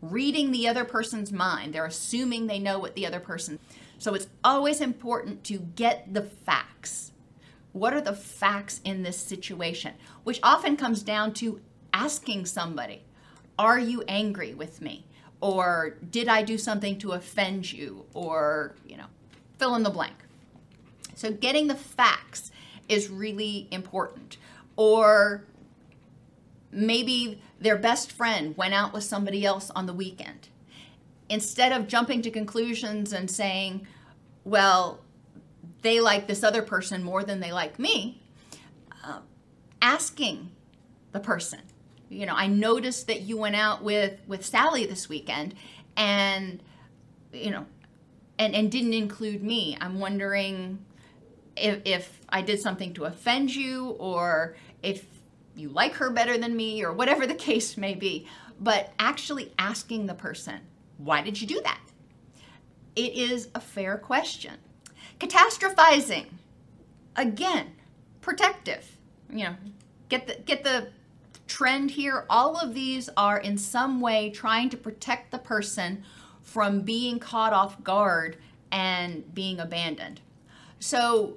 reading 0.00 0.50
the 0.50 0.68
other 0.68 0.84
person's 0.84 1.32
mind. 1.32 1.72
They're 1.72 1.86
assuming 1.86 2.46
they 2.46 2.58
know 2.58 2.78
what 2.78 2.94
the 2.94 3.06
other 3.06 3.20
person. 3.20 3.58
So 3.98 4.14
it's 4.14 4.26
always 4.42 4.80
important 4.80 5.44
to 5.44 5.58
get 5.58 6.12
the 6.12 6.22
facts. 6.22 7.12
What 7.72 7.94
are 7.94 8.00
the 8.00 8.14
facts 8.14 8.80
in 8.84 9.02
this 9.02 9.16
situation? 9.16 9.94
Which 10.24 10.40
often 10.42 10.76
comes 10.76 11.02
down 11.02 11.32
to 11.34 11.60
asking 11.92 12.46
somebody, 12.46 13.02
Are 13.58 13.78
you 13.78 14.02
angry 14.08 14.54
with 14.54 14.80
me? 14.80 15.04
Or 15.40 15.96
did 16.10 16.28
I 16.28 16.42
do 16.42 16.56
something 16.56 16.98
to 16.98 17.12
offend 17.12 17.72
you? 17.72 18.04
Or, 18.14 18.74
you 18.86 18.96
know, 18.96 19.06
fill 19.58 19.74
in 19.74 19.82
the 19.82 19.90
blank. 19.90 20.14
So 21.14 21.32
getting 21.32 21.66
the 21.66 21.74
facts 21.74 22.50
is 22.88 23.08
really 23.08 23.68
important. 23.70 24.36
Or 24.76 25.44
maybe 26.70 27.40
their 27.60 27.76
best 27.76 28.10
friend 28.10 28.56
went 28.56 28.74
out 28.74 28.92
with 28.92 29.04
somebody 29.04 29.44
else 29.44 29.70
on 29.70 29.86
the 29.86 29.92
weekend. 29.92 30.48
Instead 31.28 31.72
of 31.72 31.86
jumping 31.86 32.22
to 32.22 32.30
conclusions 32.30 33.12
and 33.12 33.30
saying, 33.30 33.86
well, 34.44 35.00
they 35.82 36.00
like 36.00 36.26
this 36.26 36.42
other 36.42 36.62
person 36.62 37.02
more 37.02 37.22
than 37.24 37.40
they 37.40 37.52
like 37.52 37.78
me, 37.78 38.22
uh, 39.04 39.20
asking 39.80 40.50
the 41.12 41.20
person, 41.20 41.60
you 42.12 42.26
know, 42.26 42.34
I 42.34 42.46
noticed 42.46 43.06
that 43.06 43.22
you 43.22 43.36
went 43.38 43.56
out 43.56 43.82
with 43.82 44.20
with 44.26 44.44
Sally 44.44 44.84
this 44.86 45.08
weekend, 45.08 45.54
and 45.96 46.62
you 47.32 47.50
know, 47.50 47.66
and 48.38 48.54
and 48.54 48.70
didn't 48.70 48.92
include 48.92 49.42
me. 49.42 49.76
I'm 49.80 49.98
wondering 49.98 50.84
if 51.56 51.80
if 51.84 52.20
I 52.28 52.42
did 52.42 52.60
something 52.60 52.92
to 52.94 53.04
offend 53.04 53.54
you, 53.54 53.96
or 53.98 54.56
if 54.82 55.06
you 55.56 55.70
like 55.70 55.94
her 55.94 56.10
better 56.10 56.36
than 56.36 56.54
me, 56.54 56.84
or 56.84 56.92
whatever 56.92 57.26
the 57.26 57.34
case 57.48 57.76
may 57.76 57.94
be. 57.94 58.28
But 58.60 58.92
actually 58.98 59.52
asking 59.58 60.06
the 60.06 60.14
person, 60.14 60.60
why 60.98 61.22
did 61.22 61.40
you 61.40 61.48
do 61.48 61.60
that? 61.64 61.80
It 62.94 63.14
is 63.14 63.48
a 63.54 63.60
fair 63.60 63.96
question. 63.96 64.54
Catastrophizing, 65.18 66.26
again, 67.16 67.72
protective. 68.20 68.98
You 69.30 69.44
know, 69.44 69.56
get 70.10 70.26
the 70.26 70.34
get 70.44 70.62
the 70.62 70.88
trend 71.46 71.92
here. 71.92 72.24
All 72.30 72.56
of 72.56 72.74
these 72.74 73.08
are 73.16 73.38
in 73.38 73.58
some 73.58 74.00
way 74.00 74.30
trying 74.30 74.70
to 74.70 74.76
protect 74.76 75.30
the 75.30 75.38
person 75.38 76.04
from 76.40 76.82
being 76.82 77.18
caught 77.18 77.52
off 77.52 77.82
guard 77.82 78.36
and 78.70 79.32
being 79.34 79.60
abandoned. 79.60 80.20
So, 80.80 81.36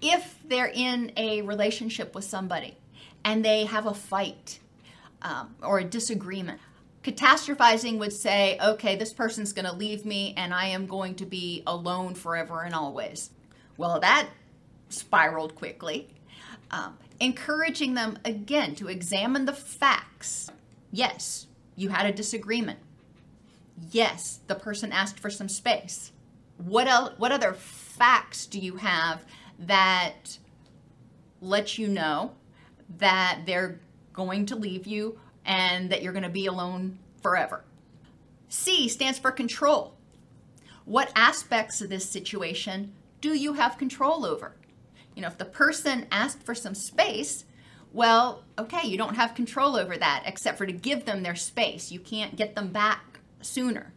if 0.00 0.38
they're 0.44 0.72
in 0.72 1.12
a 1.16 1.42
relationship 1.42 2.14
with 2.14 2.24
somebody 2.24 2.76
and 3.24 3.44
they 3.44 3.66
have 3.66 3.86
a 3.86 3.94
fight 3.94 4.58
um, 5.22 5.54
or 5.62 5.78
a 5.78 5.84
disagreement, 5.84 6.60
catastrophizing 7.04 7.98
would 7.98 8.12
say, 8.12 8.58
okay, 8.62 8.96
this 8.96 9.12
person's 9.12 9.52
going 9.52 9.64
to 9.64 9.72
leave 9.72 10.04
me 10.04 10.34
and 10.36 10.52
I 10.52 10.66
am 10.66 10.86
going 10.86 11.14
to 11.16 11.26
be 11.26 11.62
alone 11.66 12.14
forever 12.14 12.62
and 12.62 12.74
always. 12.74 13.30
Well, 13.76 14.00
that 14.00 14.28
spiraled 14.88 15.54
quickly. 15.54 16.08
Um, 16.70 16.96
encouraging 17.22 17.94
them 17.94 18.18
again 18.24 18.74
to 18.74 18.88
examine 18.88 19.44
the 19.44 19.52
facts. 19.52 20.50
Yes, 20.90 21.46
you 21.76 21.88
had 21.88 22.04
a 22.04 22.12
disagreement. 22.12 22.80
Yes, 23.92 24.40
the 24.48 24.56
person 24.56 24.90
asked 24.90 25.20
for 25.20 25.30
some 25.30 25.48
space. 25.48 26.10
What 26.56 26.88
else, 26.88 27.12
what 27.18 27.30
other 27.30 27.52
facts 27.52 28.46
do 28.46 28.58
you 28.58 28.74
have 28.76 29.24
that 29.60 30.36
let 31.40 31.78
you 31.78 31.86
know 31.86 32.32
that 32.98 33.42
they're 33.46 33.78
going 34.12 34.46
to 34.46 34.56
leave 34.56 34.88
you 34.88 35.20
and 35.44 35.90
that 35.90 36.02
you're 36.02 36.12
going 36.12 36.24
to 36.24 36.28
be 36.28 36.46
alone 36.46 36.98
forever? 37.22 37.62
C 38.48 38.88
stands 38.88 39.20
for 39.20 39.30
control. 39.30 39.94
What 40.84 41.12
aspects 41.14 41.80
of 41.80 41.88
this 41.88 42.10
situation 42.10 42.92
do 43.20 43.38
you 43.38 43.52
have 43.52 43.78
control 43.78 44.26
over? 44.26 44.56
You 45.14 45.22
know, 45.22 45.28
if 45.28 45.38
the 45.38 45.44
person 45.44 46.06
asked 46.10 46.42
for 46.42 46.54
some 46.54 46.74
space, 46.74 47.44
well, 47.92 48.44
okay, 48.58 48.86
you 48.86 48.96
don't 48.96 49.16
have 49.16 49.34
control 49.34 49.76
over 49.76 49.96
that 49.96 50.22
except 50.26 50.58
for 50.58 50.66
to 50.66 50.72
give 50.72 51.04
them 51.04 51.22
their 51.22 51.34
space. 51.34 51.92
You 51.92 52.00
can't 52.00 52.36
get 52.36 52.54
them 52.54 52.68
back 52.68 53.20
sooner. 53.42 53.92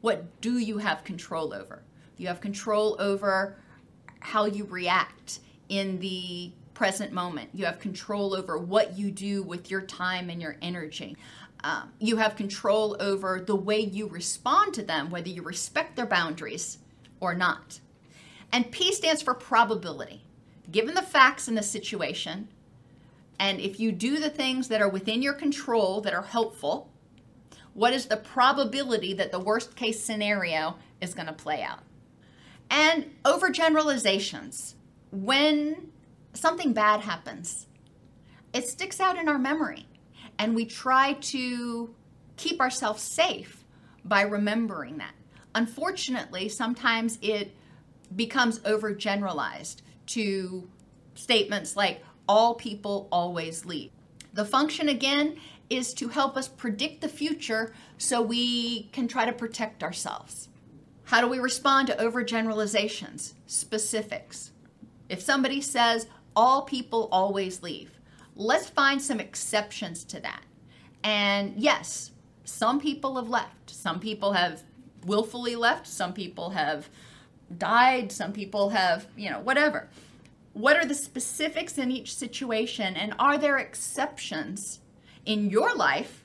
What 0.00 0.40
do 0.40 0.58
you 0.58 0.78
have 0.78 1.04
control 1.04 1.52
over? 1.52 1.82
You 2.16 2.28
have 2.28 2.40
control 2.40 2.96
over 3.00 3.56
how 4.20 4.44
you 4.46 4.64
react 4.64 5.40
in 5.68 5.98
the 5.98 6.52
present 6.74 7.12
moment. 7.12 7.50
You 7.52 7.64
have 7.66 7.78
control 7.80 8.34
over 8.34 8.58
what 8.58 8.96
you 8.96 9.10
do 9.10 9.42
with 9.42 9.70
your 9.70 9.82
time 9.82 10.30
and 10.30 10.40
your 10.40 10.56
energy. 10.62 11.16
Um, 11.64 11.92
you 11.98 12.16
have 12.16 12.36
control 12.36 12.96
over 13.00 13.40
the 13.40 13.56
way 13.56 13.80
you 13.80 14.08
respond 14.08 14.74
to 14.74 14.82
them, 14.82 15.10
whether 15.10 15.28
you 15.28 15.42
respect 15.42 15.96
their 15.96 16.06
boundaries 16.06 16.78
or 17.20 17.34
not. 17.34 17.80
And 18.52 18.70
P 18.70 18.92
stands 18.92 19.22
for 19.22 19.34
probability. 19.34 20.24
Given 20.70 20.94
the 20.94 21.02
facts 21.02 21.48
in 21.48 21.54
the 21.54 21.62
situation, 21.62 22.48
and 23.38 23.60
if 23.60 23.80
you 23.80 23.92
do 23.92 24.18
the 24.18 24.30
things 24.30 24.68
that 24.68 24.80
are 24.80 24.88
within 24.88 25.22
your 25.22 25.32
control 25.32 26.00
that 26.02 26.14
are 26.14 26.22
helpful, 26.22 26.90
what 27.74 27.92
is 27.92 28.06
the 28.06 28.16
probability 28.16 29.14
that 29.14 29.32
the 29.32 29.40
worst 29.40 29.74
case 29.74 30.02
scenario 30.02 30.76
is 31.00 31.14
going 31.14 31.26
to 31.26 31.32
play 31.32 31.62
out? 31.62 31.80
And 32.70 33.10
overgeneralizations. 33.24 34.74
When 35.10 35.90
something 36.32 36.72
bad 36.72 37.00
happens, 37.00 37.66
it 38.52 38.68
sticks 38.68 39.00
out 39.00 39.18
in 39.18 39.28
our 39.28 39.38
memory, 39.38 39.86
and 40.38 40.54
we 40.54 40.64
try 40.64 41.14
to 41.14 41.94
keep 42.36 42.60
ourselves 42.60 43.02
safe 43.02 43.64
by 44.04 44.22
remembering 44.22 44.98
that. 44.98 45.14
Unfortunately, 45.54 46.48
sometimes 46.48 47.18
it 47.20 47.54
becomes 48.14 48.58
overgeneralized 48.60 49.82
to 50.14 50.68
statements 51.14 51.76
like, 51.76 52.02
all 52.28 52.54
people 52.54 53.08
always 53.10 53.64
leave. 53.64 53.90
The 54.32 54.44
function, 54.44 54.88
again, 54.88 55.36
is 55.68 55.92
to 55.94 56.08
help 56.08 56.36
us 56.36 56.48
predict 56.48 57.00
the 57.00 57.08
future 57.08 57.74
so 57.98 58.22
we 58.22 58.84
can 58.92 59.08
try 59.08 59.24
to 59.26 59.32
protect 59.32 59.82
ourselves. 59.82 60.48
How 61.04 61.20
do 61.20 61.26
we 61.26 61.38
respond 61.38 61.88
to 61.88 61.96
overgeneralizations? 61.96 63.34
Specifics. 63.46 64.52
If 65.08 65.20
somebody 65.20 65.60
says, 65.60 66.06
all 66.34 66.62
people 66.62 67.08
always 67.12 67.62
leave, 67.62 67.98
let's 68.34 68.68
find 68.68 69.02
some 69.02 69.20
exceptions 69.20 70.04
to 70.04 70.20
that. 70.20 70.42
And 71.04 71.54
yes, 71.56 72.12
some 72.44 72.80
people 72.80 73.16
have 73.16 73.28
left. 73.28 73.70
Some 73.70 74.00
people 74.00 74.32
have 74.32 74.62
willfully 75.04 75.56
left. 75.56 75.86
Some 75.86 76.12
people 76.12 76.50
have 76.50 76.88
died. 77.58 78.12
Some 78.12 78.32
people 78.32 78.70
have, 78.70 79.06
you 79.16 79.30
know, 79.30 79.40
whatever. 79.40 79.88
What 80.52 80.76
are 80.76 80.84
the 80.84 80.94
specifics 80.94 81.78
in 81.78 81.90
each 81.90 82.14
situation? 82.14 82.94
And 82.96 83.14
are 83.18 83.38
there 83.38 83.58
exceptions 83.58 84.80
in 85.24 85.50
your 85.50 85.74
life? 85.74 86.24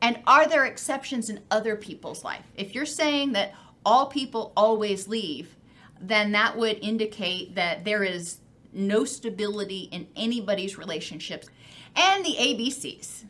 And 0.00 0.20
are 0.26 0.46
there 0.48 0.64
exceptions 0.64 1.30
in 1.30 1.40
other 1.50 1.76
people's 1.76 2.24
life? 2.24 2.44
If 2.56 2.74
you're 2.74 2.86
saying 2.86 3.32
that 3.32 3.54
all 3.84 4.06
people 4.06 4.52
always 4.56 5.08
leave, 5.08 5.56
then 6.00 6.32
that 6.32 6.56
would 6.56 6.78
indicate 6.82 7.54
that 7.54 7.84
there 7.84 8.02
is 8.02 8.38
no 8.72 9.04
stability 9.04 9.88
in 9.90 10.06
anybody's 10.16 10.76
relationships. 10.76 11.48
And 11.94 12.24
the 12.24 12.36
ABCs. 12.38 13.24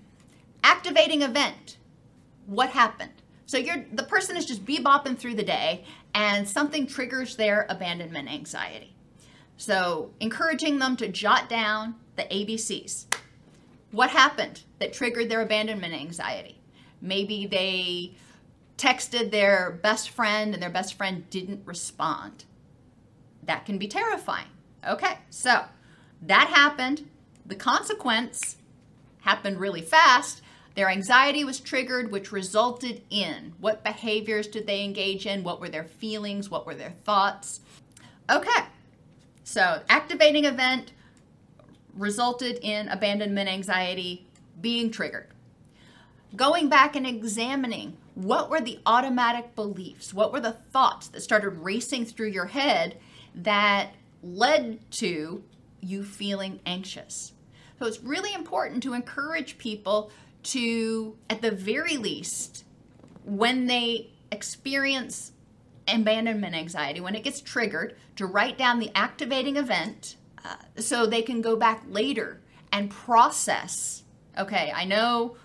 Activating 0.65 1.23
event. 1.23 1.77
What 2.47 2.71
happened? 2.71 3.13
So 3.47 3.59
you're 3.59 3.85
the 3.93 4.03
person 4.03 4.37
is 4.37 4.45
just 4.45 4.65
bebopping 4.65 5.17
through 5.17 5.37
the 5.37 5.45
day 5.45 5.85
and 6.17 6.49
something 6.49 6.87
triggers 6.87 7.37
their 7.37 7.67
abandonment 7.69 8.33
anxiety. 8.33 8.97
So, 9.59 10.13
encouraging 10.19 10.79
them 10.79 10.97
to 10.97 11.09
jot 11.09 11.49
down 11.51 11.97
the 12.17 12.23
ABCs. 12.23 13.05
What 13.91 14.11
happened 14.11 14.63
that 14.79 14.95
triggered 14.95 15.29
their 15.29 15.43
abandonment 15.43 15.93
anxiety? 15.93 16.59
Maybe 17.03 17.47
they 17.47 18.17
texted 18.79 19.31
their 19.31 19.79
best 19.83 20.09
friend 20.09 20.55
and 20.55 20.63
their 20.63 20.71
best 20.71 20.95
friend 20.95 21.29
didn't 21.29 21.67
respond. 21.67 22.47
That 23.43 23.67
can 23.67 23.77
be 23.77 23.87
terrifying. 23.87 24.49
Okay, 24.89 25.19
so 25.29 25.67
that 26.23 26.49
happened. 26.49 27.09
The 27.45 27.57
consequence 27.57 28.57
happened 29.21 29.61
really 29.61 29.83
fast. 29.83 30.41
Their 30.77 30.91
anxiety 30.91 31.43
was 31.43 31.59
triggered, 31.59 32.13
which 32.13 32.31
resulted 32.31 33.03
in 33.11 33.55
what 33.59 33.83
behaviors 33.83 34.47
did 34.47 34.67
they 34.67 34.85
engage 34.85 35.27
in? 35.27 35.43
What 35.43 35.61
were 35.61 35.71
their 35.71 35.85
feelings? 35.85 36.51
What 36.51 36.67
were 36.67 36.75
their 36.75 36.95
thoughts? 37.05 37.61
Okay, 38.31 38.67
so, 39.49 39.81
activating 39.89 40.45
event 40.45 40.91
resulted 41.95 42.59
in 42.63 42.89
abandonment 42.89 43.49
anxiety 43.49 44.27
being 44.61 44.91
triggered. 44.91 45.29
Going 46.35 46.69
back 46.69 46.97
and 46.97 47.07
examining 47.07 47.97
what 48.17 48.51
were 48.51 48.61
the 48.61 48.81
automatic 48.85 49.55
beliefs, 49.55 50.13
what 50.13 50.33
were 50.33 50.41
the 50.41 50.51
thoughts 50.51 51.07
that 51.09 51.23
started 51.23 51.51
racing 51.51 52.07
through 52.07 52.31
your 52.31 52.47
head 52.47 52.99
that 53.37 53.95
led 54.21 54.81
to 54.91 55.45
you 55.81 56.03
feeling 56.03 56.59
anxious. 56.67 57.33
So, 57.79 57.87
it's 57.87 58.03
really 58.03 58.35
important 58.35 58.83
to 58.83 58.95
encourage 58.95 59.59
people 59.59 60.11
to, 60.47 61.17
at 61.29 61.43
the 61.43 61.51
very 61.51 61.97
least, 61.97 62.65
when 63.25 63.67
they 63.67 64.11
experience 64.31 65.33
abandonment 65.89 66.55
anxiety, 66.55 67.01
when 67.01 67.15
it 67.15 67.25
gets 67.25 67.41
triggered, 67.41 67.97
to 68.17 68.27
write 68.27 68.59
down 68.59 68.79
the 68.79 68.91
activating 68.95 69.57
event 69.57 70.17
uh, 70.45 70.57
so 70.79 71.07
they 71.07 71.23
can 71.23 71.41
go 71.41 71.57
back 71.57 71.83
later 71.89 72.41
and 72.73 72.91
process 72.91 74.03
okay, 74.39 74.73
I 74.75 74.85
know 74.85 75.37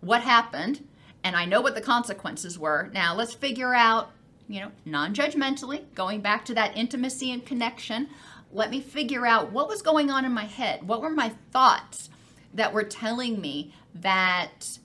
what 0.00 0.22
happened 0.22 0.86
and 1.22 1.36
I 1.36 1.44
know 1.44 1.60
what 1.60 1.74
the 1.74 1.80
consequences 1.80 2.58
were. 2.58 2.90
Now 2.92 3.14
let's 3.14 3.34
figure 3.34 3.74
out, 3.74 4.10
you 4.48 4.60
know, 4.60 4.72
non 4.84 5.14
judgmentally, 5.14 5.84
going 5.94 6.20
back 6.20 6.44
to 6.46 6.54
that 6.54 6.76
intimacy 6.76 7.30
and 7.32 7.44
connection, 7.44 8.08
let 8.52 8.70
me 8.70 8.80
figure 8.80 9.26
out 9.26 9.52
what 9.52 9.68
was 9.68 9.82
going 9.82 10.10
on 10.10 10.24
in 10.24 10.32
my 10.32 10.44
head. 10.44 10.86
What 10.86 11.02
were 11.02 11.10
my 11.10 11.32
thoughts 11.52 12.10
that 12.54 12.72
were 12.72 12.84
telling 12.84 13.40
me 13.40 13.74
that 13.94 14.78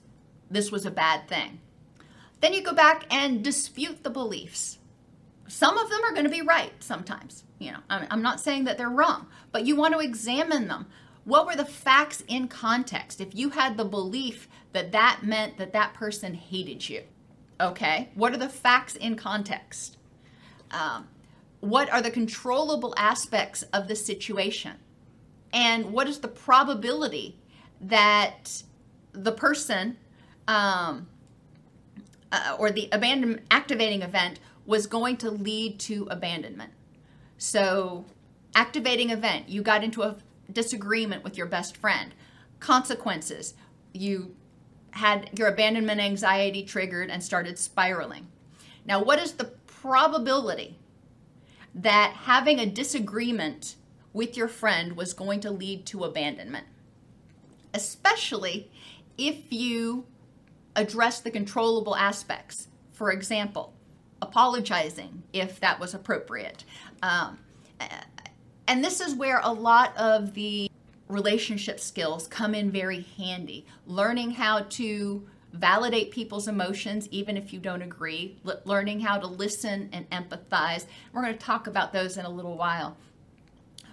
this 0.50 0.70
was 0.70 0.86
a 0.86 0.90
bad 0.90 1.28
thing? 1.28 1.60
Then 2.40 2.52
you 2.52 2.62
go 2.62 2.74
back 2.74 3.06
and 3.10 3.42
dispute 3.42 4.04
the 4.04 4.10
beliefs 4.10 4.78
some 5.48 5.78
of 5.78 5.90
them 5.90 6.04
are 6.04 6.12
going 6.12 6.24
to 6.24 6.30
be 6.30 6.42
right 6.42 6.72
sometimes. 6.80 7.44
You 7.58 7.72
know, 7.72 7.78
I'm 7.88 8.22
not 8.22 8.40
saying 8.40 8.64
that 8.64 8.76
they're 8.76 8.90
wrong, 8.90 9.28
but 9.52 9.64
you 9.64 9.76
want 9.76 9.94
to 9.94 10.00
examine 10.00 10.68
them. 10.68 10.86
What 11.24 11.46
were 11.46 11.56
the 11.56 11.64
facts 11.64 12.22
in 12.28 12.48
context? 12.48 13.20
If 13.20 13.34
you 13.34 13.50
had 13.50 13.76
the 13.76 13.84
belief 13.84 14.48
that 14.72 14.92
that 14.92 15.20
meant 15.22 15.56
that 15.56 15.72
that 15.72 15.94
person 15.94 16.34
hated 16.34 16.88
you, 16.88 17.02
okay, 17.60 18.10
what 18.14 18.32
are 18.32 18.38
the 18.38 18.48
facts 18.48 18.94
in 18.94 19.16
context? 19.16 19.96
Um, 20.70 21.08
what 21.60 21.90
are 21.90 22.02
the 22.02 22.10
controllable 22.10 22.94
aspects 22.96 23.62
of 23.72 23.88
the 23.88 23.96
situation? 23.96 24.74
And 25.52 25.92
what 25.92 26.08
is 26.08 26.20
the 26.20 26.28
probability 26.28 27.38
that 27.80 28.62
the 29.12 29.32
person 29.32 29.96
um, 30.48 31.06
uh, 32.32 32.56
or 32.58 32.70
the 32.70 32.88
abandonment 32.92 33.42
activating 33.50 34.02
event 34.02 34.40
was 34.64 34.86
going 34.86 35.16
to 35.18 35.30
lead 35.30 35.78
to 35.78 36.06
abandonment. 36.10 36.72
So, 37.38 38.04
activating 38.54 39.10
event, 39.10 39.48
you 39.48 39.62
got 39.62 39.84
into 39.84 40.02
a 40.02 40.16
disagreement 40.52 41.22
with 41.22 41.36
your 41.36 41.46
best 41.46 41.76
friend. 41.76 42.14
Consequences, 42.60 43.54
you 43.92 44.34
had 44.92 45.38
your 45.38 45.48
abandonment 45.48 46.00
anxiety 46.00 46.64
triggered 46.64 47.10
and 47.10 47.22
started 47.22 47.58
spiraling. 47.58 48.28
Now, 48.86 49.02
what 49.02 49.18
is 49.18 49.32
the 49.32 49.52
probability 49.66 50.78
that 51.74 52.14
having 52.24 52.58
a 52.58 52.66
disagreement 52.66 53.76
with 54.12 54.36
your 54.36 54.48
friend 54.48 54.96
was 54.96 55.12
going 55.12 55.40
to 55.40 55.50
lead 55.50 55.84
to 55.86 56.04
abandonment? 56.04 56.66
Especially 57.76 58.70
if 59.18 59.52
you 59.52 60.06
address 60.74 61.20
the 61.20 61.30
controllable 61.30 61.94
aspects. 61.94 62.68
For 62.92 63.12
example, 63.12 63.74
apologizing 64.22 65.22
if 65.32 65.60
that 65.60 65.78
was 65.78 65.94
appropriate. 65.94 66.64
Um, 67.02 67.38
and 68.66 68.82
this 68.82 69.00
is 69.00 69.14
where 69.14 69.40
a 69.44 69.52
lot 69.52 69.96
of 69.96 70.32
the 70.34 70.70
relationship 71.08 71.78
skills 71.78 72.26
come 72.26 72.54
in 72.54 72.70
very 72.70 73.06
handy. 73.16 73.66
Learning 73.86 74.30
how 74.32 74.60
to 74.70 75.28
validate 75.52 76.10
people's 76.10 76.48
emotions 76.48 77.08
even 77.10 77.36
if 77.36 77.52
you 77.52 77.58
don't 77.60 77.82
agree, 77.82 78.38
L- 78.46 78.60
learning 78.64 79.00
how 79.00 79.18
to 79.18 79.26
listen 79.26 79.88
and 79.92 80.08
empathize. 80.10 80.86
We're 81.12 81.22
going 81.22 81.34
to 81.34 81.38
talk 81.38 81.66
about 81.66 81.92
those 81.92 82.16
in 82.16 82.24
a 82.24 82.30
little 82.30 82.56
while. 82.56 82.96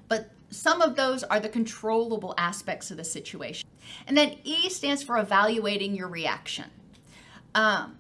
But 0.08 0.32
some 0.54 0.82
of 0.82 0.96
those 0.96 1.24
are 1.24 1.40
the 1.40 1.50
controllable 1.50 2.34
aspects 2.38 2.92
of 2.92 2.98
the 2.98 3.04
situation. 3.04 3.68
And 4.08 4.18
then 4.18 4.38
E 4.44 4.70
stands 4.70 5.04
for 5.04 5.18
evaluating 5.18 5.96
your 5.96 6.08
reaction. 6.08 6.66
Um, 7.56 7.98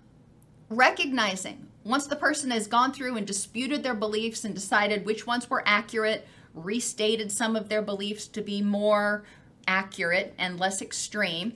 recognizing 0.69 1.67
once 1.83 2.07
the 2.07 2.15
person 2.15 2.51
has 2.51 2.67
gone 2.67 2.93
through 2.93 3.17
and 3.17 3.27
disputed 3.27 3.83
their 3.83 3.93
beliefs 3.93 4.45
and 4.45 4.55
decided 4.55 5.05
which 5.05 5.27
ones 5.27 5.49
were 5.49 5.63
accurate, 5.65 6.25
restated 6.53 7.31
some 7.31 7.55
of 7.55 7.69
their 7.69 7.81
beliefs 7.81 8.27
to 8.27 8.41
be 8.41 8.61
more 8.61 9.23
accurate 9.67 10.33
and 10.37 10.59
less 10.59 10.81
extreme, 10.81 11.53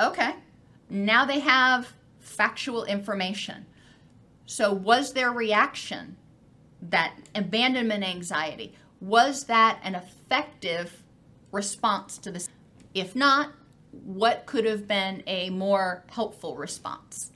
okay, 0.00 0.34
now 0.90 1.24
they 1.24 1.40
have 1.40 1.92
factual 2.18 2.84
information. 2.84 3.66
So, 4.46 4.72
was 4.72 5.12
their 5.12 5.30
reaction 5.30 6.16
that 6.80 7.14
abandonment 7.34 8.02
anxiety? 8.02 8.74
Was 9.00 9.44
that 9.44 9.80
an 9.82 9.94
effective 9.94 11.02
response 11.52 12.18
to 12.18 12.30
this? 12.30 12.48
If 12.94 13.14
not, 13.14 13.52
what 13.92 14.46
could 14.46 14.64
have 14.64 14.86
been 14.88 15.22
a 15.26 15.50
more 15.50 16.04
helpful 16.08 16.56
response? 16.56 17.30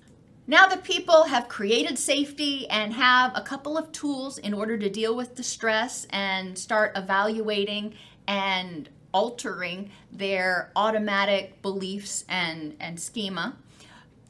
Now 0.47 0.67
that 0.67 0.83
people 0.83 1.25
have 1.25 1.49
created 1.49 1.99
safety 1.99 2.69
and 2.69 2.93
have 2.93 3.33
a 3.37 3.43
couple 3.43 3.79
of 3.79 3.93
tools 3.93 4.39
in 4.39 4.53
order 4.53 4.77
to 4.77 4.91
deal 4.91 5.15
with 5.15 5.37
distress 5.37 6.07
and 6.11 6.59
start 6.59 6.93
evaluating 6.97 7.95
and 8.27 8.89
altering 9.15 9.91
their 10.11 10.73
automatic 10.75 11.63
beliefs 11.63 12.25
and, 12.29 12.77
and 12.81 12.99
schema, 12.99 13.57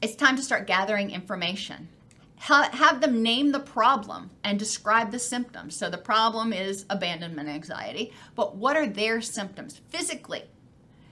it's 0.01 0.15
time 0.15 0.35
to 0.35 0.43
start 0.43 0.67
gathering 0.67 1.09
information. 1.09 1.87
Ha- 2.43 2.69
have 2.73 3.01
them 3.01 3.21
name 3.21 3.51
the 3.51 3.59
problem 3.59 4.31
and 4.43 4.57
describe 4.57 5.11
the 5.11 5.19
symptoms. 5.19 5.75
So 5.75 5.89
the 5.89 5.97
problem 5.97 6.53
is 6.53 6.85
abandonment 6.89 7.49
anxiety, 7.49 8.13
but 8.35 8.55
what 8.55 8.75
are 8.77 8.87
their 8.87 9.21
symptoms 9.21 9.81
physically? 9.89 10.43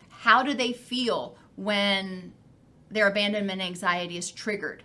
How 0.10 0.44
do 0.44 0.54
they 0.54 0.74
feel 0.74 1.38
when 1.56 2.34
their 2.90 3.08
abandonment 3.08 3.62
anxiety 3.62 4.18
is 4.18 4.32
triggered? 4.32 4.84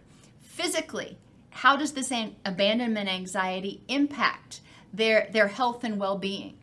physically, 0.57 1.19
how 1.51 1.77
does 1.77 1.93
this 1.93 2.11
abandonment 2.47 3.11
anxiety 3.11 3.83
impact 3.89 4.63
their, 4.91 5.29
their 5.31 5.49
health 5.49 5.85
and 5.85 6.01
well 6.01 6.17
being? 6.17 6.57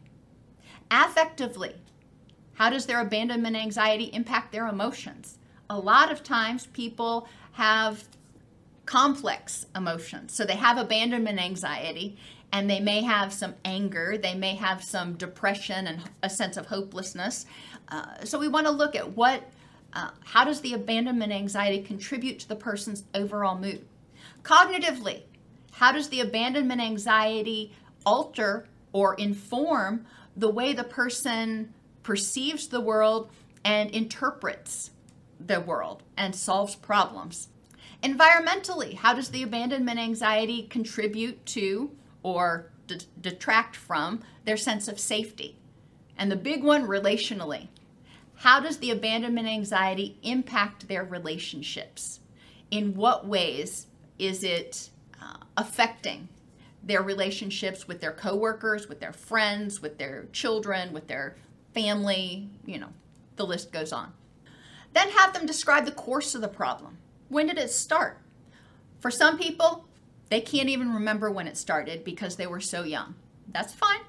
Affectively, 0.90 1.76
how 2.56 2.72
does 2.72 2.88
their 2.88 3.02
abandonment 3.02 3.56
anxiety 3.56 4.06
impact 4.06 4.52
their 4.52 4.68
emotions? 4.68 5.38
A 5.70 5.78
lot 5.78 6.12
of 6.12 6.24
times 6.24 6.66
people 6.68 7.28
have 7.52 8.06
complex 8.94 9.66
emotions. 9.76 10.36
So 10.36 10.46
they 10.46 10.56
have 10.56 10.78
abandonment 10.78 11.40
anxiety 11.40 12.16
and 12.52 12.70
they 12.70 12.80
may 12.80 13.02
have 13.02 13.34
some 13.34 13.56
anger, 13.66 14.20
they 14.22 14.36
may 14.36 14.54
have 14.54 14.84
some 14.84 15.16
depression 15.16 15.88
and 15.88 16.04
a 16.22 16.30
sense 16.30 16.58
of 16.58 16.68
hopelessness. 16.68 17.48
Uh, 17.88 18.24
so 18.24 18.38
we 18.38 18.48
want 18.48 18.68
to 18.68 18.72
look 18.72 18.96
at 18.96 19.18
what 19.18 19.50
uh, 19.94 20.12
how 20.24 20.46
does 20.46 20.62
the 20.62 20.74
abandonment 20.74 21.32
anxiety 21.32 21.82
contribute 21.82 22.38
to 22.42 22.48
the 22.48 22.56
person's 22.56 23.06
overall 23.16 23.58
mood? 23.58 23.84
Cognitively, 24.44 25.24
how 25.72 25.92
does 25.92 26.10
the 26.10 26.20
abandonment 26.20 26.80
anxiety 26.80 27.74
alter 28.06 28.68
or 28.92 29.16
inform 29.16 30.06
the 30.38 30.52
way 30.52 30.72
the 30.72 30.84
person 30.84 31.74
perceives 32.04 32.68
the 32.68 32.82
world 32.82 33.32
and 33.66 33.90
interprets 33.90 34.92
the 35.40 35.60
world 35.62 36.04
and 36.16 36.36
solves 36.36 36.76
problems? 36.76 37.48
Environmentally, 38.04 38.96
how 38.96 39.14
does 39.14 39.30
the 39.30 39.44
abandonment 39.44 39.98
anxiety 39.98 40.64
contribute 40.64 41.46
to 41.46 41.90
or 42.22 42.70
d- 42.86 43.00
detract 43.22 43.78
from 43.78 44.20
their 44.44 44.58
sense 44.58 44.90
of 44.90 45.00
safety? 45.00 45.58
And 46.18 46.30
the 46.30 46.36
big 46.36 46.64
one, 46.64 46.86
relationally, 46.86 47.70
how 48.36 48.60
does 48.60 48.80
the 48.80 48.92
abandonment 48.92 49.48
anxiety 49.48 50.18
impact 50.22 50.90
their 50.90 51.06
relationships? 51.06 52.20
In 52.70 52.94
what 52.94 53.26
ways 53.26 53.88
is 54.20 54.44
it 54.44 54.90
uh, 55.22 55.38
affecting 55.56 56.28
their 56.84 57.02
relationships 57.02 57.88
with 57.88 58.02
their 58.02 58.12
coworkers, 58.12 58.90
with 58.90 59.00
their 59.00 59.14
friends, 59.14 59.82
with 59.82 59.98
their 59.98 60.26
children, 60.34 60.92
with 60.92 61.08
their 61.08 61.38
family? 61.74 62.50
You 62.66 62.80
know, 62.80 62.90
the 63.38 63.46
list 63.46 63.72
goes 63.72 63.94
on. 63.94 64.12
Then 64.92 65.10
have 65.12 65.34
them 65.34 65.46
describe 65.46 65.86
the 65.86 65.92
course 65.92 66.36
of 66.36 66.42
the 66.42 66.50
problem. 66.50 66.98
When 67.30 67.48
did 67.48 67.58
it 67.58 67.72
start? 67.72 68.20
For 69.00 69.12
some 69.12 69.38
people, 69.38 69.86
they 70.30 70.42
can't 70.42 70.70
even 70.70 70.94
remember 70.94 71.30
when 71.30 71.48
it 71.48 71.58
started 71.58 72.04
because 72.04 72.36
they 72.36 72.48
were 72.48 72.62
so 72.62 72.84
young. 72.84 73.16
That's 73.50 73.74
fine. 73.74 74.02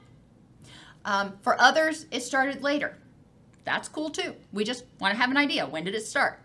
Um, 1.05 1.39
for 1.43 1.61
others, 1.61 2.07
it 2.11 2.23
started 2.23 2.62
later. 2.62 2.97
That's 3.65 3.89
cool 3.89 4.11
too. 4.11 4.35
We 4.53 4.65
just 4.65 4.85
want 5.01 5.12
to 5.12 5.21
have 5.21 5.31
an 5.31 5.37
idea. 5.37 5.67
When 5.67 5.85
did 5.85 5.95
it 5.95 6.07
start? 6.07 6.41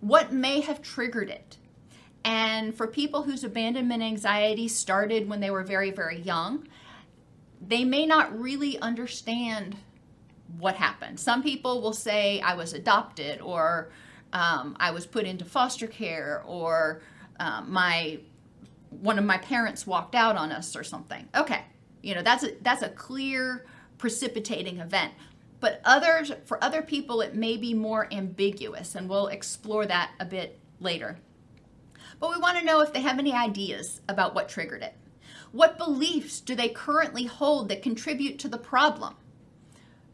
What 0.00 0.32
may 0.32 0.60
have 0.60 0.82
triggered 0.82 1.30
it? 1.30 1.56
And 2.24 2.74
for 2.74 2.86
people 2.86 3.22
whose 3.22 3.44
abandonment 3.44 4.02
anxiety 4.02 4.68
started 4.68 5.28
when 5.28 5.40
they 5.40 5.50
were 5.50 5.62
very, 5.62 5.90
very 5.90 6.20
young, 6.20 6.68
they 7.60 7.84
may 7.84 8.06
not 8.06 8.38
really 8.38 8.78
understand 8.80 9.76
what 10.58 10.76
happened. 10.76 11.20
Some 11.20 11.42
people 11.42 11.80
will 11.80 11.92
say, 11.92 12.40
I 12.40 12.54
was 12.54 12.72
adopted, 12.72 13.40
or 13.40 13.90
um, 14.32 14.76
I 14.78 14.90
was 14.90 15.06
put 15.06 15.24
into 15.24 15.44
foster 15.44 15.86
care, 15.86 16.42
or 16.46 17.02
um, 17.40 17.72
my 17.72 18.20
one 18.90 19.18
of 19.18 19.24
my 19.24 19.38
parents 19.38 19.86
walked 19.86 20.14
out 20.14 20.36
on 20.36 20.52
us 20.52 20.74
or 20.76 20.84
something. 20.84 21.28
Okay, 21.34 21.62
you 22.02 22.14
know 22.14 22.22
that's 22.22 22.44
a, 22.44 22.52
that's 22.62 22.82
a 22.82 22.90
clear 22.90 23.66
precipitating 23.98 24.78
event. 24.78 25.12
But 25.60 25.80
others 25.84 26.32
for 26.44 26.62
other 26.62 26.82
people 26.82 27.20
it 27.20 27.34
may 27.34 27.56
be 27.56 27.74
more 27.74 28.06
ambiguous 28.12 28.94
and 28.94 29.08
we'll 29.08 29.26
explore 29.26 29.86
that 29.86 30.12
a 30.20 30.24
bit 30.24 30.58
later. 30.80 31.18
But 32.20 32.30
we 32.30 32.38
want 32.38 32.58
to 32.58 32.64
know 32.64 32.80
if 32.80 32.92
they 32.92 33.00
have 33.00 33.18
any 33.18 33.32
ideas 33.32 34.00
about 34.08 34.34
what 34.34 34.48
triggered 34.48 34.82
it. 34.82 34.94
What 35.50 35.78
beliefs 35.78 36.40
do 36.40 36.54
they 36.54 36.68
currently 36.68 37.24
hold 37.24 37.68
that 37.68 37.82
contribute 37.82 38.38
to 38.40 38.48
the 38.48 38.58
problem 38.58 39.14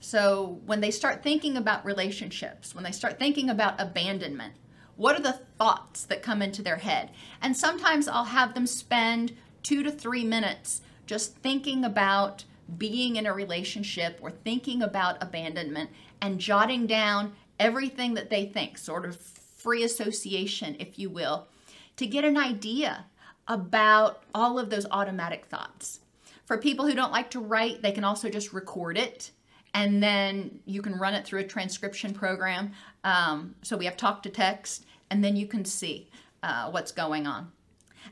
so 0.04 0.60
when 0.66 0.80
they 0.80 0.90
start 0.90 1.22
thinking 1.22 1.56
about 1.56 1.84
relationships 1.84 2.74
when 2.74 2.84
they 2.84 2.92
start 2.92 3.18
thinking 3.18 3.48
about 3.48 3.80
abandonment 3.80 4.54
what 4.96 5.18
are 5.18 5.22
the 5.22 5.40
thoughts 5.58 6.04
that 6.04 6.22
come 6.22 6.42
into 6.42 6.62
their 6.62 6.76
head 6.76 7.10
and 7.40 7.56
sometimes 7.56 8.06
i'll 8.08 8.24
have 8.24 8.54
them 8.54 8.66
spend 8.66 9.32
two 9.62 9.82
to 9.82 9.90
three 9.90 10.24
minutes 10.24 10.82
just 11.06 11.36
thinking 11.36 11.84
about 11.84 12.44
being 12.78 13.16
in 13.16 13.26
a 13.26 13.32
relationship 13.32 14.18
or 14.22 14.30
thinking 14.30 14.82
about 14.82 15.22
abandonment 15.22 15.90
and 16.20 16.38
jotting 16.38 16.86
down 16.86 17.32
everything 17.58 18.14
that 18.14 18.30
they 18.30 18.46
think, 18.46 18.78
sort 18.78 19.04
of 19.04 19.16
free 19.16 19.82
association, 19.82 20.76
if 20.78 20.98
you 20.98 21.08
will, 21.08 21.48
to 21.96 22.06
get 22.06 22.24
an 22.24 22.36
idea 22.36 23.06
about 23.46 24.22
all 24.34 24.58
of 24.58 24.70
those 24.70 24.86
automatic 24.90 25.46
thoughts. 25.46 26.00
For 26.46 26.58
people 26.58 26.86
who 26.86 26.94
don't 26.94 27.12
like 27.12 27.30
to 27.30 27.40
write, 27.40 27.82
they 27.82 27.92
can 27.92 28.04
also 28.04 28.28
just 28.28 28.52
record 28.52 28.98
it 28.98 29.30
and 29.74 30.02
then 30.02 30.60
you 30.64 30.80
can 30.80 30.94
run 30.94 31.14
it 31.14 31.26
through 31.26 31.40
a 31.40 31.46
transcription 31.46 32.14
program. 32.14 32.72
Um, 33.02 33.54
so 33.62 33.76
we 33.76 33.84
have 33.84 33.96
talk 33.96 34.22
to 34.22 34.30
text, 34.30 34.86
and 35.10 35.22
then 35.22 35.36
you 35.36 35.46
can 35.46 35.64
see 35.64 36.08
uh, 36.42 36.70
what's 36.70 36.92
going 36.92 37.26
on 37.26 37.52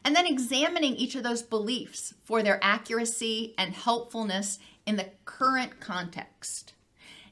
and 0.05 0.17
then 0.17 0.27
examining 0.27 0.97
each 0.97 1.15
of 1.15 1.23
those 1.23 1.43
beliefs 1.43 2.15
for 2.25 2.43
their 2.43 2.59
accuracy 2.63 3.55
and 3.59 3.75
helpfulness 3.75 4.59
in 4.87 4.97
the 4.97 5.09
current 5.25 5.81
context. 5.81 6.73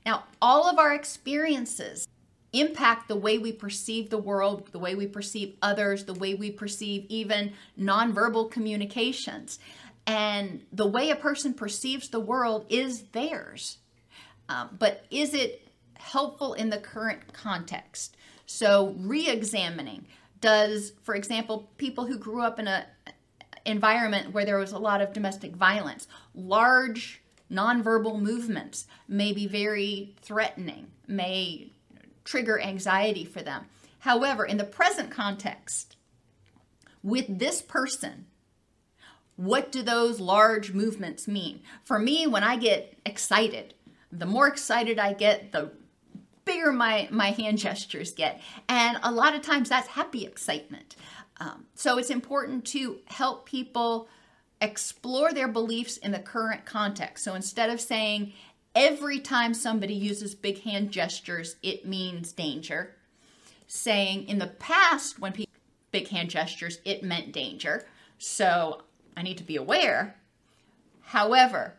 Now, 0.07 0.25
all 0.41 0.69
of 0.69 0.79
our 0.79 0.95
experiences 0.95 2.07
impact 2.53 3.09
the 3.09 3.17
way 3.17 3.39
we 3.39 3.53
perceive 3.53 4.11
the 4.11 4.19
world, 4.19 4.69
the 4.73 4.79
way 4.79 4.95
we 4.95 5.07
perceive 5.07 5.57
others, 5.63 6.05
the 6.05 6.15
way 6.15 6.35
we 6.35 6.51
perceive 6.51 7.07
even 7.09 7.53
nonverbal 7.79 8.51
communications. 8.51 9.59
And 10.07 10.65
the 10.73 10.87
way 10.87 11.11
a 11.11 11.17
person 11.17 11.55
perceives 11.55 12.09
the 12.09 12.21
world 12.21 12.67
is 12.69 13.03
theirs. 13.13 13.79
Um, 14.51 14.77
but 14.79 15.07
is 15.11 15.33
it 15.33 15.69
helpful 15.97 16.55
in 16.55 16.71
the 16.71 16.79
current 16.79 17.33
context? 17.33 18.17
So, 18.47 18.97
re 18.99 19.29
examining 19.29 20.07
does, 20.41 20.93
for 21.03 21.15
example, 21.15 21.71
people 21.79 22.07
who 22.07 22.19
grew 22.19 22.43
up 22.43 22.59
in 22.59 22.67
a 22.67 22.87
environment 23.65 24.33
where 24.33 24.45
there 24.45 24.59
was 24.59 24.73
a 24.73 24.79
lot 24.79 25.01
of 25.01 25.13
domestic 25.13 25.55
violence, 25.55 26.09
large 26.35 27.23
nonverbal 27.51 28.21
movements 28.21 28.87
may 29.07 29.33
be 29.33 29.47
very 29.47 30.15
threatening, 30.23 30.89
may 31.07 31.71
trigger 32.25 32.61
anxiety 32.61 33.25
for 33.25 33.43
them. 33.43 33.67
However, 34.01 34.45
in 34.45 34.57
the 34.57 34.65
present 34.65 35.11
context, 35.11 35.97
with 37.03 37.39
this 37.39 37.61
person, 37.61 38.27
what 39.37 39.73
do 39.73 39.83
those 39.83 40.21
large 40.21 40.73
movements 40.73 41.27
mean? 41.27 41.61
For 41.85 41.99
me, 41.99 42.27
when 42.27 42.45
I 42.45 42.57
get 42.57 42.97
excited, 43.07 43.75
the 44.13 44.27
more 44.27 44.49
excited 44.49 44.99
I 44.99 45.13
get, 45.13 45.53
the 45.53 45.73
bigger 46.45 46.73
my, 46.73 47.09
my 47.11 47.31
hand 47.31 47.59
gestures 47.59 48.13
get. 48.13 48.41
And 48.69 48.99
a 49.03 49.13
lot 49.13 49.35
of 49.35 49.43
times 49.43 49.69
that's 49.69 49.89
happy 49.89 50.25
excitement. 50.25 50.97
Um, 51.39 51.67
so 51.75 51.99
it's 51.99 52.11
important 52.11 52.67
to 52.67 52.99
help 53.07 53.47
people 53.47 54.09
explore 54.61 55.33
their 55.33 55.49
beliefs 55.49 55.97
in 55.97 56.13
the 56.13 56.19
current 56.19 56.65
context. 56.67 57.25
So 57.25 57.35
instead 57.35 57.71
of 57.71 57.81
saying 57.81 58.33
every 58.75 59.21
time 59.21 59.55
somebody 59.55 59.95
uses 59.95 60.35
big 60.35 60.63
hand 60.63 60.91
gestures, 60.91 61.57
it 61.63 61.87
means 61.87 62.33
danger, 62.33 62.97
saying 63.67 64.29
in 64.29 64.39
the 64.39 64.49
past 64.49 65.19
when 65.19 65.33
people 65.33 65.51
big 65.93 66.09
hand 66.09 66.31
gestures, 66.31 66.79
it 66.85 67.03
meant 67.03 67.33
danger. 67.33 67.85
So 68.19 68.83
I 69.17 69.23
need 69.23 69.39
to 69.39 69.45
be 69.45 69.57
aware. 69.57 70.17
However, 71.01 71.75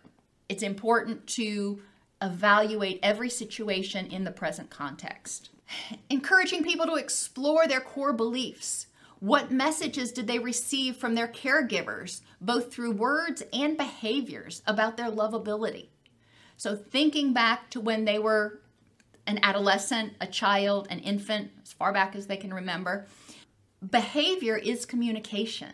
it's 0.49 0.63
important 0.63 1.27
to 1.27 1.81
evaluate 2.21 2.99
every 3.01 3.29
situation 3.29 4.05
in 4.07 4.23
the 4.23 4.31
present 4.31 4.69
context. 4.69 5.49
Encouraging 6.09 6.63
people 6.63 6.85
to 6.85 6.95
explore 6.95 7.67
their 7.67 7.81
core 7.81 8.13
beliefs. 8.13 8.87
What 9.19 9.51
messages 9.51 10.11
did 10.11 10.25
they 10.25 10.39
receive 10.39 10.97
from 10.97 11.13
their 11.13 11.27
caregivers, 11.27 12.21
both 12.39 12.73
through 12.73 12.93
words 12.93 13.43
and 13.53 13.77
behaviors, 13.77 14.63
about 14.65 14.97
their 14.97 15.11
lovability? 15.11 15.89
So, 16.57 16.75
thinking 16.75 17.31
back 17.31 17.69
to 17.71 17.79
when 17.79 18.05
they 18.05 18.17
were 18.17 18.61
an 19.27 19.39
adolescent, 19.43 20.13
a 20.19 20.27
child, 20.27 20.87
an 20.89 20.99
infant, 20.99 21.51
as 21.61 21.71
far 21.71 21.93
back 21.93 22.15
as 22.15 22.25
they 22.27 22.37
can 22.37 22.53
remember, 22.53 23.05
behavior 23.87 24.57
is 24.57 24.85
communication. 24.85 25.73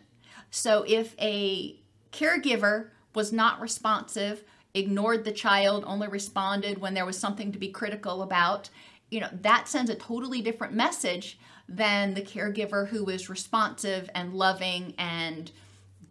So, 0.52 0.84
if 0.86 1.16
a 1.20 1.80
caregiver 2.12 2.90
was 3.16 3.32
not 3.32 3.62
responsive, 3.62 4.44
ignored 4.78 5.24
the 5.24 5.32
child, 5.32 5.84
only 5.86 6.08
responded 6.08 6.80
when 6.80 6.94
there 6.94 7.06
was 7.06 7.18
something 7.18 7.52
to 7.52 7.60
be 7.60 7.70
critical 7.70 8.22
about, 8.22 8.70
you 9.10 9.20
know, 9.20 9.30
that 9.32 9.68
sends 9.68 9.90
a 9.90 9.96
totally 9.96 10.42
different 10.42 10.74
message 10.74 11.40
than 11.68 12.14
the 12.14 12.22
caregiver 12.22 12.88
who 12.88 13.10
is 13.10 13.30
responsive 13.30 14.10
and 14.16 14.34
loving 14.34 14.94
and 14.98 15.52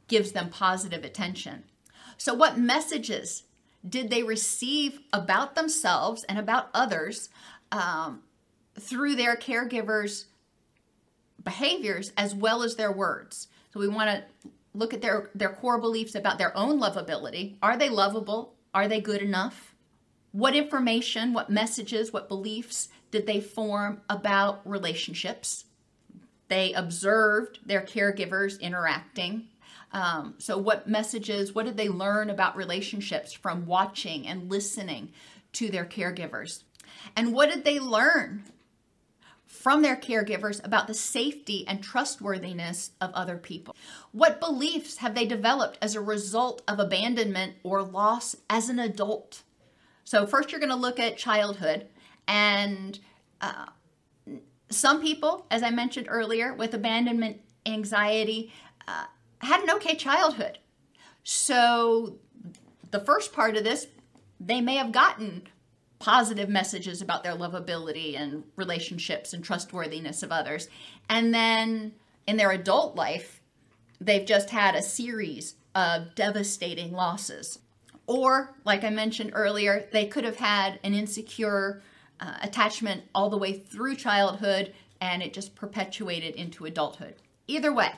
gives 0.09 0.33
them 0.33 0.51
positive 0.51 1.05
attention. 1.05 1.65
So, 2.19 2.35
what 2.35 2.59
messages 2.59 3.45
did 3.89 4.11
they 4.11 4.23
receive 4.23 5.01
about 5.13 5.55
themselves 5.55 6.25
and 6.25 6.39
about 6.39 6.71
others 6.75 7.29
um, 7.73 8.23
through 8.79 9.17
their 9.17 9.37
caregivers' 9.37 10.25
behaviors 11.43 12.13
as 12.17 12.35
well 12.35 12.63
as 12.63 12.77
their 12.77 12.93
words? 12.93 13.49
So, 13.73 13.81
we 13.81 13.89
want 13.89 14.11
to 14.11 14.51
look 14.75 14.93
at 14.93 15.01
their, 15.01 15.31
their 15.35 15.51
core 15.51 15.79
beliefs 15.79 16.15
about 16.15 16.39
their 16.39 16.57
own 16.57 16.79
lovability. 16.79 17.57
Are 17.63 17.77
they 17.77 17.89
lovable? 17.89 18.56
Are 18.77 18.89
they 18.89 19.01
good 19.01 19.23
enough? 19.23 19.75
What 20.33 20.55
information, 20.55 21.33
what 21.33 21.49
messages, 21.49 22.13
what 22.13 22.29
beliefs 22.29 22.91
did 23.11 23.27
they 23.27 23.41
form 23.41 24.03
about 24.11 24.61
relationships? 24.69 25.65
They 26.49 26.75
observed 26.75 27.61
their 27.65 27.81
caregivers 27.81 28.61
interacting. 28.61 29.49
Um, 29.93 30.35
so, 30.37 30.59
what 30.59 30.87
messages, 30.87 31.55
what 31.55 31.65
did 31.65 31.79
they 31.79 31.89
learn 31.89 32.29
about 32.29 32.55
relationships 32.55 33.33
from 33.33 33.65
watching 33.65 34.27
and 34.27 34.51
listening 34.51 35.11
to 35.55 35.71
their 35.71 35.87
caregivers? 35.87 36.65
And 37.17 37.33
what 37.33 37.49
did 37.49 37.65
they 37.65 37.81
learn 37.81 38.45
from 39.57 39.83
their 39.83 39.97
caregivers 39.97 40.65
about 40.65 40.87
the 40.87 40.95
safety 40.95 41.67
and 41.67 41.83
trustworthiness 41.83 42.93
of 43.01 43.11
other 43.15 43.37
people? 43.37 43.75
What 44.13 44.41
beliefs 44.41 44.99
have 44.99 45.15
they 45.15 45.27
developed 45.27 45.79
as 45.83 45.95
a 45.95 46.01
result 46.01 46.63
of 46.69 46.79
abandonment 46.79 47.55
or 47.63 47.83
loss 47.83 48.37
as 48.49 48.69
an 48.69 48.79
adult? 48.79 49.43
So, 50.05 50.27
first, 50.27 50.53
you're 50.53 50.61
going 50.61 50.71
to 50.71 50.77
look 50.77 51.01
at 51.01 51.17
childhood. 51.17 51.89
And 52.29 52.99
uh, 53.41 53.67
some 54.71 55.01
people, 55.01 55.47
as 55.51 55.63
I 55.63 55.71
mentioned 55.71 56.07
earlier, 56.09 56.55
with 56.55 56.75
abandonment 56.75 57.41
anxiety, 57.65 58.53
uh, 58.87 59.07
had 59.39 59.63
an 59.63 59.71
okay 59.71 59.97
childhood. 59.97 60.59
So, 61.25 62.19
the 62.91 63.01
first 63.01 63.33
part 63.33 63.57
of 63.57 63.65
this, 63.65 63.89
they 64.39 64.61
may 64.61 64.77
have 64.77 64.93
gotten 64.93 65.49
positive 66.07 66.49
messages 66.49 67.03
about 67.03 67.25
their 67.25 67.35
lovability 67.35 68.17
and 68.17 68.45
relationships 68.55 69.33
and 69.33 69.43
trustworthiness 69.43 70.23
of 70.23 70.31
others. 70.31 70.69
And 71.11 71.35
then 71.35 71.95
in 72.29 72.37
their 72.37 72.53
adult 72.53 72.95
life, 72.95 73.41
they've 74.01 74.25
just 74.25 74.51
had 74.51 74.77
a 74.77 74.83
series 74.83 75.57
of 75.75 76.15
devastating 76.15 76.93
losses. 76.93 77.59
Or, 78.07 78.55
like 78.65 78.85
I 78.85 78.91
mentioned 78.91 79.33
earlier, 79.35 79.89
they 79.91 80.07
could 80.07 80.23
have 80.23 80.37
had 80.37 80.79
an 80.85 80.95
insecure 80.95 81.83
uh, 82.21 82.35
attachment 82.41 83.03
all 83.13 83.29
the 83.29 83.37
way 83.37 83.55
through 83.55 83.97
childhood 83.97 84.73
and 85.01 85.25
it 85.25 85.35
just 85.35 85.57
perpetuated 85.57 86.37
into 86.37 86.67
adulthood. 86.67 87.17
Either 87.49 87.73
way, 87.73 87.91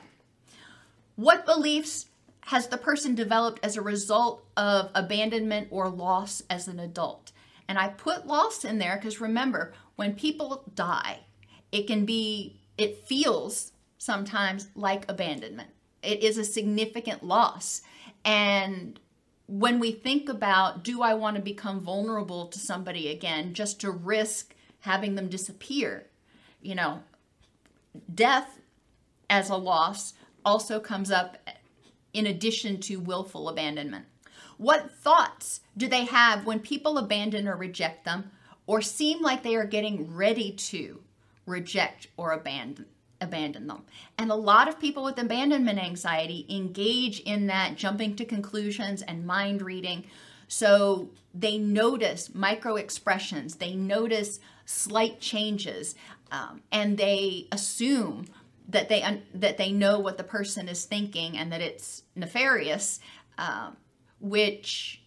what 1.15 1.45
beliefs 1.45 2.07
has 2.45 2.69
the 2.69 2.77
person 2.77 3.13
developed 3.13 3.59
as 3.61 3.77
a 3.77 3.83
result 3.83 4.43
of 4.57 4.89
abandonment 4.95 5.67
or 5.69 5.89
loss 5.89 6.41
as 6.49 6.67
an 6.67 6.79
adult? 6.79 7.31
And 7.69 7.77
I 7.77 7.89
put 7.89 8.25
loss 8.25 8.65
in 8.65 8.79
there 8.79 8.95
because 8.95 9.21
remember, 9.21 9.73
when 9.95 10.15
people 10.15 10.63
die, 10.73 11.19
it 11.71 11.85
can 11.85 12.03
be, 12.03 12.59
it 12.79 13.05
feels 13.05 13.73
sometimes 13.99 14.69
like 14.73 15.05
abandonment. 15.07 15.69
It 16.01 16.23
is 16.23 16.39
a 16.39 16.43
significant 16.43 17.23
loss. 17.23 17.83
And 18.25 18.99
when 19.47 19.79
we 19.79 19.91
think 19.91 20.29
about 20.29 20.83
do 20.83 21.03
I 21.03 21.13
want 21.13 21.35
to 21.35 21.43
become 21.43 21.79
vulnerable 21.79 22.47
to 22.47 22.57
somebody 22.57 23.07
again 23.07 23.53
just 23.53 23.79
to 23.81 23.91
risk 23.91 24.55
having 24.79 25.13
them 25.13 25.29
disappear, 25.29 26.07
you 26.63 26.73
know, 26.73 27.03
death 28.11 28.59
as 29.29 29.51
a 29.51 29.55
loss 29.55 30.15
also 30.43 30.79
comes 30.79 31.11
up 31.11 31.37
in 32.13 32.25
addition 32.25 32.79
to 32.79 32.95
willful 32.95 33.47
abandonment. 33.47 34.05
What 34.59 34.91
thoughts 34.91 35.61
do 35.77 35.87
they 35.87 36.03
have 36.03 36.45
when 36.45 36.59
people 36.59 36.97
abandon 36.97 37.47
or 37.47 37.55
reject 37.55 38.03
them 38.03 38.29
or 38.67 38.81
seem 38.81 39.21
like 39.21 39.41
they 39.41 39.55
are 39.55 39.63
getting 39.65 40.13
ready 40.13 40.51
to 40.51 41.01
reject 41.45 42.07
or 42.17 42.33
abandon? 42.33 42.85
abandon 43.21 43.67
them. 43.67 43.83
And 44.17 44.31
a 44.31 44.35
lot 44.35 44.69
of 44.69 44.79
people 44.79 45.03
with 45.03 45.19
abandonment 45.19 45.77
anxiety 45.77 46.45
engage 46.49 47.19
in 47.21 47.47
that 47.47 47.75
jumping 47.75 48.15
to 48.15 48.23
conclusions 48.23 49.01
and 49.01 49.25
mind 49.25 49.61
reading. 49.61 50.05
So 50.47 51.09
they 51.33 51.57
notice 51.57 52.33
micro 52.33 52.75
expressions, 52.77 53.55
they 53.55 53.73
notice 53.73 54.39
slight 54.65 55.19
changes, 55.19 55.95
um, 56.31 56.61
and 56.71 56.97
they 56.97 57.47
assume 57.51 58.25
that 58.69 58.87
they 58.87 59.03
un- 59.03 59.23
that 59.33 59.57
they 59.57 59.71
know 59.71 59.99
what 59.99 60.17
the 60.17 60.23
person 60.23 60.69
is 60.69 60.85
thinking 60.85 61.37
and 61.37 61.51
that 61.51 61.59
it's 61.59 62.03
nefarious, 62.15 63.01
um, 63.37 63.75
which 64.19 65.01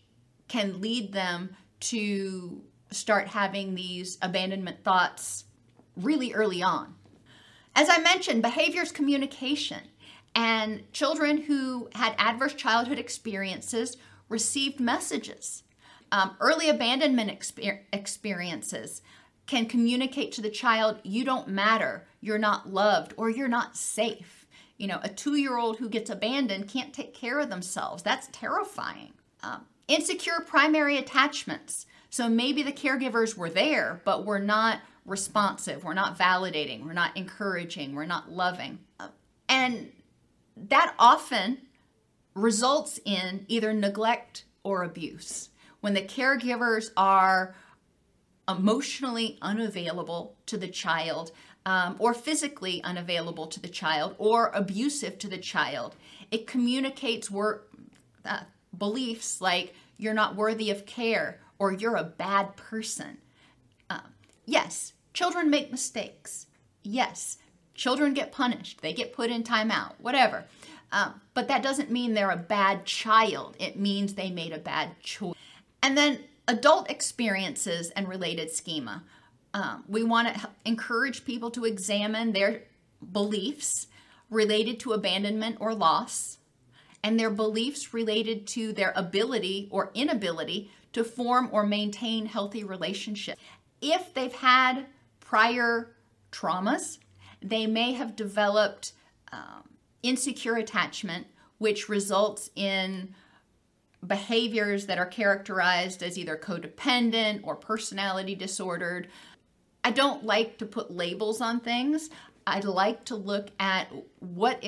can 0.49 0.81
lead 0.81 1.13
them 1.13 1.57
to 1.81 2.63
start 2.91 3.29
having 3.29 3.75
these 3.75 4.19
abandonment 4.23 4.85
thoughts 4.85 5.45
really 5.97 6.33
early 6.33 6.63
on. 6.63 6.95
As 7.75 7.89
I 7.89 7.99
mentioned, 7.99 8.43
behavior 8.43 8.83
is 8.83 8.93
communication, 8.93 9.81
and 10.35 10.91
children 10.93 11.43
who 11.43 11.89
had 11.95 12.15
adverse 12.19 12.55
childhood 12.55 12.99
experiences 12.99 13.97
received 14.29 14.81
messages. 14.81 15.63
Um, 16.11 16.37
early 16.41 16.69
abandonment 16.69 17.31
exper- 17.31 17.81
experiences 17.93 19.03
can 19.47 19.67
communicate 19.67 20.33
to 20.33 20.43
the 20.43 20.51
child, 20.51 20.99
you 21.03 21.25
don't 21.25 21.49
matter, 21.49 22.07
you're 22.21 22.39
not 22.39 22.71
loved, 22.71 23.15
or 23.17 23.29
you're 23.29 23.49
not 23.49 23.77
safe. 23.77 24.42
You 24.83 24.89
know, 24.89 24.99
a 25.05 25.09
two 25.09 25.37
year 25.37 25.57
old 25.57 25.77
who 25.77 25.89
gets 25.89 26.11
abandoned 26.11 26.67
can't 26.67 26.93
take 26.93 27.15
care 27.15 27.39
of 27.39 27.51
themselves. 27.51 28.03
That's 28.03 28.29
terrifying. 28.33 29.13
Um, 29.45 29.65
insecure 29.87 30.41
primary 30.45 30.99
attachments. 30.99 31.87
So 32.11 32.29
maybe 32.29 32.65
the 32.65 32.73
caregivers 32.73 33.37
were 33.37 33.49
there, 33.49 34.03
but 34.05 34.27
were 34.27 34.41
not 34.41 34.81
responsive, 35.07 35.85
we're 35.85 35.95
not 35.95 36.19
validating, 36.19 36.85
we're 36.85 36.95
not 36.95 37.17
encouraging, 37.17 37.95
we're 37.95 38.07
not 38.07 38.33
loving. 38.33 38.81
And 39.49 39.93
that 40.57 40.95
often 40.99 41.59
results 42.35 42.99
in 43.05 43.45
either 43.47 43.73
neglect 43.73 44.47
or 44.65 44.83
abuse. 44.83 45.51
When 45.81 45.95
the 45.95 46.03
caregivers 46.03 46.91
are 46.97 47.55
emotionally 48.49 49.39
unavailable 49.43 50.35
to 50.47 50.57
the 50.57 50.69
child, 50.69 51.31
um, 51.67 51.97
or 51.99 52.15
physically 52.15 52.83
unavailable 52.83 53.47
to 53.47 53.61
the 53.61 53.69
child, 53.69 54.15
or 54.19 54.51
abusive 54.55 55.19
to 55.19 55.29
the 55.29 55.39
child, 55.39 55.95
it 56.31 56.47
communicates 56.47 57.31
wor- 57.31 57.63
uh, 58.25 58.41
beliefs 58.77 59.41
like 59.41 59.75
you're 59.99 60.15
not 60.15 60.37
worthy 60.37 60.71
of 60.71 60.87
care 60.87 61.41
or 61.59 61.73
you're 61.73 61.97
a 61.97 62.05
bad 62.05 62.57
person. 62.57 63.19
Yes, 64.45 64.93
children 65.13 65.51
make 65.51 65.71
mistakes. 65.71 66.47
Yes, 66.83 67.39
children 67.75 68.13
get 68.13 68.33
punished. 68.33 68.81
They 68.81 68.93
get 68.93 69.13
put 69.13 69.31
in 69.31 69.45
timeout, 69.45 69.93
whatever. 70.01 70.45
Um, 70.91 71.21
but 71.33 71.49
that 71.49 71.63
doesn't 71.63 71.91
mean 71.91 72.13
they're 72.13 72.31
a 72.31 72.37
bad 72.37 72.85
child. 72.85 73.57
It 73.59 73.79
means 73.79 74.15
they 74.15 74.31
made 74.31 74.53
a 74.53 74.59
bad 74.59 75.01
choice. 75.01 75.37
And 75.83 75.97
then 75.97 76.25
adult 76.49 76.91
experiences 76.91 77.91
and 77.91 78.09
related 78.09 78.51
schema. 78.51 79.05
Um, 79.55 79.85
we 79.87 80.03
want 80.03 80.35
to 80.35 80.49
encourage 80.65 81.25
people 81.25 81.51
to 81.53 81.65
examine 81.65 82.33
their 82.33 82.63
beliefs 83.13 83.87
related 84.31 84.81
to 84.81 84.93
abandonment 84.93 85.59
or 85.61 85.75
loss 85.75 86.39
and 87.05 87.19
their 87.19 87.31
beliefs 87.31 87.93
related 87.93 88.47
to 88.47 88.73
their 88.73 88.93
ability 88.97 89.69
or 89.71 89.91
inability 89.95 90.71
to 90.93 91.05
form 91.05 91.49
or 91.53 91.67
maintain 91.67 92.27
healthy 92.27 92.65
relationships 92.65 93.41
if 93.83 94.15
they've 94.15 94.33
had 94.33 94.87
prior 95.21 95.91
traumas, 96.31 96.99
they 97.43 97.67
may 97.67 97.93
have 97.93 98.17
developed 98.17 98.93
um, 99.33 99.69
insecure 100.03 100.55
attachment 100.57 101.27
which 101.59 101.89
results 101.89 102.51
in 102.57 103.15
behaviors 104.05 104.87
that 104.87 104.99
are 104.99 105.07
characterized 105.07 106.03
as 106.03 106.19
either 106.19 106.37
codependent 106.37 107.41
or 107.45 107.55
personality 107.55 108.35
disordered. 108.35 109.09
I 109.85 109.91
don't 109.91 110.25
like 110.25 110.59
to 110.59 110.67
put 110.67 110.91
labels 110.91 111.41
on 111.41 111.61
things. 111.61 112.11
I'd 112.47 112.65
like 112.65 113.05
to 113.07 113.17
look 113.17 113.49
at 113.59 113.89
what 114.21 114.65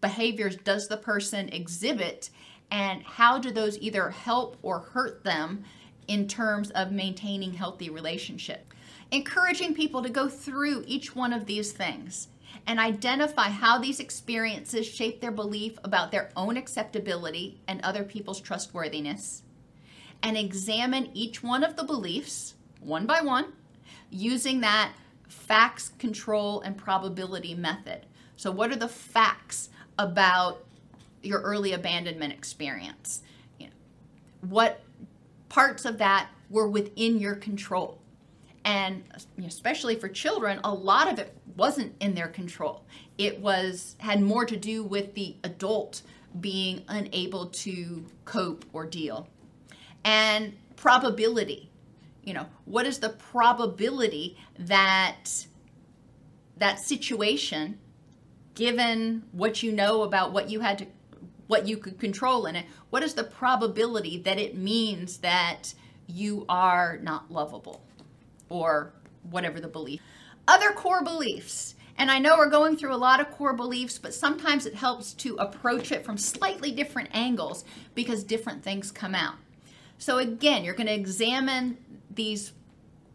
behaviors 0.00 0.56
does 0.56 0.86
the 0.88 0.96
person 0.96 1.48
exhibit 1.48 2.30
and 2.70 3.02
how 3.02 3.38
do 3.38 3.50
those 3.50 3.78
either 3.78 4.10
help 4.10 4.56
or 4.62 4.80
hurt 4.80 5.24
them 5.24 5.64
in 6.06 6.28
terms 6.28 6.70
of 6.70 6.92
maintaining 6.92 7.54
healthy 7.54 7.90
relationship. 7.90 8.72
Encouraging 9.10 9.74
people 9.74 10.02
to 10.02 10.08
go 10.08 10.28
through 10.28 10.84
each 10.86 11.14
one 11.14 11.32
of 11.32 11.46
these 11.46 11.72
things 11.72 12.28
and 12.66 12.78
identify 12.78 13.48
how 13.48 13.78
these 13.78 14.00
experiences 14.00 14.86
shape 14.86 15.20
their 15.20 15.30
belief 15.30 15.78
about 15.84 16.10
their 16.10 16.30
own 16.36 16.56
acceptability 16.56 17.60
and 17.68 17.80
other 17.80 18.04
people's 18.04 18.40
trustworthiness, 18.40 19.42
and 20.22 20.36
examine 20.36 21.10
each 21.14 21.42
one 21.42 21.64
of 21.64 21.76
the 21.76 21.84
beliefs 21.84 22.54
one 22.80 23.06
by 23.06 23.20
one 23.20 23.52
using 24.14 24.60
that 24.60 24.92
facts, 25.28 25.90
control, 25.98 26.60
and 26.60 26.76
probability 26.76 27.54
method. 27.54 28.06
So, 28.36 28.50
what 28.50 28.70
are 28.70 28.76
the 28.76 28.88
facts 28.88 29.68
about 29.98 30.64
your 31.22 31.40
early 31.40 31.72
abandonment 31.72 32.32
experience? 32.32 33.22
You 33.58 33.66
know, 33.66 33.72
what 34.48 34.82
parts 35.48 35.84
of 35.84 35.98
that 35.98 36.28
were 36.48 36.68
within 36.68 37.18
your 37.18 37.34
control? 37.34 37.98
and 38.66 39.04
especially 39.44 39.94
for 39.94 40.08
children 40.08 40.58
a 40.64 40.72
lot 40.72 41.12
of 41.12 41.18
it 41.18 41.36
wasn't 41.54 41.94
in 42.00 42.14
their 42.14 42.28
control 42.28 42.84
it 43.18 43.38
was 43.38 43.94
had 43.98 44.22
more 44.22 44.44
to 44.46 44.56
do 44.56 44.82
with 44.82 45.14
the 45.14 45.36
adult 45.44 46.02
being 46.40 46.82
unable 46.88 47.46
to 47.46 48.06
cope 48.24 48.64
or 48.72 48.86
deal 48.86 49.28
and 50.04 50.54
probability 50.76 51.70
you 52.24 52.34
know 52.34 52.46
what 52.64 52.86
is 52.86 52.98
the 52.98 53.10
probability 53.10 54.36
that 54.58 55.46
that 56.56 56.78
situation 56.78 57.78
given 58.54 59.22
what 59.32 59.62
you 59.62 59.72
know 59.72 60.02
about 60.02 60.32
what 60.32 60.50
you 60.50 60.60
had 60.60 60.78
to 60.78 60.86
what 61.46 61.68
you 61.68 61.76
could 61.76 61.98
control 61.98 62.46
in 62.46 62.56
it 62.56 62.64
what 62.90 63.02
is 63.02 63.14
the 63.14 63.24
probability 63.24 64.18
that 64.18 64.38
it 64.38 64.56
means 64.56 65.18
that 65.18 65.74
you 66.06 66.44
are 66.48 66.98
not 67.02 67.30
lovable 67.30 67.82
or 68.48 68.92
whatever 69.30 69.60
the 69.60 69.68
belief. 69.68 70.00
Other 70.46 70.70
core 70.70 71.02
beliefs. 71.02 71.74
And 71.96 72.10
I 72.10 72.18
know 72.18 72.36
we're 72.36 72.50
going 72.50 72.76
through 72.76 72.94
a 72.94 72.96
lot 72.96 73.20
of 73.20 73.30
core 73.30 73.52
beliefs, 73.52 73.98
but 73.98 74.12
sometimes 74.12 74.66
it 74.66 74.74
helps 74.74 75.12
to 75.14 75.36
approach 75.36 75.92
it 75.92 76.04
from 76.04 76.18
slightly 76.18 76.72
different 76.72 77.08
angles 77.12 77.64
because 77.94 78.24
different 78.24 78.64
things 78.64 78.90
come 78.90 79.14
out. 79.14 79.36
So, 79.96 80.18
again, 80.18 80.64
you're 80.64 80.74
going 80.74 80.88
to 80.88 80.94
examine 80.94 81.78
these 82.14 82.52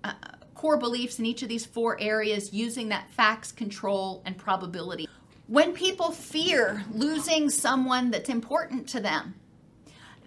uh, 0.04 0.14
core 0.54 0.78
beliefs 0.78 1.20
in 1.20 1.26
each 1.26 1.42
of 1.42 1.50
these 1.50 1.66
four 1.66 2.00
areas 2.00 2.54
using 2.54 2.90
that 2.90 3.10
facts, 3.12 3.52
control, 3.52 4.22
and 4.26 4.38
probability. 4.38 5.08
When 5.48 5.74
people 5.74 6.12
fear 6.12 6.84
losing 6.92 7.50
someone 7.50 8.12
that's 8.12 8.30
important 8.30 8.88
to 8.90 9.00
them, 9.00 9.36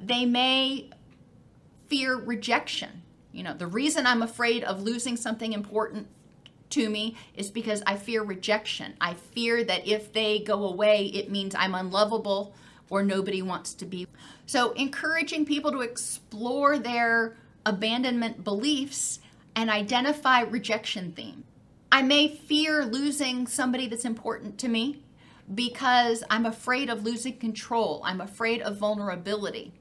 they 0.03 0.25
may 0.25 0.91
fear 1.89 2.17
rejection. 2.17 3.03
You 3.31 3.43
know, 3.43 3.55
the 3.55 3.67
reason 3.67 4.07
I'm 4.07 4.23
afraid 4.23 4.65
of 4.65 4.83
losing 4.83 5.17
something 5.17 5.53
important 5.53 6.09
to 6.71 6.89
me 6.89 7.17
is 7.37 7.51
because 7.51 7.83
I 7.87 7.97
fear 7.97 8.23
rejection. 8.23 8.95
I 9.01 9.15
fear 9.15 9.63
that 9.65 9.87
if 9.87 10.13
they 10.13 10.41
go 10.41 10.65
away, 10.65 11.07
it 11.07 11.31
means 11.31 11.55
I'm 11.55 11.75
unlovable 11.75 12.55
or 12.91 13.03
nobody 13.03 13.43
wants 13.43 13.75
to 13.75 13.85
be. 13.85 14.07
So, 14.47 14.73
encouraging 14.73 15.47
people 15.47 15.73
to 15.73 15.81
explore 15.81 16.79
their 16.79 17.37
abandonment 17.65 18.45
beliefs 18.45 19.21
and 19.55 19.71
identify 19.71 20.41
rejection 20.41 21.13
theme. 21.13 21.45
I 21.91 22.03
may 22.03 22.29
fear 22.29 22.85
losing 22.85 23.47
somebody 23.47 23.87
that's 23.87 24.05
important 24.05 24.59
to 24.59 24.69
me 24.69 25.03
because 25.55 26.25
I'm 26.31 26.47
afraid 26.47 26.89
of 26.89 27.05
losing 27.05 27.37
control. 27.37 28.01
I'm 28.05 28.21
afraid 28.21 28.63
of 28.63 28.79
vulnerability. 28.79 29.73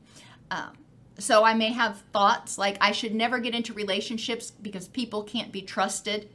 Um, 0.50 0.74
so 1.18 1.44
I 1.44 1.54
may 1.54 1.72
have 1.72 2.02
thoughts 2.12 2.58
like 2.58 2.78
I 2.82 2.92
should 2.92 3.14
never 3.14 3.40
get 3.40 3.56
into 3.56 3.74
relationships 3.74 4.52
because 4.52 4.88
people 4.88 5.24
can't 5.24 5.52
be 5.52 5.62
trusted, 5.62 6.30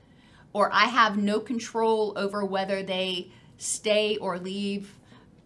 or 0.52 0.70
I 0.72 0.84
have 0.84 1.18
no 1.18 1.40
control 1.40 2.12
over 2.16 2.44
whether 2.44 2.82
they 2.82 3.30
stay 3.58 4.16
or 4.18 4.38
leave, 4.38 4.94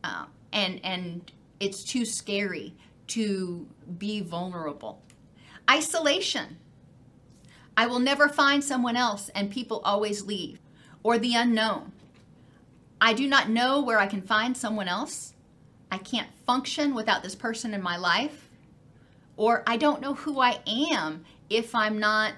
uh, 0.04 0.26
and 0.52 0.80
and 0.84 1.32
it's 1.58 1.82
too 1.82 2.04
scary 2.04 2.74
to 3.08 3.66
be 3.98 4.20
vulnerable. 4.20 5.02
Isolation. 5.70 6.56
I 7.76 7.86
will 7.86 8.00
never 8.00 8.28
find 8.28 8.64
someone 8.64 8.96
else, 8.96 9.30
and 9.34 9.50
people 9.50 9.80
always 9.84 10.26
leave. 10.26 10.58
Or 11.02 11.18
the 11.18 11.34
unknown. 11.34 11.92
I 13.00 13.14
do 13.14 13.26
not 13.26 13.48
know 13.48 13.80
where 13.80 13.98
I 13.98 14.06
can 14.06 14.22
find 14.22 14.56
someone 14.56 14.88
else. 14.88 15.34
I 15.90 15.98
can't 15.98 16.28
function 16.46 16.94
without 16.94 17.22
this 17.22 17.34
person 17.34 17.72
in 17.72 17.82
my 17.82 17.96
life 17.96 18.50
or 19.40 19.62
I 19.66 19.78
don't 19.78 20.02
know 20.02 20.12
who 20.12 20.38
I 20.38 20.58
am 20.66 21.24
if 21.48 21.74
I'm 21.74 21.98
not 21.98 22.34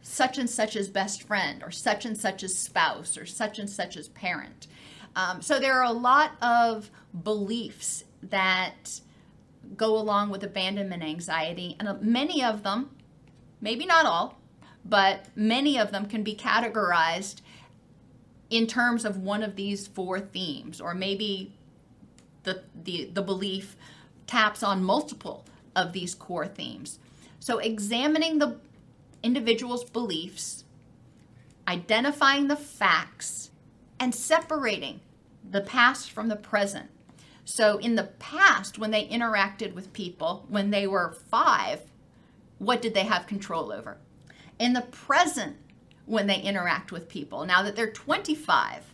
such 0.00 0.38
and 0.38 0.48
such 0.48 0.76
as 0.76 0.88
best 0.88 1.24
friend 1.24 1.60
or 1.60 1.72
such 1.72 2.04
and 2.04 2.16
such 2.16 2.44
as 2.44 2.56
spouse 2.56 3.18
or 3.18 3.26
such 3.26 3.58
and 3.58 3.68
such 3.68 3.96
as 3.96 4.06
parent. 4.10 4.68
Um, 5.16 5.42
so 5.42 5.58
there 5.58 5.74
are 5.74 5.86
a 5.86 5.92
lot 5.92 6.40
of 6.40 6.88
beliefs 7.24 8.04
that 8.22 9.00
go 9.76 9.96
along 9.96 10.30
with 10.30 10.44
abandonment 10.44 11.02
anxiety, 11.02 11.76
and 11.78 11.88
uh, 11.88 11.94
many 12.00 12.42
of 12.42 12.62
them, 12.62 12.90
maybe 13.60 13.86
not 13.86 14.06
all, 14.06 14.38
but 14.84 15.26
many 15.34 15.78
of 15.78 15.92
them 15.92 16.06
can 16.06 16.22
be 16.22 16.34
categorized 16.34 17.40
in 18.50 18.66
terms 18.66 19.04
of 19.04 19.16
one 19.18 19.42
of 19.42 19.56
these 19.56 19.86
four 19.86 20.20
themes, 20.20 20.80
or 20.80 20.94
maybe 20.94 21.52
the 22.44 22.62
the, 22.84 23.10
the 23.12 23.22
belief 23.22 23.76
taps 24.26 24.62
on 24.62 24.82
multiple 24.82 25.44
of 25.74 25.92
these 25.92 26.14
core 26.14 26.46
themes. 26.46 26.98
So, 27.40 27.58
examining 27.58 28.38
the 28.38 28.58
individual's 29.22 29.84
beliefs, 29.84 30.64
identifying 31.68 32.48
the 32.48 32.56
facts, 32.56 33.50
and 33.98 34.14
separating 34.14 35.00
the 35.48 35.60
past 35.60 36.10
from 36.10 36.28
the 36.28 36.36
present. 36.36 36.90
So, 37.48 37.78
in 37.78 37.94
the 37.94 38.10
past, 38.18 38.76
when 38.76 38.90
they 38.90 39.06
interacted 39.06 39.72
with 39.72 39.92
people, 39.92 40.44
when 40.48 40.70
they 40.70 40.88
were 40.88 41.16
five, 41.30 41.80
what 42.58 42.82
did 42.82 42.92
they 42.92 43.04
have 43.04 43.28
control 43.28 43.72
over? 43.72 43.98
In 44.58 44.72
the 44.72 44.82
present, 44.82 45.56
when 46.06 46.26
they 46.26 46.40
interact 46.40 46.90
with 46.90 47.08
people, 47.08 47.46
now 47.46 47.62
that 47.62 47.76
they're 47.76 47.92
25, 47.92 48.92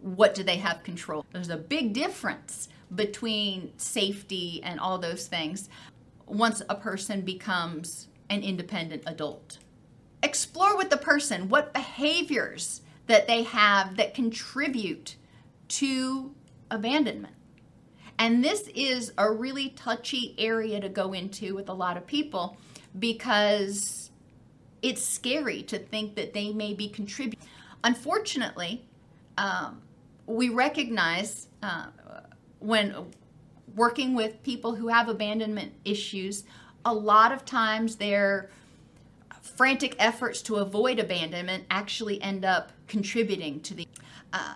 what 0.00 0.32
do 0.32 0.44
they 0.44 0.58
have 0.58 0.84
control? 0.84 1.26
There's 1.32 1.48
a 1.48 1.56
big 1.56 1.92
difference 1.92 2.68
between 2.94 3.72
safety 3.78 4.60
and 4.62 4.78
all 4.78 4.98
those 4.98 5.26
things 5.26 5.68
once 6.26 6.62
a 6.68 6.76
person 6.76 7.22
becomes 7.22 8.06
an 8.30 8.44
independent 8.44 9.02
adult. 9.06 9.58
Explore 10.22 10.76
with 10.76 10.88
the 10.88 10.96
person 10.96 11.48
what 11.48 11.74
behaviors 11.74 12.82
that 13.08 13.26
they 13.26 13.42
have 13.42 13.96
that 13.96 14.14
contribute 14.14 15.16
to 15.66 16.32
abandonment. 16.70 17.34
And 18.18 18.44
this 18.44 18.68
is 18.74 19.12
a 19.18 19.30
really 19.30 19.70
touchy 19.70 20.34
area 20.38 20.80
to 20.80 20.88
go 20.88 21.12
into 21.12 21.54
with 21.54 21.68
a 21.68 21.72
lot 21.72 21.96
of 21.96 22.06
people 22.06 22.56
because 22.98 24.10
it's 24.82 25.04
scary 25.04 25.62
to 25.62 25.78
think 25.78 26.14
that 26.16 26.32
they 26.32 26.52
may 26.52 26.74
be 26.74 26.88
contributing. 26.88 27.48
Unfortunately, 27.84 28.84
um, 29.38 29.80
we 30.26 30.48
recognize 30.48 31.48
uh, 31.62 31.86
when 32.58 32.94
working 33.74 34.14
with 34.14 34.42
people 34.42 34.74
who 34.74 34.88
have 34.88 35.08
abandonment 35.08 35.72
issues, 35.84 36.44
a 36.84 36.92
lot 36.92 37.32
of 37.32 37.44
times 37.44 37.96
their 37.96 38.50
frantic 39.40 39.96
efforts 39.98 40.42
to 40.42 40.56
avoid 40.56 40.98
abandonment 40.98 41.64
actually 41.70 42.20
end 42.22 42.44
up 42.44 42.72
contributing 42.86 43.60
to 43.60 43.74
the. 43.74 43.86
Uh, 44.32 44.54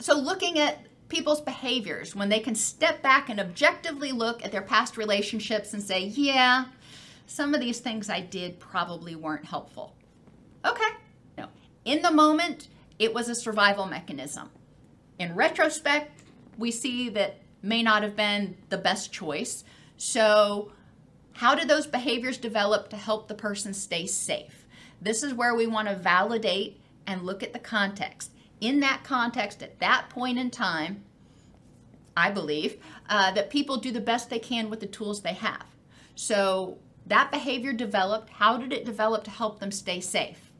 so, 0.00 0.18
looking 0.18 0.58
at 0.58 0.86
people's 1.08 1.40
behaviors 1.40 2.14
when 2.16 2.28
they 2.28 2.40
can 2.40 2.54
step 2.54 3.02
back 3.02 3.28
and 3.28 3.38
objectively 3.38 4.12
look 4.12 4.44
at 4.44 4.52
their 4.52 4.62
past 4.62 4.96
relationships 4.96 5.72
and 5.72 5.82
say, 5.82 6.04
yeah, 6.04 6.66
some 7.26 7.54
of 7.54 7.60
these 7.60 7.80
things 7.80 8.10
I 8.10 8.20
did 8.20 8.58
probably 8.58 9.14
weren't 9.14 9.44
helpful. 9.44 9.94
Okay. 10.64 10.94
No. 11.38 11.48
In 11.84 12.02
the 12.02 12.10
moment, 12.10 12.68
it 12.98 13.14
was 13.14 13.28
a 13.28 13.34
survival 13.34 13.86
mechanism. 13.86 14.50
In 15.18 15.34
retrospect, 15.34 16.22
we 16.58 16.70
see 16.70 17.08
that 17.10 17.38
may 17.62 17.82
not 17.82 18.02
have 18.02 18.16
been 18.16 18.56
the 18.68 18.78
best 18.78 19.12
choice. 19.12 19.64
So, 19.96 20.72
how 21.34 21.54
do 21.54 21.66
those 21.66 21.86
behaviors 21.86 22.38
develop 22.38 22.88
to 22.90 22.96
help 22.96 23.28
the 23.28 23.34
person 23.34 23.74
stay 23.74 24.06
safe? 24.06 24.66
This 25.00 25.22
is 25.22 25.34
where 25.34 25.54
we 25.54 25.66
want 25.66 25.88
to 25.88 25.94
validate 25.94 26.80
and 27.06 27.22
look 27.22 27.42
at 27.42 27.52
the 27.52 27.58
context. 27.58 28.32
In 28.60 28.80
that 28.80 29.04
context, 29.04 29.62
at 29.62 29.78
that 29.80 30.08
point 30.08 30.38
in 30.38 30.50
time, 30.50 31.02
I 32.16 32.30
believe, 32.30 32.78
uh, 33.08 33.32
that 33.32 33.50
people 33.50 33.76
do 33.76 33.90
the 33.92 34.00
best 34.00 34.30
they 34.30 34.38
can 34.38 34.70
with 34.70 34.80
the 34.80 34.86
tools 34.86 35.20
they 35.20 35.34
have. 35.34 35.66
So 36.14 36.78
that 37.06 37.30
behavior 37.30 37.72
developed. 37.72 38.30
How 38.30 38.56
did 38.56 38.72
it 38.72 38.84
develop 38.84 39.24
to 39.24 39.30
help 39.30 39.60
them 39.60 39.70
stay 39.70 40.00
safe? 40.00 40.50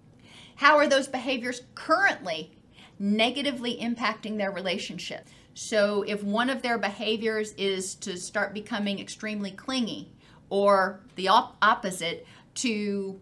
How 0.57 0.77
are 0.77 0.87
those 0.87 1.09
behaviors 1.09 1.63
currently 1.75 2.53
negatively 2.99 3.79
impacting 3.79 4.37
their 4.37 4.51
relationship? 4.51 5.27
So 5.55 6.03
if 6.03 6.23
one 6.23 6.51
of 6.51 6.61
their 6.61 6.77
behaviors 6.77 7.53
is 7.53 7.95
to 7.97 8.19
start 8.19 8.53
becoming 8.53 8.99
extremely 8.99 9.51
clingy, 9.51 10.13
or 10.51 11.01
the 11.17 11.29
op- 11.29 11.57
opposite, 11.63 12.27
to 12.57 13.19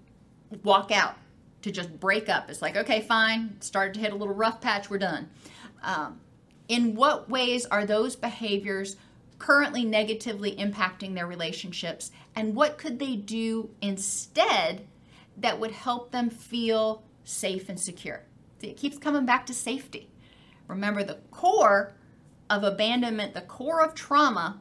walk 0.63 0.91
out, 0.91 1.17
to 1.65 1.73
just 1.73 1.99
break 1.99 2.29
up. 2.29 2.51
It's 2.51 2.61
like, 2.61 2.77
okay, 2.77 3.01
fine, 3.01 3.57
started 3.61 3.95
to 3.95 4.01
hit 4.01 4.13
a 4.13 4.17
little 4.17 4.35
rough 4.35 4.61
patch, 4.61 4.91
we're 4.91 4.99
done. 4.99 5.31
Um, 5.83 6.21
in 6.69 6.95
what 6.95 7.31
ways 7.31 7.65
are 7.65 7.87
those 7.87 8.17
behaviors 8.17 8.97
currently 9.39 9.83
negatively 9.83 10.55
impacting 10.57 11.15
their 11.15 11.27
relationships? 11.27 12.11
And 12.37 12.55
what 12.55 12.77
could 12.77 12.99
they 12.99 13.17
do 13.17 13.71
instead 13.81 14.87
that 15.39 15.59
would 15.59 15.73
help 15.73 16.11
them 16.11 16.29
feel 16.29 17.03
safe 17.25 17.71
and 17.71 17.81
secure? 17.81 18.25
See, 18.61 18.69
it 18.69 18.77
keeps 18.77 18.99
coming 18.99 19.25
back 19.25 19.47
to 19.47 19.55
safety. 19.55 20.11
Remember, 20.69 21.03
the 21.03 21.19
core 21.31 21.95
of 22.51 22.63
abandonment, 22.63 23.33
the 23.33 23.41
core 23.41 23.83
of 23.83 23.95
trauma, 23.95 24.61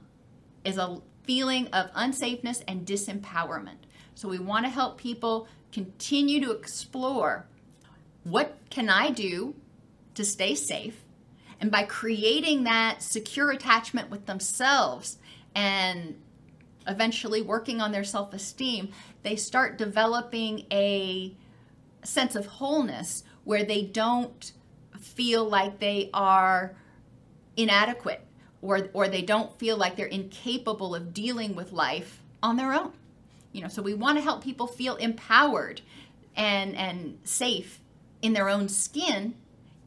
is 0.63 0.77
a 0.77 1.01
feeling 1.23 1.67
of 1.67 1.91
unsafeness 1.91 2.63
and 2.65 2.87
disempowerment. 2.87 3.83
So 4.15 4.29
we 4.29 4.39
want 4.39 4.65
to 4.65 4.69
help 4.69 4.97
people 4.97 5.49
continue 5.73 6.39
to 6.39 6.51
explore 6.51 7.47
what 8.23 8.57
can 8.69 8.89
I 8.89 9.09
do 9.09 9.55
to 10.15 10.23
stay 10.23 10.55
safe? 10.55 11.03
And 11.59 11.71
by 11.71 11.83
creating 11.83 12.63
that 12.63 13.01
secure 13.01 13.51
attachment 13.51 14.09
with 14.09 14.25
themselves 14.25 15.17
and 15.55 16.15
eventually 16.87 17.41
working 17.41 17.81
on 17.81 17.91
their 17.91 18.03
self 18.03 18.33
esteem, 18.33 18.89
they 19.23 19.35
start 19.35 19.77
developing 19.77 20.65
a 20.71 21.35
sense 22.03 22.35
of 22.35 22.45
wholeness 22.45 23.23
where 23.43 23.63
they 23.63 23.83
don't 23.83 24.51
feel 24.99 25.47
like 25.47 25.79
they 25.79 26.09
are 26.13 26.75
inadequate 27.57 28.25
or, 28.61 28.89
or 28.93 29.07
they 29.07 29.21
don't 29.21 29.57
feel 29.59 29.77
like 29.77 29.95
they're 29.95 30.05
incapable 30.05 30.95
of 30.95 31.13
dealing 31.13 31.55
with 31.55 31.71
life 31.71 32.21
on 32.41 32.57
their 32.57 32.73
own. 32.73 32.93
You 33.53 33.61
know, 33.61 33.69
so 33.69 33.81
we 33.81 33.93
want 33.93 34.17
to 34.17 34.23
help 34.23 34.43
people 34.43 34.67
feel 34.67 34.95
empowered 34.97 35.81
and, 36.35 36.75
and 36.75 37.19
safe 37.23 37.79
in 38.21 38.33
their 38.33 38.49
own 38.49 38.67
skin, 38.67 39.35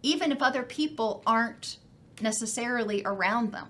even 0.03 0.33
if 0.33 0.41
other 0.41 0.63
people 0.63 1.23
aren't 1.27 1.79
necessarily 2.21 3.03
around 3.05 3.53
them. 3.53 3.67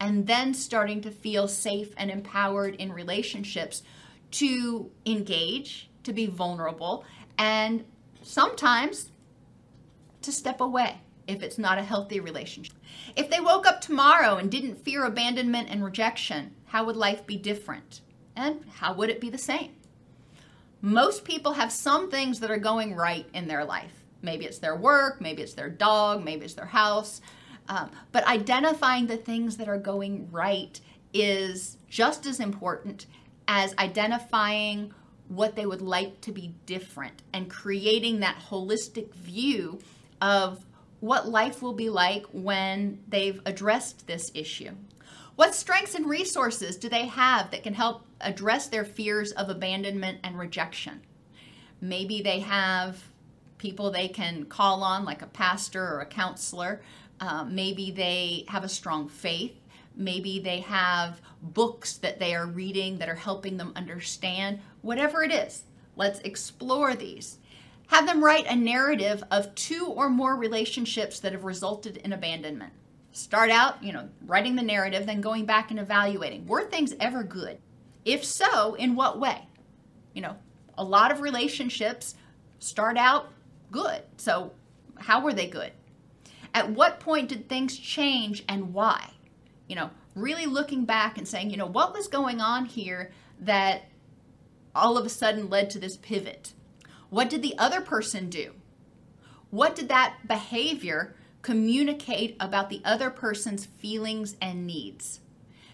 And 0.00 0.26
then 0.26 0.54
starting 0.54 1.02
to 1.02 1.10
feel 1.10 1.46
safe 1.46 1.92
and 1.96 2.10
empowered 2.10 2.74
in 2.76 2.92
relationships 2.92 3.82
to 4.32 4.90
engage, 5.04 5.90
to 6.04 6.12
be 6.12 6.26
vulnerable, 6.26 7.04
and 7.36 7.84
sometimes 8.22 9.10
to 10.22 10.32
step 10.32 10.60
away 10.60 11.00
if 11.26 11.42
it's 11.42 11.58
not 11.58 11.78
a 11.78 11.82
healthy 11.82 12.20
relationship. 12.20 12.76
If 13.16 13.30
they 13.30 13.40
woke 13.40 13.66
up 13.66 13.80
tomorrow 13.80 14.36
and 14.36 14.50
didn't 14.50 14.84
fear 14.84 15.04
abandonment 15.04 15.68
and 15.70 15.84
rejection, 15.84 16.54
how 16.66 16.84
would 16.84 16.96
life 16.96 17.26
be 17.26 17.36
different? 17.36 18.00
And 18.36 18.64
how 18.76 18.94
would 18.94 19.10
it 19.10 19.20
be 19.20 19.30
the 19.30 19.38
same? 19.38 19.72
Most 20.82 21.24
people 21.24 21.52
have 21.52 21.72
some 21.72 22.10
things 22.10 22.40
that 22.40 22.50
are 22.50 22.58
going 22.58 22.94
right 22.94 23.26
in 23.34 23.48
their 23.48 23.64
life. 23.64 23.92
Maybe 24.22 24.44
it's 24.44 24.58
their 24.58 24.76
work, 24.76 25.20
maybe 25.20 25.42
it's 25.42 25.54
their 25.54 25.68
dog, 25.68 26.24
maybe 26.24 26.44
it's 26.44 26.54
their 26.54 26.66
house. 26.66 27.20
Um, 27.68 27.90
but 28.12 28.26
identifying 28.26 29.06
the 29.06 29.16
things 29.16 29.56
that 29.58 29.68
are 29.68 29.78
going 29.78 30.28
right 30.30 30.80
is 31.12 31.76
just 31.88 32.26
as 32.26 32.40
important 32.40 33.06
as 33.46 33.74
identifying 33.78 34.92
what 35.28 35.54
they 35.54 35.66
would 35.66 35.82
like 35.82 36.20
to 36.22 36.32
be 36.32 36.54
different 36.66 37.22
and 37.32 37.48
creating 37.48 38.20
that 38.20 38.36
holistic 38.50 39.14
view 39.14 39.78
of 40.20 40.64
what 41.00 41.28
life 41.28 41.62
will 41.62 41.72
be 41.72 41.88
like 41.88 42.26
when 42.32 43.00
they've 43.08 43.40
addressed 43.46 44.06
this 44.06 44.30
issue. 44.34 44.70
What 45.36 45.54
strengths 45.54 45.94
and 45.94 46.06
resources 46.06 46.76
do 46.76 46.88
they 46.88 47.06
have 47.06 47.50
that 47.52 47.62
can 47.62 47.74
help 47.74 48.04
address 48.20 48.68
their 48.68 48.84
fears 48.84 49.32
of 49.32 49.48
abandonment 49.48 50.18
and 50.22 50.38
rejection? 50.38 51.02
Maybe 51.80 52.22
they 52.22 52.40
have 52.40 53.02
people 53.58 53.90
they 53.90 54.08
can 54.08 54.46
call 54.46 54.82
on, 54.82 55.04
like 55.04 55.22
a 55.22 55.26
pastor 55.26 55.82
or 55.82 56.00
a 56.00 56.06
counselor. 56.06 56.82
Uh, 57.20 57.44
maybe 57.44 57.90
they 57.90 58.44
have 58.48 58.64
a 58.64 58.68
strong 58.68 59.08
faith. 59.08 59.54
Maybe 59.94 60.40
they 60.40 60.60
have 60.60 61.20
books 61.42 61.98
that 61.98 62.18
they 62.18 62.34
are 62.34 62.46
reading 62.46 62.98
that 62.98 63.08
are 63.08 63.14
helping 63.14 63.56
them 63.56 63.72
understand. 63.76 64.60
Whatever 64.82 65.22
it 65.22 65.32
is, 65.32 65.64
let's 65.96 66.20
explore 66.20 66.94
these. 66.94 67.38
Have 67.88 68.06
them 68.06 68.24
write 68.24 68.46
a 68.46 68.54
narrative 68.54 69.24
of 69.30 69.54
two 69.54 69.86
or 69.86 70.08
more 70.08 70.36
relationships 70.36 71.20
that 71.20 71.32
have 71.32 71.44
resulted 71.44 71.96
in 71.98 72.12
abandonment. 72.12 72.72
Start 73.12 73.50
out, 73.50 73.82
you 73.82 73.92
know, 73.92 74.08
writing 74.24 74.54
the 74.54 74.62
narrative, 74.62 75.06
then 75.06 75.20
going 75.20 75.44
back 75.44 75.70
and 75.70 75.80
evaluating. 75.80 76.46
Were 76.46 76.64
things 76.64 76.94
ever 77.00 77.24
good? 77.24 77.58
If 78.04 78.24
so, 78.24 78.74
in 78.74 78.94
what 78.94 79.18
way? 79.18 79.46
You 80.14 80.22
know, 80.22 80.36
a 80.76 80.84
lot 80.84 81.12
of 81.12 81.20
relationships 81.20 82.14
start 82.58 82.96
out 82.96 83.32
good. 83.70 84.02
So, 84.16 84.52
how 84.96 85.22
were 85.22 85.32
they 85.32 85.46
good? 85.46 85.72
At 86.54 86.70
what 86.70 87.00
point 87.00 87.28
did 87.28 87.48
things 87.48 87.78
change 87.78 88.44
and 88.48 88.74
why? 88.74 89.12
You 89.68 89.76
know, 89.76 89.90
really 90.14 90.46
looking 90.46 90.84
back 90.84 91.16
and 91.16 91.26
saying, 91.26 91.50
you 91.50 91.56
know, 91.56 91.66
what 91.66 91.94
was 91.94 92.08
going 92.08 92.40
on 92.40 92.66
here 92.66 93.12
that 93.40 93.84
all 94.74 94.98
of 94.98 95.06
a 95.06 95.10
sudden 95.10 95.48
led 95.48 95.70
to 95.70 95.78
this 95.78 95.96
pivot? 95.96 96.52
What 97.08 97.30
did 97.30 97.42
the 97.42 97.58
other 97.58 97.80
person 97.80 98.28
do? 98.28 98.54
What 99.50 99.74
did 99.74 99.88
that 99.88 100.16
behavior 100.26 101.16
communicate 101.42 102.36
about 102.38 102.70
the 102.70 102.82
other 102.84 103.10
person's 103.10 103.66
feelings 103.66 104.36
and 104.40 104.66
needs? 104.66 105.20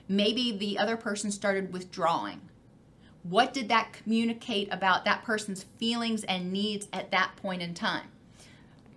Maybe 0.09 0.57
the 0.57 0.79
other 0.79 0.97
person 0.97 1.31
started 1.31 1.73
withdrawing. 1.73 2.41
What 3.23 3.53
did 3.53 3.69
that 3.71 3.93
communicate 3.93 4.73
about 4.73 5.05
that 5.05 5.25
person's 5.25 5.65
feelings 5.79 6.23
and 6.25 6.53
needs 6.53 6.87
at 6.93 7.11
that 7.11 7.33
point 7.37 7.63
in 7.63 7.75
time? 7.75 8.07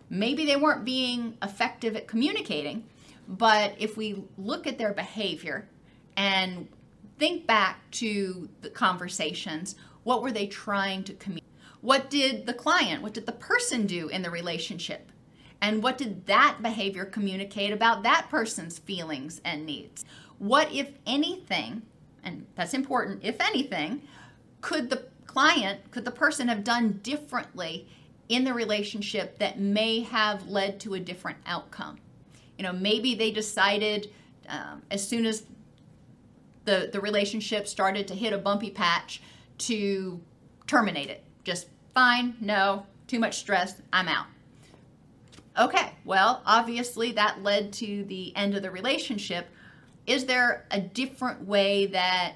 Maybe 0.10 0.46
they 0.46 0.56
weren't 0.56 0.86
being 0.86 1.38
effective 1.42 1.96
at 1.96 2.08
communicating, 2.08 2.86
but 3.28 3.74
if 3.80 3.98
we 3.98 4.24
look 4.38 4.68
at 4.68 4.78
their 4.78 4.94
behavior 4.94 5.68
and 6.16 6.68
think 7.18 7.48
back 7.48 7.90
to 7.92 8.50
the 8.62 8.70
conversations, 8.70 9.76
what 10.04 10.22
were 10.22 10.32
they 10.32 10.48
trying 10.48 11.04
to 11.04 11.14
communicate? 11.14 11.50
What 11.82 12.10
did 12.10 12.46
the 12.46 12.54
client, 12.54 13.02
what 13.02 13.14
did 13.14 13.26
the 13.26 13.32
person 13.32 13.86
do 13.86 14.10
in 14.10 14.22
the 14.22 14.30
relationship? 14.30 15.12
And 15.62 15.84
what 15.84 15.98
did 15.98 16.26
that 16.28 16.60
behavior 16.62 17.06
communicate 17.06 17.72
about 17.72 18.04
that 18.04 18.28
person's 18.30 18.80
feelings 18.80 19.42
and 19.44 19.66
needs? 19.66 20.06
What, 20.40 20.74
if 20.74 20.90
anything, 21.06 21.84
and 22.24 22.46
that's 22.56 22.74
important, 22.74 23.24
if 23.24 23.40
anything, 23.40 24.02
could 24.62 24.90
the 24.90 25.06
client, 25.26 25.92
could 25.92 26.06
the 26.06 26.12
person 26.12 26.48
have 26.48 26.64
done 26.64 27.00
differently 27.04 27.88
in 28.30 28.44
the 28.44 28.54
relationship 28.54 29.38
that 29.40 29.60
may 29.60 30.02
have 30.02 30.48
led 30.48 30.80
to 30.82 30.96
a 30.96 31.00
different 31.00 31.38
outcome? 31.46 32.00
You 32.58 32.64
know, 32.64 32.74
maybe 32.74 33.16
they 33.16 33.32
decided 33.32 34.12
um, 34.48 34.82
as 34.92 35.08
soon 35.08 35.26
as 35.26 35.44
the, 36.66 36.90
the 36.92 37.00
relationship 37.00 37.68
started 37.68 38.08
to 38.08 38.16
hit 38.16 38.34
a 38.34 38.38
bumpy 38.38 38.70
patch 38.70 39.22
to 39.60 40.20
terminate 40.68 41.10
it 41.10 41.24
just 41.44 41.68
fine, 41.94 42.36
no, 42.40 42.86
too 43.08 43.20
much 43.20 43.40
stress, 43.40 43.82
I'm 43.92 44.08
out. 44.08 44.28
Okay, 45.60 45.92
well, 46.06 46.42
obviously 46.46 47.12
that 47.14 47.44
led 47.44 47.74
to 47.74 48.04
the 48.06 48.36
end 48.36 48.56
of 48.56 48.62
the 48.62 48.72
relationship. 48.72 49.48
Is 50.10 50.26
there 50.26 50.66
a 50.72 50.82
different 50.82 51.48
way 51.48 51.86
that 51.86 52.34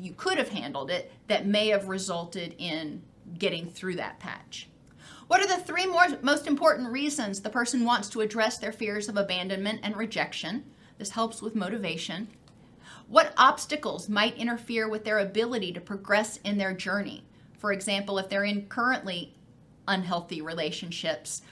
you 0.00 0.14
could 0.14 0.38
have 0.38 0.48
handled 0.48 0.90
it 0.90 1.12
that 1.28 1.46
may 1.46 1.68
have 1.68 1.88
resulted 1.88 2.54
in 2.56 3.02
getting 3.38 3.68
through 3.68 3.96
that 3.96 4.18
patch? 4.18 4.70
What 5.26 5.42
are 5.42 5.46
the 5.46 5.62
three 5.62 5.84
more, 5.84 6.06
most 6.22 6.46
important 6.46 6.90
reasons 6.90 7.40
the 7.40 7.50
person 7.50 7.84
wants 7.84 8.08
to 8.08 8.22
address 8.22 8.56
their 8.56 8.72
fears 8.72 9.10
of 9.10 9.18
abandonment 9.18 9.80
and 9.82 9.94
rejection? 9.94 10.64
This 10.96 11.10
helps 11.10 11.42
with 11.42 11.54
motivation. 11.54 12.28
What 13.08 13.34
obstacles 13.36 14.08
might 14.08 14.38
interfere 14.38 14.88
with 14.88 15.04
their 15.04 15.18
ability 15.18 15.74
to 15.74 15.82
progress 15.82 16.38
in 16.38 16.56
their 16.56 16.72
journey? 16.72 17.24
For 17.58 17.72
example, 17.72 18.16
if 18.16 18.30
they're 18.30 18.44
in 18.44 18.68
currently 18.68 19.34
unhealthy 19.86 20.40
relationships, 20.40 21.42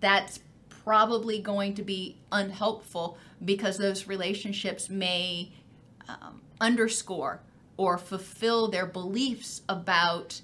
that's 0.00 0.40
probably 0.88 1.38
going 1.38 1.74
to 1.74 1.82
be 1.82 2.16
unhelpful 2.32 3.18
because 3.44 3.76
those 3.76 4.08
relationships 4.08 4.88
may 4.88 5.52
um, 6.08 6.40
underscore 6.62 7.42
or 7.76 7.98
fulfill 7.98 8.68
their 8.68 8.86
beliefs 8.86 9.60
about 9.68 10.40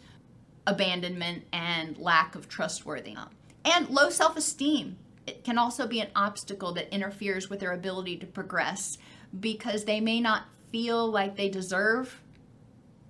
abandonment 0.67 1.45
and 1.51 1.97
lack 1.97 2.35
of 2.35 2.47
trustworthiness. 2.47 3.31
And 3.65 3.89
low 3.89 4.11
self 4.11 4.37
esteem 4.37 4.99
it 5.27 5.45
can 5.45 5.57
also 5.57 5.87
be 5.87 6.01
an 6.01 6.09
obstacle 6.15 6.75
that 6.75 6.93
interferes 6.95 7.49
with 7.49 7.61
their 7.61 7.73
ability 7.73 8.19
to 8.19 8.27
progress 8.27 8.99
because 9.41 9.87
they 9.87 9.99
may 9.99 10.21
not 10.21 10.43
feel 10.71 11.11
like 11.11 11.37
they 11.37 11.49
deserve 11.49 12.21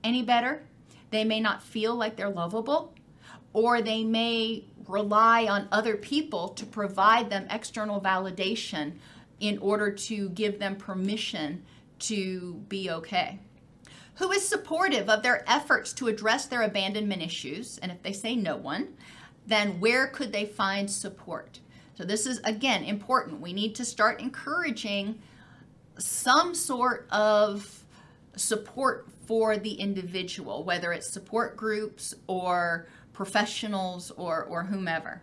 any 0.04 0.22
better. 0.22 0.62
They 1.10 1.24
may 1.24 1.40
not 1.40 1.64
feel 1.64 1.96
like 1.96 2.14
they're 2.14 2.30
lovable, 2.30 2.94
or 3.52 3.82
they 3.82 4.04
may 4.04 4.62
rely 4.88 5.46
on 5.46 5.68
other 5.72 5.96
people 5.96 6.48
to 6.48 6.66
provide 6.66 7.30
them 7.30 7.46
external 7.50 8.00
validation 8.00 8.92
in 9.40 9.58
order 9.58 9.90
to 9.90 10.28
give 10.30 10.58
them 10.58 10.76
permission 10.76 11.62
to 11.98 12.54
be 12.68 12.90
okay. 12.90 13.38
Who 14.16 14.30
is 14.30 14.46
supportive 14.46 15.08
of 15.08 15.22
their 15.22 15.44
efforts 15.48 15.92
to 15.94 16.08
address 16.08 16.46
their 16.46 16.62
abandonment 16.62 17.22
issues? 17.22 17.78
And 17.78 17.90
if 17.90 18.02
they 18.02 18.12
say 18.12 18.36
no 18.36 18.56
one, 18.56 18.94
then 19.46 19.80
where 19.80 20.06
could 20.06 20.32
they 20.32 20.46
find 20.46 20.90
support? 20.90 21.60
So, 21.96 22.04
this 22.04 22.26
is 22.26 22.38
again 22.40 22.84
important. 22.84 23.40
We 23.40 23.52
need 23.52 23.74
to 23.76 23.84
start 23.84 24.20
encouraging 24.20 25.20
some 25.98 26.54
sort 26.54 27.06
of 27.10 27.84
support 28.36 29.06
for 29.26 29.56
the 29.56 29.74
individual, 29.74 30.64
whether 30.64 30.92
it's 30.92 31.12
support 31.12 31.56
groups 31.56 32.14
or 32.26 32.86
professionals 33.14 34.10
or, 34.10 34.44
or 34.44 34.64
whomever. 34.64 35.22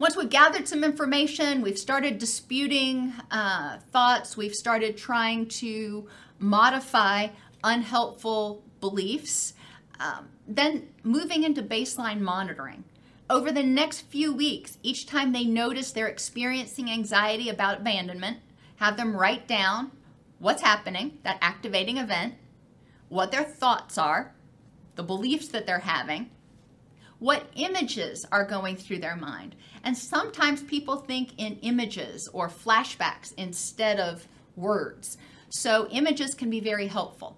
Once 0.00 0.16
we've 0.16 0.30
gathered 0.30 0.66
some 0.66 0.82
information, 0.82 1.60
we've 1.60 1.78
started 1.78 2.18
disputing 2.18 3.12
uh, 3.30 3.78
thoughts, 3.92 4.36
we've 4.36 4.54
started 4.54 4.96
trying 4.96 5.46
to 5.46 6.08
modify 6.38 7.28
unhelpful 7.62 8.64
beliefs, 8.80 9.52
um, 10.00 10.26
then 10.48 10.88
moving 11.02 11.44
into 11.44 11.62
baseline 11.62 12.18
monitoring. 12.18 12.82
Over 13.28 13.52
the 13.52 13.62
next 13.62 14.00
few 14.00 14.34
weeks, 14.34 14.78
each 14.82 15.06
time 15.06 15.32
they 15.32 15.44
notice 15.44 15.92
they're 15.92 16.08
experiencing 16.08 16.90
anxiety 16.90 17.50
about 17.50 17.80
abandonment, 17.80 18.38
have 18.76 18.96
them 18.96 19.14
write 19.14 19.46
down 19.46 19.92
what's 20.38 20.62
happening, 20.62 21.18
that 21.22 21.38
activating 21.42 21.98
event, 21.98 22.34
what 23.10 23.30
their 23.30 23.44
thoughts 23.44 23.98
are, 23.98 24.32
the 24.96 25.02
beliefs 25.02 25.48
that 25.48 25.66
they're 25.66 25.80
having, 25.80 26.30
what 27.20 27.46
images 27.54 28.26
are 28.32 28.44
going 28.44 28.76
through 28.76 28.98
their 28.98 29.14
mind. 29.14 29.54
And 29.84 29.96
sometimes 29.96 30.62
people 30.62 30.96
think 30.96 31.38
in 31.38 31.58
images 31.62 32.28
or 32.32 32.48
flashbacks 32.48 33.32
instead 33.36 34.00
of 34.00 34.26
words. 34.56 35.16
So 35.50 35.86
images 35.90 36.34
can 36.34 36.50
be 36.50 36.60
very 36.60 36.88
helpful. 36.88 37.36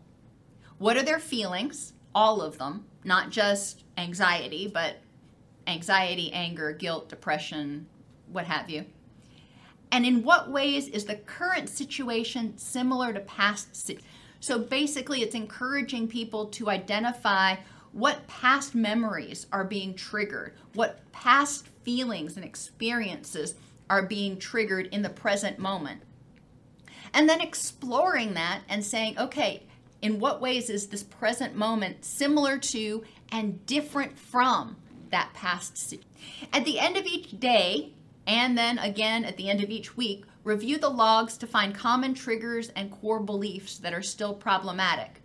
What 0.79 0.97
are 0.97 1.03
their 1.03 1.19
feelings? 1.19 1.93
All 2.15 2.41
of 2.41 2.59
them, 2.59 2.87
not 3.05 3.31
just 3.31 3.85
anxiety, 3.99 4.71
but 4.73 4.97
anxiety, 5.67 6.33
anger, 6.33 6.73
guilt, 6.73 7.09
depression, 7.09 7.87
what 8.31 8.47
have 8.47 8.71
you. 8.71 8.85
And 9.91 10.07
in 10.07 10.23
what 10.23 10.51
ways 10.51 10.89
is 10.89 11.05
the 11.05 11.17
current 11.17 11.69
situation 11.69 12.57
similar 12.57 13.13
to 13.13 13.21
past? 13.21 13.91
So 14.41 14.59
basically, 14.59 15.23
it's 15.23 15.35
encouraging 15.35 16.09
people 16.09 16.47
to 16.47 16.71
identify 16.71 17.57
what 17.93 18.27
past 18.27 18.75
memories 18.75 19.47
are 19.53 19.65
being 19.65 19.95
triggered, 19.95 20.55
what 20.75 21.01
past 21.13 21.69
feelings 21.83 22.37
and 22.37 22.45
experiences 22.45 23.55
are 23.91 24.03
being 24.03 24.39
triggered 24.39 24.87
in 24.87 25.03
the 25.03 25.11
present 25.11 25.59
moment. 25.59 26.03
And 27.15 27.29
then 27.29 27.41
exploring 27.41 28.35
that 28.35 28.63
and 28.69 28.85
saying, 28.85 29.19
okay, 29.19 29.65
in 30.01 30.19
what 30.19 30.41
ways 30.41 30.71
is 30.71 30.89
this 30.89 31.03
present 31.03 31.55
moment 31.55 32.05
similar 32.05 32.59
to 32.59 33.05
and 33.31 33.65
different 33.67 34.19
from 34.19 34.77
that 35.11 35.33
past. 35.35 35.95
At 36.53 36.65
the 36.65 36.79
end 36.79 36.97
of 36.97 37.07
each 37.07 37.39
day, 37.39 37.93
and 38.27 38.57
then 38.57 38.79
again 38.79 39.25
at 39.25 39.37
the 39.37 39.51
end 39.51 39.63
of 39.63 39.71
each 39.71 39.97
week, 39.97 40.25
review 40.45 40.79
the 40.79 40.89
logs 40.89 41.37
to 41.39 41.47
find 41.47 41.75
common 41.75 42.15
triggers 42.15 42.71
and 42.71 42.91
core 42.91 43.21
beliefs 43.21 43.79
that 43.79 43.95
are 43.95 44.03
still 44.03 44.35
problematic. 44.35 45.22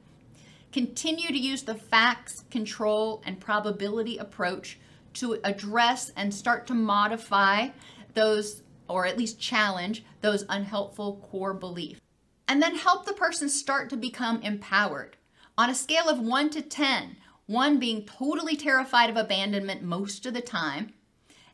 Continue 0.77 1.29
to 1.29 1.39
use 1.39 1.63
the 1.63 1.73
facts, 1.73 2.43
control, 2.51 3.23
and 3.25 3.39
probability 3.39 4.19
approach 4.19 4.77
to 5.15 5.39
address 5.43 6.11
and 6.15 6.31
start 6.31 6.67
to 6.67 6.75
modify 6.75 7.69
those, 8.13 8.61
or 8.87 9.07
at 9.07 9.17
least 9.17 9.39
challenge 9.39 10.05
those 10.21 10.45
unhelpful 10.47 11.27
core 11.31 11.55
beliefs. 11.55 11.99
And 12.47 12.61
then 12.61 12.75
help 12.75 13.07
the 13.07 13.13
person 13.13 13.49
start 13.49 13.89
to 13.89 13.97
become 13.97 14.39
empowered. 14.43 15.17
On 15.57 15.67
a 15.67 15.73
scale 15.73 16.09
of 16.09 16.19
1 16.19 16.51
to 16.51 16.61
10, 16.61 17.17
one 17.47 17.79
being 17.79 18.05
totally 18.05 18.55
terrified 18.55 19.09
of 19.09 19.17
abandonment 19.17 19.81
most 19.81 20.27
of 20.27 20.35
the 20.35 20.41
time, 20.41 20.93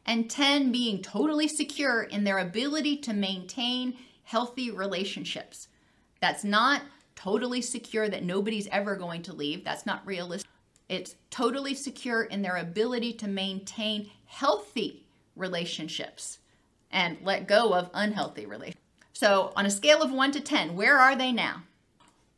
and 0.06 0.30
10 0.30 0.70
being 0.70 1.02
totally 1.02 1.48
secure 1.48 2.04
in 2.04 2.26
their 2.26 2.40
ability 2.40 2.98
to 2.98 3.14
maintain 3.14 3.96
healthy 4.26 4.70
relationships. 4.70 5.70
That's 6.20 6.44
not 6.44 6.82
totally 7.24 7.62
secure 7.62 8.10
that 8.10 8.24
nobody's 8.24 8.68
ever 8.68 8.98
going 8.98 9.22
to 9.24 9.34
leave. 9.34 9.64
That's 9.64 9.86
not 9.86 10.06
realistic. 10.06 10.50
It's 10.90 11.16
totally 11.30 11.74
secure 11.74 12.24
in 12.24 12.42
their 12.42 12.58
ability 12.58 13.14
to 13.14 13.28
maintain 13.28 14.12
healthy 14.26 15.06
relationships 15.36 16.40
and 16.92 17.18
let 17.24 17.48
go 17.48 17.74
of 17.74 17.90
unhealthy 17.94 18.46
relationships. 18.46 18.82
So, 19.14 19.54
on 19.56 19.66
a 19.66 19.72
scale 19.72 20.02
of 20.02 20.12
1 20.12 20.32
to 20.34 20.42
10, 20.42 20.76
where 20.76 20.98
are 20.98 21.16
they 21.16 21.32
now? 21.32 21.64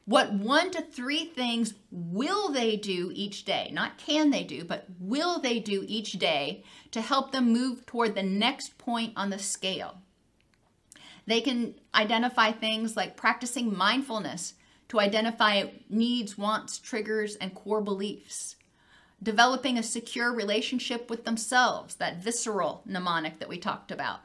What 0.05 0.33
one 0.33 0.69
to 0.69 0.83
three 0.83 1.25
things 1.25 1.73
will 1.89 2.51
they 2.51 2.75
do 2.75 3.11
each 3.15 3.43
day? 3.43 3.71
Not 3.73 3.97
can 3.97 4.29
they 4.29 4.43
do, 4.43 4.63
but 4.63 4.85
will 4.99 5.39
they 5.39 5.57
do 5.57 5.83
each 5.87 6.13
day 6.13 6.63
to 6.91 7.01
help 7.01 7.31
them 7.31 7.51
move 7.51 7.87
toward 7.87 8.13
the 8.13 8.21
next 8.21 8.77
point 8.77 9.13
on 9.15 9.31
the 9.31 9.39
scale? 9.39 9.97
They 11.25 11.41
can 11.41 11.73
identify 11.95 12.51
things 12.51 12.95
like 12.95 13.17
practicing 13.17 13.75
mindfulness 13.75 14.53
to 14.89 14.99
identify 14.99 15.65
needs, 15.89 16.37
wants, 16.37 16.77
triggers, 16.77 17.35
and 17.37 17.55
core 17.55 17.81
beliefs. 17.81 18.55
Developing 19.21 19.77
a 19.77 19.83
secure 19.83 20.33
relationship 20.33 21.09
with 21.09 21.25
themselves, 21.25 21.95
that 21.95 22.21
visceral 22.21 22.83
mnemonic 22.85 23.39
that 23.39 23.49
we 23.49 23.57
talked 23.57 23.91
about. 23.91 24.19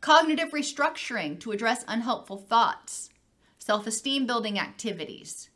Cognitive 0.00 0.50
restructuring 0.50 1.38
to 1.40 1.52
address 1.52 1.84
unhelpful 1.88 2.38
thoughts 2.38 3.10
self 3.58 3.86
esteem 3.86 4.26
building 4.26 4.58
activities, 4.58 5.48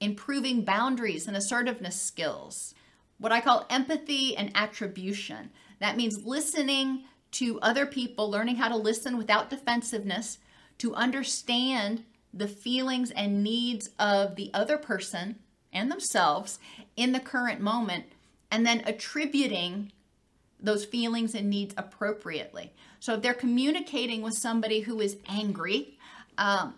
improving 0.00 0.62
boundaries 0.62 1.26
and 1.26 1.36
assertiveness 1.36 2.00
skills, 2.00 2.74
what 3.18 3.32
I 3.32 3.40
call 3.40 3.66
empathy 3.68 4.36
and 4.36 4.52
attribution. 4.54 5.50
That 5.80 5.96
means 5.96 6.24
listening 6.24 7.04
to 7.32 7.58
other 7.60 7.86
people, 7.86 8.30
learning 8.30 8.56
how 8.56 8.68
to 8.68 8.76
listen 8.76 9.16
without 9.16 9.50
defensiveness, 9.50 10.38
to 10.78 10.94
understand 10.94 12.04
the 12.36 12.48
feelings 12.48 13.10
and 13.12 13.42
needs 13.42 13.90
of 13.98 14.34
the 14.36 14.50
other 14.52 14.76
person 14.76 15.36
and 15.72 15.90
themselves 15.90 16.58
in 16.96 17.12
the 17.12 17.20
current 17.20 17.60
moment, 17.60 18.04
and 18.50 18.66
then 18.66 18.82
attributing 18.86 19.92
those 20.60 20.84
feelings 20.84 21.34
and 21.34 21.50
needs 21.50 21.74
appropriately. 21.76 22.72
So 23.00 23.14
if 23.14 23.22
they're 23.22 23.34
communicating 23.34 24.22
with 24.22 24.34
somebody 24.34 24.80
who 24.80 25.00
is 25.00 25.16
angry, 25.28 25.98
um, 26.38 26.74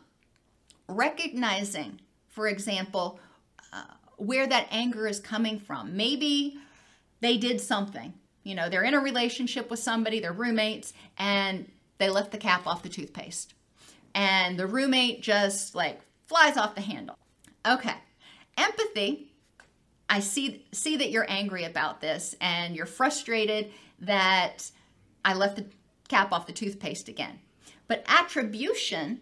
recognizing, 0.88 2.00
for 2.28 2.48
example, 2.48 3.20
uh, 3.72 3.84
where 4.16 4.46
that 4.46 4.68
anger 4.70 5.06
is 5.06 5.20
coming 5.20 5.58
from. 5.58 5.96
Maybe 5.96 6.58
they 7.20 7.36
did 7.36 7.60
something. 7.60 8.14
You 8.42 8.54
know, 8.54 8.68
they're 8.68 8.84
in 8.84 8.94
a 8.94 9.00
relationship 9.00 9.70
with 9.70 9.80
somebody, 9.80 10.20
they're 10.20 10.32
roommates, 10.32 10.92
and 11.18 11.70
they 11.98 12.08
left 12.10 12.30
the 12.30 12.38
cap 12.38 12.66
off 12.66 12.82
the 12.82 12.88
toothpaste. 12.88 13.54
And 14.16 14.58
the 14.58 14.66
roommate 14.66 15.22
just 15.22 15.74
like 15.74 16.00
flies 16.26 16.56
off 16.56 16.74
the 16.74 16.80
handle. 16.80 17.18
Okay. 17.66 17.94
Empathy. 18.56 19.30
I 20.08 20.20
see 20.20 20.64
see 20.72 20.96
that 20.96 21.10
you're 21.10 21.26
angry 21.28 21.64
about 21.64 22.00
this 22.00 22.34
and 22.40 22.74
you're 22.74 22.86
frustrated 22.86 23.72
that 24.00 24.70
I 25.24 25.34
left 25.34 25.56
the 25.56 25.66
cap 26.08 26.32
off 26.32 26.46
the 26.46 26.52
toothpaste 26.52 27.08
again. 27.08 27.38
But 27.88 28.04
attribution 28.06 29.20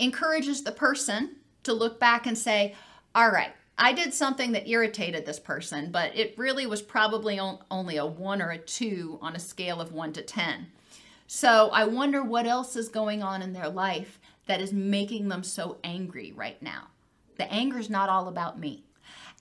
encourages 0.00 0.62
the 0.62 0.72
person 0.72 1.36
to 1.62 1.72
look 1.72 2.00
back 2.00 2.26
and 2.26 2.36
say, 2.36 2.74
all 3.14 3.30
right, 3.30 3.52
I 3.76 3.92
did 3.92 4.12
something 4.12 4.52
that 4.52 4.68
irritated 4.68 5.26
this 5.26 5.38
person, 5.38 5.92
but 5.92 6.16
it 6.16 6.36
really 6.36 6.66
was 6.66 6.82
probably 6.82 7.38
on, 7.38 7.58
only 7.70 7.96
a 7.96 8.06
one 8.06 8.42
or 8.42 8.50
a 8.50 8.58
two 8.58 9.18
on 9.22 9.36
a 9.36 9.40
scale 9.40 9.80
of 9.80 9.92
one 9.92 10.12
to 10.14 10.22
10. 10.22 10.66
So 11.30 11.68
I 11.74 11.84
wonder 11.84 12.22
what 12.22 12.46
else 12.46 12.74
is 12.74 12.88
going 12.88 13.22
on 13.22 13.42
in 13.42 13.52
their 13.52 13.68
life 13.68 14.18
that 14.46 14.62
is 14.62 14.72
making 14.72 15.28
them 15.28 15.44
so 15.44 15.76
angry 15.84 16.32
right 16.34 16.60
now. 16.62 16.88
The 17.36 17.52
anger 17.52 17.78
is 17.78 17.90
not 17.90 18.08
all 18.08 18.28
about 18.28 18.58
me. 18.58 18.84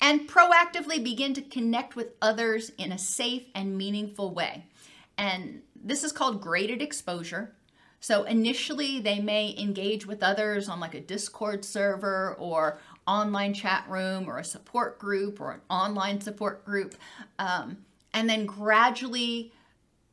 And 0.01 0.27
proactively 0.27 1.01
begin 1.01 1.33
to 1.35 1.41
connect 1.41 1.95
with 1.95 2.09
others 2.21 2.73
in 2.77 2.91
a 2.91 2.97
safe 2.97 3.43
and 3.55 3.77
meaningful 3.77 4.33
way. 4.33 4.65
And 5.17 5.61
this 5.81 6.03
is 6.03 6.11
called 6.11 6.41
graded 6.41 6.81
exposure. 6.81 7.55
So 8.01 8.25
initially, 8.25 8.99
they 8.99 9.19
may 9.19 9.55
engage 9.57 10.05
with 10.05 10.21
others 10.21 10.67
on 10.67 10.81
like 10.81 10.93
a 10.93 10.99
Discord 10.99 11.63
server 11.63 12.35
or 12.37 12.79
online 13.07 13.53
chat 13.53 13.85
room 13.87 14.29
or 14.29 14.39
a 14.39 14.43
support 14.43 14.99
group 14.99 15.39
or 15.39 15.51
an 15.51 15.61
online 15.69 16.19
support 16.19 16.65
group, 16.65 16.95
um, 17.39 17.77
and 18.13 18.29
then 18.29 18.45
gradually 18.45 19.53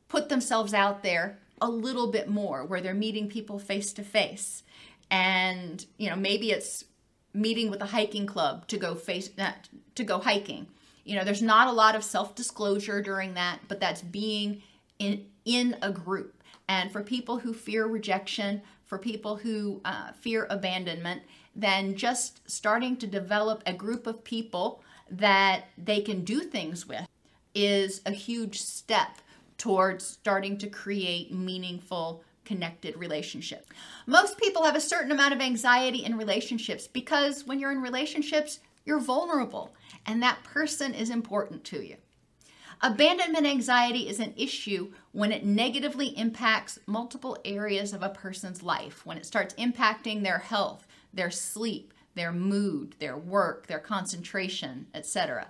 put 0.07 0.29
themselves 0.29 0.73
out 0.73 1.03
there 1.03 1.37
a 1.61 1.69
little 1.69 2.11
bit 2.11 2.29
more 2.29 2.65
where 2.65 2.81
they're 2.81 2.93
meeting 2.93 3.29
people 3.29 3.59
face 3.59 3.93
to 3.93 4.03
face 4.03 4.63
and 5.11 5.85
you 5.97 6.09
know 6.09 6.15
maybe 6.15 6.51
it's 6.51 6.85
meeting 7.33 7.69
with 7.69 7.81
a 7.81 7.87
hiking 7.87 8.25
club 8.25 8.67
to 8.67 8.77
go 8.77 8.95
face 8.95 9.29
uh, 9.37 9.51
to 9.93 10.03
go 10.03 10.19
hiking. 10.19 10.67
You 11.03 11.15
know 11.15 11.23
there's 11.23 11.41
not 11.41 11.67
a 11.67 11.71
lot 11.71 11.95
of 11.95 12.03
self-disclosure 12.03 13.01
during 13.01 13.33
that 13.35 13.59
but 13.67 13.79
that's 13.79 14.01
being 14.01 14.61
in 14.99 15.25
in 15.45 15.77
a 15.81 15.91
group. 15.91 16.43
And 16.67 16.91
for 16.91 17.03
people 17.03 17.37
who 17.37 17.53
fear 17.53 17.85
rejection 17.85 18.61
for 18.85 18.97
people 18.97 19.35
who 19.37 19.81
uh, 19.85 20.11
fear 20.13 20.47
abandonment 20.49 21.21
then 21.55 21.95
just 21.95 22.49
starting 22.49 22.97
to 22.97 23.07
develop 23.07 23.63
a 23.65 23.73
group 23.73 24.07
of 24.07 24.23
people 24.23 24.83
that 25.09 25.65
they 25.77 26.01
can 26.01 26.23
do 26.25 26.41
things 26.41 26.85
with 26.85 27.07
is 27.53 28.01
a 28.05 28.11
huge 28.11 28.61
step 28.61 29.21
towards 29.57 30.05
starting 30.05 30.57
to 30.59 30.67
create 30.67 31.33
meaningful 31.33 32.23
connected 32.45 32.95
relationship. 32.97 33.67
Most 34.05 34.37
people 34.37 34.63
have 34.63 34.75
a 34.75 34.81
certain 34.81 35.11
amount 35.11 35.33
of 35.33 35.41
anxiety 35.41 36.05
in 36.05 36.17
relationships 36.17 36.87
because 36.87 37.45
when 37.45 37.59
you're 37.59 37.71
in 37.71 37.81
relationships, 37.81 38.59
you're 38.85 38.99
vulnerable 38.99 39.73
and 40.05 40.21
that 40.21 40.43
person 40.43 40.93
is 40.93 41.09
important 41.09 41.63
to 41.65 41.85
you. 41.85 41.97
Abandonment 42.81 43.45
anxiety 43.45 44.07
is 44.07 44.19
an 44.19 44.33
issue 44.35 44.91
when 45.11 45.31
it 45.31 45.45
negatively 45.45 46.07
impacts 46.17 46.77
multiple 46.85 47.37
areas 47.45 47.93
of 47.93 48.03
a 48.03 48.09
person's 48.09 48.61
life, 48.61 49.05
when 49.05 49.17
it 49.17 49.25
starts 49.25 49.55
impacting 49.55 50.21
their 50.21 50.39
health, 50.39 50.85
their 51.13 51.31
sleep, 51.31 51.93
their 52.15 52.33
mood, 52.33 52.95
their 52.99 53.17
work, 53.17 53.67
their 53.67 53.79
concentration, 53.79 54.87
etc. 54.93 55.47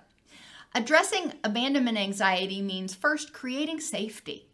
Addressing 0.76 1.32
abandonment 1.42 1.96
anxiety 1.96 2.60
means 2.60 2.94
first 2.94 3.32
creating 3.32 3.80
safety, 3.80 4.50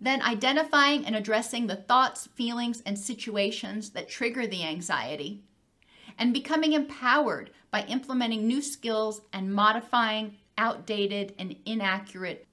then 0.00 0.20
identifying 0.20 1.06
and 1.06 1.14
addressing 1.14 1.68
the 1.68 1.76
thoughts, 1.76 2.26
feelings, 2.34 2.82
and 2.84 2.98
situations 2.98 3.90
that 3.90 4.08
trigger 4.08 4.48
the 4.48 4.64
anxiety, 4.64 5.44
and 6.18 6.34
becoming 6.34 6.72
empowered 6.72 7.52
by 7.70 7.84
implementing 7.84 8.48
new 8.48 8.60
skills 8.60 9.20
and 9.32 9.54
modifying 9.54 10.34
outdated 10.58 11.32
and 11.38 11.54
inaccurate 11.64 12.45